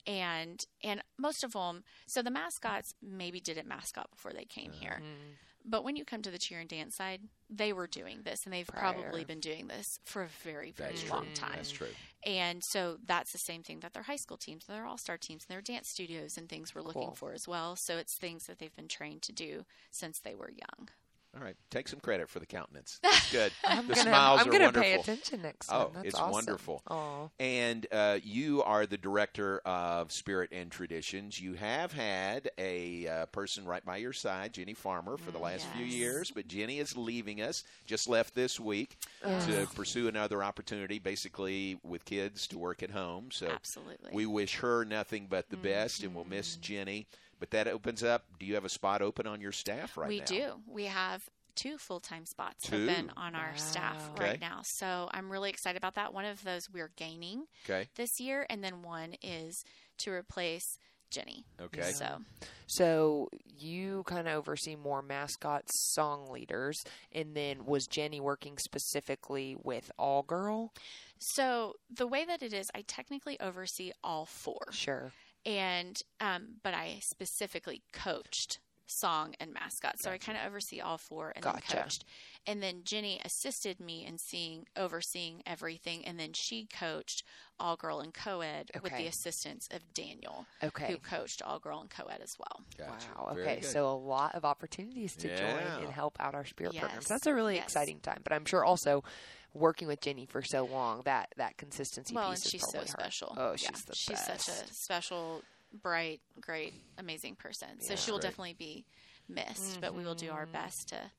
And 0.07 0.65
and 0.83 1.03
most 1.19 1.45
of 1.45 1.53
them, 1.53 1.85
so 2.07 2.23
the 2.23 2.31
mascots 2.31 2.95
maybe 3.03 3.41
didn't 3.41 3.69
mascot 3.69 4.11
before 4.11 4.33
they 4.33 4.47
came 4.47 4.71
Uh-huh. 4.71 4.81
here. 4.81 5.03
Mm. 5.03 5.37
But 5.65 5.85
when 5.85 5.97
you 5.97 6.05
come 6.05 6.23
to 6.23 6.31
the 6.31 6.39
cheer 6.39 6.61
and 6.61 6.69
dance 6.69 6.97
side, 6.97 7.21
they 7.49 7.73
were 7.73 7.87
doing 7.87 8.23
this, 8.25 8.45
and 8.45 8.53
they've 8.53 8.67
Prior. 8.67 8.93
probably 8.93 9.25
been 9.25 9.41
doing 9.41 9.67
this 9.69 9.99
for 10.05 10.23
a 10.23 10.29
very, 10.43 10.73
very 10.73 10.93
That's 10.93 11.11
long 11.11 11.25
true. 11.25 11.35
time. 11.35 11.53
That's 11.57 11.71
true. 11.71 11.89
And 12.25 12.63
so 12.63 12.99
that's 13.07 13.33
the 13.33 13.39
same 13.39 13.63
thing 13.63 13.81
that 13.81 13.93
their 13.93 14.03
high 14.03 14.17
school 14.17 14.37
teams, 14.37 14.65
and 14.69 14.77
their 14.77 14.87
all 14.87 14.99
star 14.99 15.17
teams, 15.17 15.45
and 15.49 15.55
their 15.55 15.63
dance 15.63 15.89
studios 15.89 16.37
and 16.37 16.49
things 16.49 16.75
were 16.75 16.83
looking 16.83 17.13
for 17.13 17.33
as 17.33 17.49
well. 17.49 17.77
So 17.77 17.97
it's 17.97 18.15
things 18.15 18.47
that 18.47 18.59
they've 18.59 18.75
been 18.75 18.89
trained 18.89 19.23
to 19.23 19.33
do 19.33 19.65
since 19.91 20.19
they 20.21 20.35
were 20.35 20.51
young. 20.51 20.89
All 21.37 21.45
right, 21.45 21.55
take 21.71 21.87
some 21.87 22.01
credit 22.01 22.29
for 22.29 22.41
the 22.41 22.47
countenance. 22.47 22.99
That's 23.05 23.31
good. 23.31 23.53
I'm 23.65 23.87
the 23.87 23.95
gonna, 23.95 24.11
smiles 24.11 24.41
I'm 24.41 24.49
are 24.49 24.51
gonna 24.51 24.65
wonderful. 24.65 24.83
pay 24.83 24.95
attention 24.95 25.43
next 25.43 25.69
time. 25.69 25.81
Oh, 25.81 25.91
That's 25.95 26.07
it's 26.09 26.15
awesome. 26.17 26.33
wonderful. 26.33 26.83
Aw. 26.89 27.29
And 27.39 27.87
uh, 27.93 28.19
you 28.25 28.65
are 28.65 28.85
the 28.85 28.97
director 28.97 29.61
of 29.65 30.11
Spirit 30.11 30.51
and 30.51 30.73
Traditions. 30.73 31.41
You 31.41 31.55
have 31.55 31.93
had 31.93 32.51
a 32.59 33.07
uh, 33.07 33.27
person 33.27 33.65
right 33.65 33.85
by 33.85 33.99
your 33.99 34.13
side, 34.13 34.53
Jenny 34.55 34.75
Farmer, 34.75 35.17
for 35.17 35.31
the 35.31 35.39
last 35.39 35.67
few 35.77 35.85
years, 35.85 36.33
but 36.33 36.49
Jenny 36.49 36.81
is 36.81 36.97
leaving 36.97 37.41
us, 37.41 37.63
just 37.87 38.09
left 38.09 38.35
this 38.35 38.59
week 38.59 38.97
to 39.23 39.69
pursue 39.77 40.09
another 40.09 40.43
opportunity, 40.43 40.99
basically 40.99 41.79
with 41.85 42.05
kids 42.05 42.49
to 42.49 42.59
work 42.59 42.83
at 42.83 42.91
home. 42.91 43.29
So 43.31 43.47
Absolutely. 43.47 44.11
we 44.13 44.27
wish 44.27 44.57
her 44.57 44.85
nothing 44.85 45.29
but 45.31 45.49
the 45.49 45.57
best, 45.57 46.03
and 46.03 46.13
we'll 46.13 46.25
miss 46.25 46.57
Jenny. 46.57 47.07
But 47.41 47.51
that 47.51 47.67
opens 47.67 48.05
up. 48.05 48.27
Do 48.39 48.47
you 48.47 48.55
have 48.55 48.65
a 48.65 48.69
spot 48.69 49.03
open 49.03 49.27
on 49.27 49.41
your 49.41 49.53
staff 49.53 49.97
right 49.97 50.09
we 50.09 50.19
now? 50.19 50.25
We 50.31 50.37
do. 50.37 50.53
We 50.69 50.85
have 50.85 51.29
two 51.57 51.79
full 51.79 52.01
time 52.01 52.27
spots 52.27 52.69
Two? 52.69 52.85
open 52.85 53.11
on 53.17 53.35
our 53.35 53.55
staff 53.57 54.11
Okay. 54.15 54.25
right 54.25 54.41
now. 54.41 54.61
So 54.63 55.09
I'm 55.13 55.31
really 55.33 55.51
excited 55.51 55.77
about 55.79 55.95
that. 55.97 56.15
One 56.15 56.25
of 56.27 56.45
those 56.45 56.71
we're 56.71 56.93
gaining 56.97 57.47
Okay. 57.65 57.89
this 57.97 58.21
year, 58.21 58.47
and 58.49 58.63
then 58.63 58.83
one 58.83 59.15
is 59.23 59.65
to 59.99 60.13
replace 60.13 60.79
Jenny. 61.11 61.45
Okay. 61.61 61.91
So 61.93 62.21
So 62.69 63.29
you 63.45 64.05
kind 64.07 64.29
of 64.29 64.35
oversee 64.37 64.77
more 64.77 65.03
mascots, 65.03 65.93
song 65.93 66.31
leaders, 66.31 66.85
and 67.11 67.35
then 67.35 67.65
was 67.65 67.89
Jenny 67.89 68.21
working 68.21 68.59
specifically 68.59 69.57
with 69.61 69.91
All 69.99 70.23
Girl? 70.23 70.73
so 71.19 71.75
the 71.95 72.07
way 72.07 72.25
that 72.25 72.43
it 72.43 72.53
is, 72.53 72.71
I 72.75 72.83
technically 72.87 73.39
oversee 73.41 73.93
all 74.05 74.25
four. 74.25 74.69
Sure. 74.71 75.13
And 75.47 76.01
um, 76.21 76.57
but 76.63 76.75
I 76.75 76.99
specifically 77.03 77.83
coached 77.93 78.59
song 78.87 79.35
and 79.39 79.53
mascot, 79.55 79.95
so 80.01 80.11
I 80.11 80.19
kind 80.19 80.37
of 80.37 80.45
oversee 80.49 80.81
all 80.81 80.99
four 80.99 81.33
and 81.37 81.45
Gotcha. 81.45 81.61
then 81.77 81.83
coached. 81.83 82.05
And 82.45 82.61
then 82.61 82.81
Jenny 82.83 83.21
assisted 83.25 83.79
me 83.79 84.05
in 84.05 84.19
seeing 84.19 84.67
overseeing 84.77 85.43
everything, 85.47 86.05
and 86.05 86.19
then 86.19 86.33
she 86.33 86.67
coached 86.67 87.23
all 87.61 87.77
girl 87.77 88.01
and 88.01 88.13
co-ed 88.13 88.71
with 88.83 88.97
the 88.97 89.07
assistance 89.07 89.69
of 89.71 89.95
Daniel, 89.95 90.47
Okay. 90.65 90.89
who 90.91 90.97
coached 90.99 91.41
all 91.41 91.61
girl 91.61 91.81
and 91.81 91.89
co-ed 91.91 92.21
as 92.21 92.37
well. 92.37 92.65
Gotcha. 92.77 93.07
Wow. 93.17 93.31
Very 93.35 93.47
Okay. 93.47 93.61
good. 93.61 93.71
So 93.71 93.87
a 93.87 93.95
lot 93.95 94.35
of 94.35 94.45
opportunities 94.45 95.15
to 95.17 95.29
Yeah. 95.29 95.37
join 95.37 95.85
and 95.85 95.93
help 95.93 96.17
out 96.19 96.35
our 96.35 96.45
spirit 96.45 96.75
programs. 96.77 97.07
That's 97.07 97.27
a 97.27 97.35
really 97.35 97.57
Yes. 97.57 97.67
exciting 97.67 98.01
time. 98.01 98.23
But 98.25 98.33
I'm 98.33 98.45
sure 98.45 98.65
also 98.65 99.05
working 99.55 99.89
with 99.89 100.01
Jenny 100.01 100.27
for 100.27 100.43
so 100.43 100.65
long 100.65 101.03
that 101.05 101.29
that 101.37 101.57
consistency 101.57 102.15
Well, 102.15 102.31
piece 102.31 102.39
and 102.41 102.45
is 102.47 102.51
she's 102.51 102.61
so 102.63 102.71
probably 102.73 102.89
hard. 102.89 103.01
special. 103.01 103.35
Oh, 103.37 103.51
Yeah, 103.51 103.57
she's 103.57 103.85
the 103.85 103.95
she's 103.95 104.17
best. 104.27 104.45
such 104.45 104.49
a 104.71 104.75
special, 104.75 105.43
bright, 105.83 106.21
great, 106.41 106.73
amazing 106.99 107.37
person. 107.37 107.81
So 107.81 107.93
Yeah. 107.93 107.97
she 107.99 108.11
will 108.11 108.19
Great. 108.19 108.31
definitely 108.31 108.55
be 108.55 108.85
missed, 109.29 109.81
but 109.81 109.95
we 109.95 110.05
will 110.05 110.15
do 110.15 110.31
our 110.31 110.47
Mhm. 110.47 110.53
best 110.53 110.89
to 110.89 111.11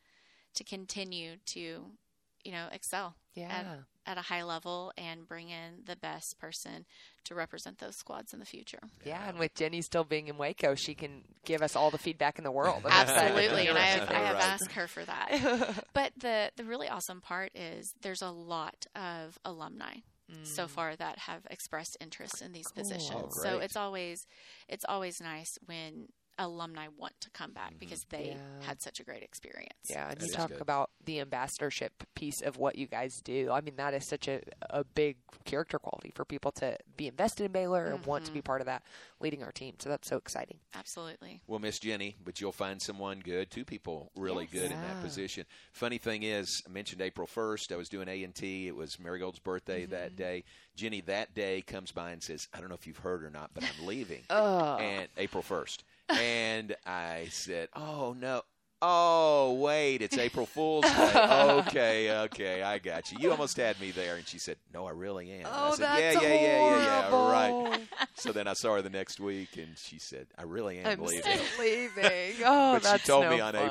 to 0.53 0.63
continue 0.65 1.37
to 1.45 1.97
you 2.43 2.51
know 2.51 2.67
excel 2.71 3.15
yeah. 3.33 3.77
at 4.05 4.17
a 4.17 4.21
high 4.21 4.43
level 4.43 4.91
and 4.97 5.27
bring 5.27 5.49
in 5.49 5.83
the 5.85 5.95
best 5.95 6.39
person 6.39 6.85
to 7.23 7.35
represent 7.35 7.77
those 7.77 7.95
squads 7.95 8.33
in 8.33 8.39
the 8.39 8.45
future. 8.45 8.79
Yeah, 9.05 9.29
and 9.29 9.37
with 9.39 9.53
Jenny 9.55 9.81
still 9.81 10.03
being 10.03 10.27
in 10.27 10.37
Waco, 10.37 10.75
she 10.75 10.95
can 10.95 11.23
give 11.45 11.61
us 11.61 11.75
all 11.75 11.91
the 11.91 11.97
feedback 11.97 12.37
in 12.37 12.43
the 12.43 12.51
world. 12.51 12.81
I'm 12.85 13.03
excited 13.03 13.15
to 13.15 13.37
Absolutely, 13.37 13.67
and 13.67 13.77
I 13.77 13.81
have, 13.81 14.09
I 14.09 14.13
have 14.13 14.35
Right. 14.35 14.43
asked 14.43 14.71
her 14.73 14.87
for 14.87 15.05
that. 15.05 15.83
But 15.93 16.13
the 16.17 16.51
the 16.55 16.63
really 16.65 16.87
awesome 16.89 17.21
part 17.21 17.51
is 17.55 17.93
there's 18.01 18.21
a 18.21 18.31
lot 18.31 18.85
of 18.95 19.37
alumni 19.45 19.95
so 20.43 20.65
far 20.65 20.95
that 20.95 21.17
have 21.19 21.45
expressed 21.51 21.97
interest 21.99 22.41
in 22.41 22.53
these 22.53 22.67
Mm. 22.67 22.75
Cool. 22.75 22.83
positions. 22.83 23.35
Oh, 23.37 23.43
so 23.43 23.59
it's 23.59 23.75
always 23.75 24.25
it's 24.69 24.85
always 24.87 25.19
nice 25.21 25.59
when 25.65 26.07
alumni 26.41 26.87
want 26.97 27.13
to 27.21 27.29
come 27.31 27.51
back 27.53 27.73
because 27.79 28.05
they 28.09 28.37
Yeah. 28.37 28.65
had 28.67 28.81
such 28.81 28.99
a 28.99 29.03
great 29.03 29.23
experience. 29.23 29.73
Yeah, 29.89 30.09
and 30.09 30.17
That 30.17 30.21
you 30.21 30.29
is 30.29 30.35
talk 30.35 30.49
good. 30.49 30.61
about 30.61 30.91
the 31.05 31.19
ambassadorship 31.19 32.03
piece 32.15 32.41
of 32.41 32.57
what 32.57 32.77
you 32.77 32.87
guys 32.87 33.21
do. 33.23 33.49
I 33.51 33.61
mean, 33.61 33.75
that 33.77 33.93
is 33.93 34.07
such 34.07 34.27
a, 34.27 34.41
a 34.69 34.83
big 34.83 35.17
character 35.45 35.79
quality 35.79 36.11
for 36.13 36.25
people 36.25 36.51
to 36.53 36.77
be 36.97 37.07
invested 37.07 37.45
in 37.45 37.51
Baylor 37.51 37.85
and 37.87 38.05
want 38.05 38.25
to 38.25 38.31
be 38.31 38.41
part 38.41 38.61
of 38.61 38.65
that, 38.67 38.83
leading 39.19 39.43
our 39.43 39.51
team. 39.51 39.75
So 39.79 39.89
that's 39.89 40.07
so 40.07 40.17
exciting. 40.17 40.59
Absolutely. 40.75 41.41
We'll 41.47 41.59
miss 41.59 41.79
Jenny, 41.79 42.15
but 42.23 42.39
you'll 42.41 42.51
find 42.51 42.81
someone 42.81 43.19
good. 43.19 43.49
Two 43.51 43.65
people 43.65 44.11
really 44.15 44.47
Yes. 44.51 44.61
good 44.61 44.71
in 44.71 44.81
that 44.81 44.99
position. 45.01 45.45
Funny 45.71 45.97
thing 45.97 46.23
is, 46.23 46.61
I 46.67 46.69
mentioned 46.71 47.01
April 47.01 47.27
first. 47.27 47.71
I 47.71 47.75
was 47.75 47.89
doing 47.89 48.07
A 48.07 48.23
and 48.23 48.33
T. 48.35 48.67
It 48.67 48.75
was 48.75 48.99
Marigold's 48.99 49.39
birthday 49.39 49.83
Mm-hmm. 49.83 49.91
that 49.91 50.15
day. 50.15 50.43
Jenny 50.75 51.01
that 51.01 51.33
day 51.33 51.61
comes 51.61 51.91
by 51.91 52.11
and 52.11 52.23
says, 52.23 52.47
"I 52.53 52.59
don't 52.59 52.69
know 52.69 52.75
if 52.75 52.87
you've 52.87 52.97
heard 52.97 53.23
or 53.23 53.29
not, 53.29 53.51
but 53.53 53.63
I'm 53.63 53.85
leaving." 53.85 54.23
Oh, 54.29 54.77
and 54.77 55.07
April 55.17 55.43
first, 55.43 55.83
and 56.19 56.75
I 56.85 57.27
said, 57.31 57.69
"Oh 57.75 58.15
no." 58.17 58.43
Oh 58.83 59.53
wait, 59.61 60.01
it's 60.01 60.17
April 60.17 60.45
Fool's 60.47 60.85
Day. 60.95 61.11
Okay, 61.67 62.11
okay, 62.21 62.63
I 62.63 62.79
got 62.79 63.11
you. 63.11 63.19
You 63.19 63.31
almost 63.31 63.55
had 63.57 63.79
me 63.79 63.91
there, 63.91 64.15
and 64.15 64.27
she 64.27 64.39
said, 64.39 64.57
"No, 64.73 64.87
I 64.87 64.91
really 64.91 65.29
am." 65.31 65.39
And 65.45 65.47
I 65.47 65.67
oh, 65.67 65.71
said, 65.75 65.85
that's 65.85 66.15
"Yeah, 66.15 66.21
yeah, 66.29 66.33
yeah, 66.41 66.75
yeah, 66.77 67.09
yeah, 67.11 67.31
right." 67.31 67.79
so 68.15 68.31
then 68.31 68.47
I 68.47 68.53
saw 68.53 68.75
her 68.75 68.81
the 68.81 68.89
next 68.89 69.19
week, 69.19 69.49
and 69.57 69.77
she 69.77 69.99
said, 69.99 70.25
"I 70.37 70.43
really 70.43 70.79
am 70.79 70.87
I'm 70.99 71.05
leaving." 71.05 71.21
still 71.21 71.63
leaving. 71.65 72.33
Oh, 72.43 72.79
But 72.81 72.99
she 73.01 73.07
told 73.07 73.25
no 73.25 73.29
me 73.31 73.39
on 73.39 73.55
April 73.55 73.69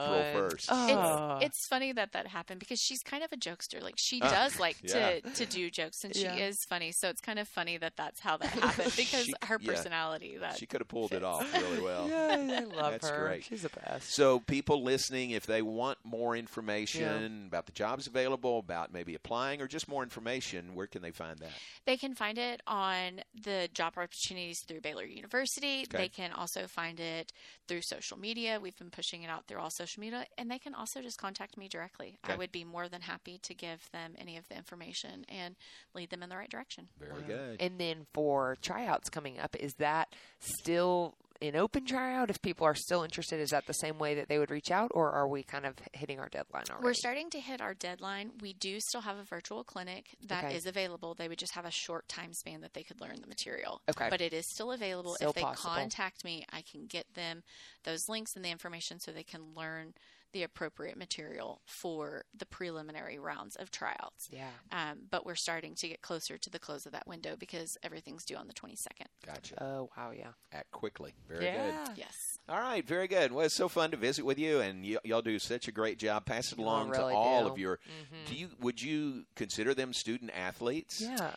1st. 0.49 0.67
Oh. 0.69 1.37
It's, 1.39 1.47
it's 1.47 1.67
funny 1.67 1.93
that 1.93 2.13
that 2.13 2.29
happened 2.29 2.61
because 2.61 2.79
she's 2.79 3.03
kind 3.03 3.25
of 3.25 3.33
a 3.33 3.37
jokester. 3.37 3.83
Like 3.83 3.95
she 3.97 4.21
does 4.21 4.61
like 4.61 4.77
Ah, 4.85 4.87
yeah. 4.95 5.21
to 5.21 5.31
to 5.35 5.47
do 5.47 5.71
jokes, 5.71 6.05
and 6.05 6.15
she 6.15 6.27
is 6.27 6.57
funny. 6.69 6.93
So 6.93 7.09
it's 7.09 7.21
kind 7.21 7.39
of 7.41 7.49
funny 7.49 7.79
that 7.79 7.95
that's 7.97 8.21
how 8.21 8.37
that 8.37 8.49
happened 8.51 8.93
because 8.97 9.25
She- 9.25 9.35
her 9.45 9.59
yeah. 9.61 9.73
personality. 9.73 10.37
That 10.41 10.57
She 10.57 10.67
could 10.67 10.81
have 10.81 10.89
pulled 10.89 11.13
it 11.13 11.25
off 11.25 11.53
really 11.53 11.81
well. 11.81 12.09
yeah, 12.09 12.61
I 12.61 12.65
love 12.65 12.93
That's 12.93 13.09
her. 13.11 13.25
great. 13.27 13.45
She's 13.45 13.63
the 13.63 13.71
best. 13.71 14.15
So, 14.15 14.39
people 14.41 14.83
listening, 15.01 15.31
if 15.31 15.47
they 15.47 15.63
want 15.63 15.99
more 16.05 16.37
information 16.37 17.47
about 17.47 17.67
the 17.67 17.73
jobs 17.73 18.07
available, 18.07 18.59
about 18.59 18.93
maybe 18.93 19.15
applying, 19.15 19.61
or 19.63 19.67
just 19.67 19.89
more 19.89 20.03
information, 20.03 20.75
where 20.75 20.87
can 20.87 21.01
they 21.01 21.11
find 21.11 21.39
that? 21.39 21.51
They 21.87 21.97
can 21.97 22.15
find 22.15 22.37
it 22.37 22.61
on 22.67 23.23
the 23.45 23.69
job 23.73 23.95
opportunities 23.97 24.61
through 24.67 24.81
Baylor 24.83 25.05
University. 25.05 25.83
Okay. 25.83 25.97
They 25.97 26.09
can 26.09 26.33
also 26.33 26.67
find 26.67 27.01
it 27.01 27.33
through 27.67 27.81
social 27.83 28.19
media. 28.19 28.61
We've 28.61 28.77
been 28.77 28.91
pushing 28.91 29.23
it 29.23 29.31
out 29.31 29.47
through 29.47 29.61
all 29.61 29.71
social 29.71 30.01
media, 30.01 30.27
and 30.37 30.51
they 30.51 30.59
can 30.59 30.75
also 30.75 31.01
just 31.01 31.19
contact 31.19 31.57
me 31.57 31.69
directly. 31.69 32.19
Okay. 32.25 32.35
I 32.35 32.37
would 32.37 32.53
be 32.53 32.65
more 32.65 32.89
than 32.89 33.01
happy 33.01 33.39
to 33.43 33.55
give 33.55 33.89
them 33.93 34.13
any 34.19 34.37
of 34.37 34.47
the 34.49 34.57
information 34.57 35.25
and 35.29 35.57
lead 35.95 36.11
them 36.11 36.23
in 36.23 36.29
the 36.29 36.37
right 36.37 36.51
direction. 36.51 36.89
Very 36.99 37.23
good. 37.23 37.61
And 37.61 37.79
then 37.79 38.07
for 38.13 38.57
tryouts 38.61 39.09
coming 39.09 39.39
up, 39.39 39.57
is 39.57 39.75
that 39.75 40.15
still 40.41 41.15
an 41.43 41.57
open 41.57 41.87
tryout? 41.87 42.31
If 42.31 42.43
people 42.43 42.67
are 42.67 42.75
still 42.75 43.03
interested, 43.03 43.41
is 43.41 43.51
that 43.51 43.67
the 43.67 43.73
same 43.73 43.99
way 43.99 44.15
that 44.15 44.29
they 44.29 44.39
would 44.39 44.51
reach 44.51 44.71
out, 44.71 44.91
or 44.95 45.11
are 45.11 45.27
we 45.27 45.43
kind 45.43 45.67
of 45.67 45.75
hitting 45.93 46.19
our 46.21 46.29
deadline 46.29 46.65
already? 46.71 46.85
We're 46.85 46.95
starting 46.95 47.31
to 47.31 47.41
hit 47.41 47.61
our 47.61 47.75
deadline. 47.75 48.33
We 48.41 48.53
do 48.53 48.79
still 48.81 49.01
have 49.01 49.17
a 49.19 49.25
virtual 49.25 49.65
clinic 49.65 50.17
that 50.27 50.53
is 50.53 50.67
Okay. 50.67 50.69
available. 50.69 51.15
They 51.15 51.29
would 51.29 51.39
just 51.39 51.55
have 51.55 51.65
a 51.65 51.71
short 51.71 52.09
time 52.09 52.33
span 52.35 52.61
that 52.61 52.75
they 52.75 52.83
could 52.83 53.01
learn 53.01 53.21
the 53.21 53.27
material. 53.27 53.81
Okay. 53.89 54.09
But 54.11 54.21
it 54.21 54.33
is 54.33 54.45
still 54.51 54.73
available. 54.73 55.15
Still 55.15 55.31
if 55.31 55.37
they 55.37 55.43
possible. 55.43 55.75
contact 55.75 56.25
me, 56.25 56.45
I 56.53 56.63
can 56.63 56.87
get 56.87 57.15
them 57.15 57.43
those 57.85 58.09
links 58.09 58.37
and 58.37 58.45
the 58.45 58.51
information 58.51 59.01
so 59.01 59.11
they 59.11 59.23
can 59.23 59.55
learn 59.57 59.95
the 60.33 60.43
appropriate 60.43 60.97
material 60.97 61.61
for 61.67 62.25
the 62.37 62.47
preliminary 62.47 63.19
rounds 63.19 63.57
of 63.57 63.71
tryouts. 63.71 64.29
Yeah. 64.31 64.49
Um, 64.73 64.99
but 65.11 65.27
we're 65.27 65.35
starting 65.35 65.75
to 65.77 65.89
get 65.89 66.03
closer 66.03 66.39
to 66.39 66.51
the 66.51 66.59
close 66.59 66.87
of 66.87 66.93
that 66.93 67.07
window 67.07 67.37
because 67.39 67.77
everything's 67.83 68.25
due 68.25 68.37
on 68.37 68.47
the 68.47 68.55
22nd. 68.55 69.07
Gotcha. 69.27 69.63
Oh 69.63 69.91
wow, 69.97 70.13
yeah. 70.17 70.29
Act 70.53 70.71
quickly. 70.71 71.15
Very 71.29 71.45
yeah. 71.47 71.87
good. 71.87 71.99
Yes. 71.99 72.39
All 72.49 72.59
right, 72.59 72.87
very 72.87 73.09
good. 73.09 73.33
Well, 73.33 73.45
it's 73.47 73.55
so 73.55 73.69
fun 73.69 73.91
to 73.93 73.97
visit 73.97 74.25
with 74.25 74.39
you, 74.39 74.61
and 74.61 74.83
y- 74.83 74.97
y'all 75.05 75.23
do 75.23 75.39
such 75.39 75.69
a 75.69 75.73
great 75.73 75.99
job. 75.99 76.25
Pass 76.25 76.53
it 76.53 76.59
Y'all 76.59 76.67
along 76.67 76.91
really 76.91 77.13
to 77.13 77.19
all 77.19 77.45
do. 77.45 77.51
of 77.53 77.59
your. 77.59 77.79
Do 78.27 78.35
you? 78.35 78.49
Would 78.61 78.83
you 78.83 79.25
consider 79.37 79.75
them 79.75 79.93
student 79.93 80.33
athletes? 80.37 81.01
Yeah. 81.01 81.31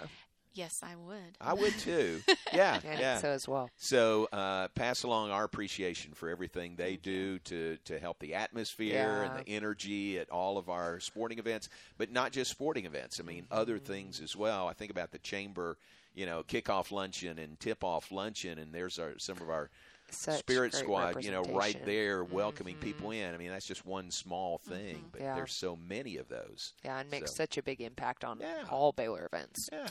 Yes, 0.55 0.81
I 0.83 0.95
would. 0.95 1.37
I 1.41 1.53
would 1.53 1.73
too. 1.79 2.21
Yeah, 2.53 2.73
I 2.75 2.77
think 2.79 2.99
yeah. 2.99 3.17
so 3.17 3.29
as 3.29 3.47
well. 3.47 3.71
So 3.77 4.27
uh, 4.31 4.67
pass 4.75 5.01
along 5.01 5.31
our 5.31 5.43
appreciation 5.43 6.13
for 6.13 6.29
everything 6.29 6.75
they 6.75 6.97
do 6.97 7.39
to, 7.39 7.77
to 7.85 7.97
help 7.97 8.19
the 8.19 8.35
atmosphere 8.35 9.23
and 9.27 9.43
the 9.43 9.49
energy 9.49 10.19
at 10.19 10.29
all 10.29 10.59
of 10.59 10.69
our 10.69 10.99
sporting 10.99 11.39
events, 11.39 11.67
but 11.97 12.11
not 12.11 12.31
just 12.31 12.51
sporting 12.51 12.85
events. 12.85 13.19
I 13.19 13.23
mean, 13.23 13.47
other 13.49 13.77
Mm-hmm. 13.77 13.85
things 13.91 14.19
as 14.21 14.35
well. 14.35 14.67
I 14.67 14.73
think 14.73 14.91
about 14.91 15.11
the 15.11 15.17
chamber, 15.17 15.77
you 16.13 16.27
know, 16.27 16.43
kickoff 16.43 16.91
luncheon 16.91 17.39
and 17.39 17.59
tip 17.59 17.83
off 17.83 18.11
luncheon, 18.11 18.59
and 18.59 18.71
there's 18.71 18.99
our 18.99 19.17
some 19.17 19.37
of 19.41 19.49
our 19.49 19.71
Such 20.11 20.37
spirit 20.37 20.75
squad, 20.75 21.23
you 21.23 21.31
know, 21.31 21.41
right 21.41 21.73
representation. 21.73 21.79
Mm-hmm. 21.81 21.89
there 21.89 22.23
welcoming 22.23 22.75
people 22.75 23.09
in. 23.09 23.33
I 23.33 23.37
mean, 23.37 23.49
that's 23.49 23.65
just 23.65 23.83
one 23.83 24.11
small 24.11 24.59
thing, 24.59 25.05
but 25.11 25.21
Yeah. 25.21 25.33
there's 25.33 25.53
so 25.55 25.75
many 25.75 26.17
of 26.17 26.27
those. 26.29 26.73
Yeah, 26.85 26.99
and 26.99 27.09
makes 27.09 27.31
So- 27.31 27.37
such 27.37 27.57
a 27.57 27.63
big 27.63 27.81
impact 27.81 28.23
on 28.23 28.39
Yeah. 28.39 28.65
all 28.69 28.91
Baylor 28.91 29.27
events. 29.33 29.69
Yeah. 29.71 29.87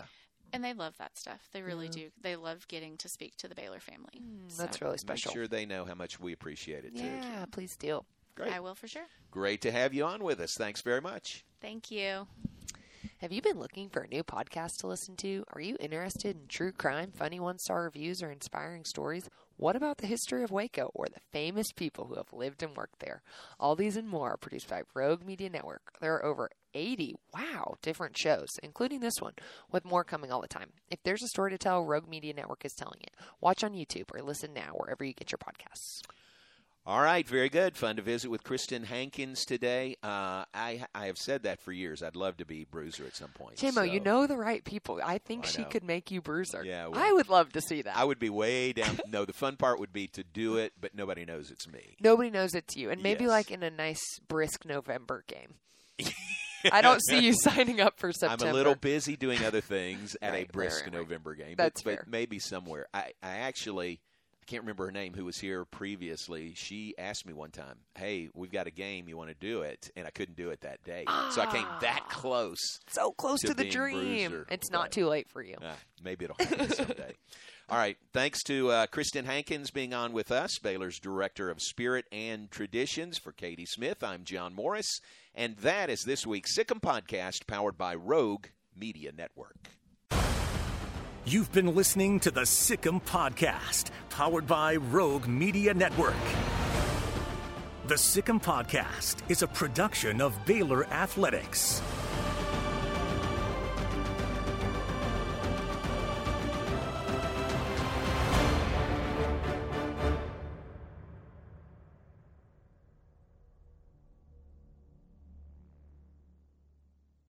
And 0.52 0.62
they 0.62 0.74
love 0.74 0.96
that 0.98 1.16
stuff. 1.16 1.48
They 1.52 1.62
really 1.62 1.88
do. 1.88 2.08
They 2.20 2.36
love 2.36 2.68
getting 2.68 2.96
to 2.98 3.08
speak 3.08 3.36
to 3.38 3.48
the 3.48 3.54
Baylor 3.54 3.80
family. 3.80 4.18
Hmm, 4.18 4.48
that's 4.58 4.78
So 4.78 4.86
really 4.86 4.98
special. 4.98 5.12
Make 5.14 5.18
special. 5.20 5.32
sure 5.32 5.48
they 5.48 5.64
know 5.66 5.84
how 5.84 5.94
much 5.94 6.20
we 6.20 6.32
appreciate 6.32 6.84
it 6.84 6.94
too. 6.96 7.04
yeah, 7.04 7.46
please 7.50 7.76
do. 7.76 8.04
Great. 8.34 8.52
I 8.52 8.60
will 8.60 8.74
for 8.74 8.86
sure. 8.88 9.06
Great 9.30 9.60
to 9.62 9.72
have 9.72 9.94
you 9.94 10.04
on 10.04 10.22
with 10.22 10.40
us. 10.40 10.54
Thanks 10.54 10.80
very 10.82 11.00
much. 11.00 11.44
Thank 11.60 11.90
you. 11.90 12.26
Have 13.18 13.32
you 13.32 13.40
been 13.40 13.58
looking 13.58 13.88
for 13.88 14.00
a 14.02 14.08
new 14.08 14.22
podcast 14.24 14.78
to 14.78 14.88
listen 14.88 15.16
to? 15.16 15.44
Are 15.52 15.60
you 15.60 15.76
interested 15.80 16.36
in 16.36 16.48
true 16.48 16.72
crime, 16.72 17.12
funny 17.14 17.38
one 17.40 17.58
star 17.58 17.84
reviews, 17.84 18.22
or 18.22 18.30
inspiring 18.32 18.84
stories? 18.84 19.28
What 19.56 19.76
about 19.76 19.98
the 19.98 20.06
history 20.08 20.42
of 20.42 20.50
Waco 20.50 20.90
or 20.94 21.06
the 21.06 21.20
famous 21.32 21.72
people 21.72 22.06
who 22.06 22.16
have 22.16 22.32
lived 22.32 22.62
and 22.64 22.76
worked 22.76 22.98
there? 22.98 23.22
All 23.60 23.76
these 23.76 23.96
and 23.96 24.08
more 24.08 24.30
are 24.32 24.36
produced 24.36 24.68
by 24.68 24.82
Rogue 24.94 25.24
Media 25.24 25.50
Network. 25.50 25.92
There 26.00 26.14
are 26.14 26.24
over 26.24 26.50
80, 26.74 27.14
wow, 27.34 27.74
different 27.82 28.16
shows, 28.18 28.48
including 28.62 29.00
this 29.00 29.20
one, 29.20 29.34
with 29.70 29.84
more 29.84 30.04
coming 30.04 30.30
all 30.32 30.40
the 30.40 30.48
time. 30.48 30.70
If 30.90 31.02
there's 31.02 31.22
a 31.22 31.28
story 31.28 31.50
to 31.50 31.58
tell, 31.58 31.84
Rogue 31.84 32.08
Media 32.08 32.32
Network 32.34 32.64
is 32.64 32.72
telling 32.74 33.00
it. 33.02 33.12
Watch 33.40 33.62
on 33.64 33.72
YouTube 33.72 34.14
or 34.14 34.22
listen 34.22 34.52
now 34.52 34.72
wherever 34.74 35.04
you 35.04 35.12
get 35.14 35.30
your 35.32 35.38
podcasts. 35.38 36.00
All 36.84 37.00
right, 37.00 37.28
very 37.28 37.48
good. 37.48 37.76
Fun 37.76 37.94
to 37.94 38.02
visit 38.02 38.28
with 38.28 38.42
Kristen 38.42 38.82
Hankins 38.82 39.44
today. 39.44 39.94
Uh, 40.02 40.42
I 40.52 40.84
I 40.92 41.06
have 41.06 41.16
said 41.16 41.44
that 41.44 41.60
for 41.60 41.70
years. 41.70 42.02
I'd 42.02 42.16
love 42.16 42.38
to 42.38 42.44
be 42.44 42.64
Bruiser 42.64 43.04
at 43.06 43.14
some 43.14 43.28
point. 43.28 43.54
Timo, 43.58 43.72
so 43.74 43.82
you 43.82 44.00
know 44.00 44.26
the 44.26 44.36
right 44.36 44.64
people. 44.64 44.98
I 45.04 45.18
think 45.18 45.44
I 45.44 45.48
she 45.48 45.62
know. 45.62 45.68
could 45.68 45.84
make 45.84 46.10
you 46.10 46.20
Bruiser. 46.20 46.64
Yeah, 46.64 46.88
well, 46.88 47.00
I 47.00 47.12
would 47.12 47.28
love 47.28 47.52
to 47.52 47.60
see 47.60 47.82
that. 47.82 47.96
I 47.96 48.02
would 48.02 48.18
be 48.18 48.30
way 48.30 48.72
down. 48.72 48.98
no, 49.08 49.24
the 49.24 49.32
fun 49.32 49.54
part 49.56 49.78
would 49.78 49.92
be 49.92 50.08
to 50.08 50.24
do 50.24 50.56
it, 50.56 50.72
but 50.80 50.92
nobody 50.92 51.24
knows 51.24 51.52
it's 51.52 51.68
me. 51.68 51.96
Nobody 52.00 52.30
knows 52.30 52.52
it's 52.52 52.74
you. 52.74 52.90
And 52.90 53.00
maybe 53.00 53.22
Yes. 53.26 53.30
like 53.30 53.50
in 53.52 53.62
a 53.62 53.70
nice 53.70 54.02
brisk 54.26 54.64
November 54.64 55.22
game. 55.28 55.54
I 56.70 56.80
don't 56.82 57.00
see 57.08 57.20
you 57.20 57.32
signing 57.34 57.80
up 57.80 57.98
for 57.98 58.12
September. 58.12 58.46
I'm 58.46 58.50
a 58.50 58.54
little 58.54 58.74
busy 58.74 59.16
doing 59.16 59.44
other 59.44 59.60
things 59.60 60.16
at 60.22 60.30
Right, 60.32 60.48
a 60.48 60.52
brisk 60.52 60.84
right, 60.84 60.92
right. 60.92 61.00
November 61.00 61.34
game. 61.34 61.54
That's 61.56 61.82
but, 61.82 61.90
fair. 61.90 62.02
but 62.04 62.10
maybe 62.10 62.38
somewhere. 62.38 62.86
I, 62.92 63.12
I 63.22 63.38
actually 63.38 64.00
I 64.42 64.44
can't 64.46 64.62
remember 64.62 64.86
her 64.86 64.90
name 64.92 65.14
who 65.14 65.24
was 65.24 65.38
here 65.38 65.64
previously. 65.64 66.54
She 66.56 66.94
asked 66.98 67.24
me 67.26 67.32
one 67.32 67.52
time, 67.52 67.76
"Hey, 67.96 68.28
we've 68.34 68.50
got 68.50 68.66
a 68.66 68.72
game. 68.72 69.08
You 69.08 69.16
want 69.16 69.30
to 69.30 69.36
do 69.36 69.62
it?" 69.62 69.88
And 69.96 70.04
I 70.04 70.10
couldn't 70.10 70.36
do 70.36 70.50
it 70.50 70.62
that 70.62 70.82
day, 70.82 71.04
so 71.30 71.42
I 71.42 71.46
came 71.46 71.66
that 71.80 72.08
close. 72.08 72.58
so 72.88 73.12
close 73.12 73.40
to 73.42 73.48
to, 73.48 73.54
the 73.54 73.68
dream. 73.68 74.30
Bruiser, 74.30 74.46
It's 74.50 74.70
not 74.70 74.90
too 74.90 75.06
late 75.06 75.28
for 75.28 75.42
you. 75.42 75.56
Uh, 75.62 75.74
maybe 76.02 76.24
it'll 76.24 76.36
happen 76.44 76.68
someday. 76.70 77.14
All 77.72 77.78
right. 77.78 77.96
Thanks 78.12 78.42
to 78.42 78.70
uh, 78.70 78.86
Kristen 78.86 79.24
Hankins 79.24 79.70
being 79.70 79.94
on 79.94 80.12
with 80.12 80.30
us, 80.30 80.58
Baylor's 80.58 81.00
Director 81.00 81.48
of 81.48 81.62
Spirit 81.62 82.04
and 82.12 82.50
Traditions. 82.50 83.16
For 83.16 83.32
Katie 83.32 83.64
Smith, 83.64 84.04
I'm 84.04 84.24
John 84.24 84.54
Morris. 84.54 85.00
And 85.34 85.56
that 85.56 85.88
is 85.88 86.02
this 86.02 86.26
week's 86.26 86.54
Sic 86.54 86.70
'Em 86.70 86.80
Podcast 86.80 87.46
powered 87.46 87.78
by 87.78 87.94
Rogue 87.94 88.48
Media 88.78 89.10
Network. 89.10 89.56
You've 91.24 91.50
been 91.52 91.74
listening 91.74 92.20
to 92.20 92.30
the 92.30 92.44
Sic 92.44 92.86
'Em 92.86 93.00
Podcast, 93.00 93.86
powered 94.10 94.46
by 94.46 94.76
Rogue 94.76 95.26
Media 95.26 95.72
Network. 95.72 96.12
The 97.86 97.96
Sic 97.96 98.28
'Em 98.28 98.38
Podcast 98.38 99.22
is 99.30 99.40
a 99.40 99.48
production 99.48 100.20
of 100.20 100.34
Baylor 100.44 100.84
Athletics. 100.88 101.80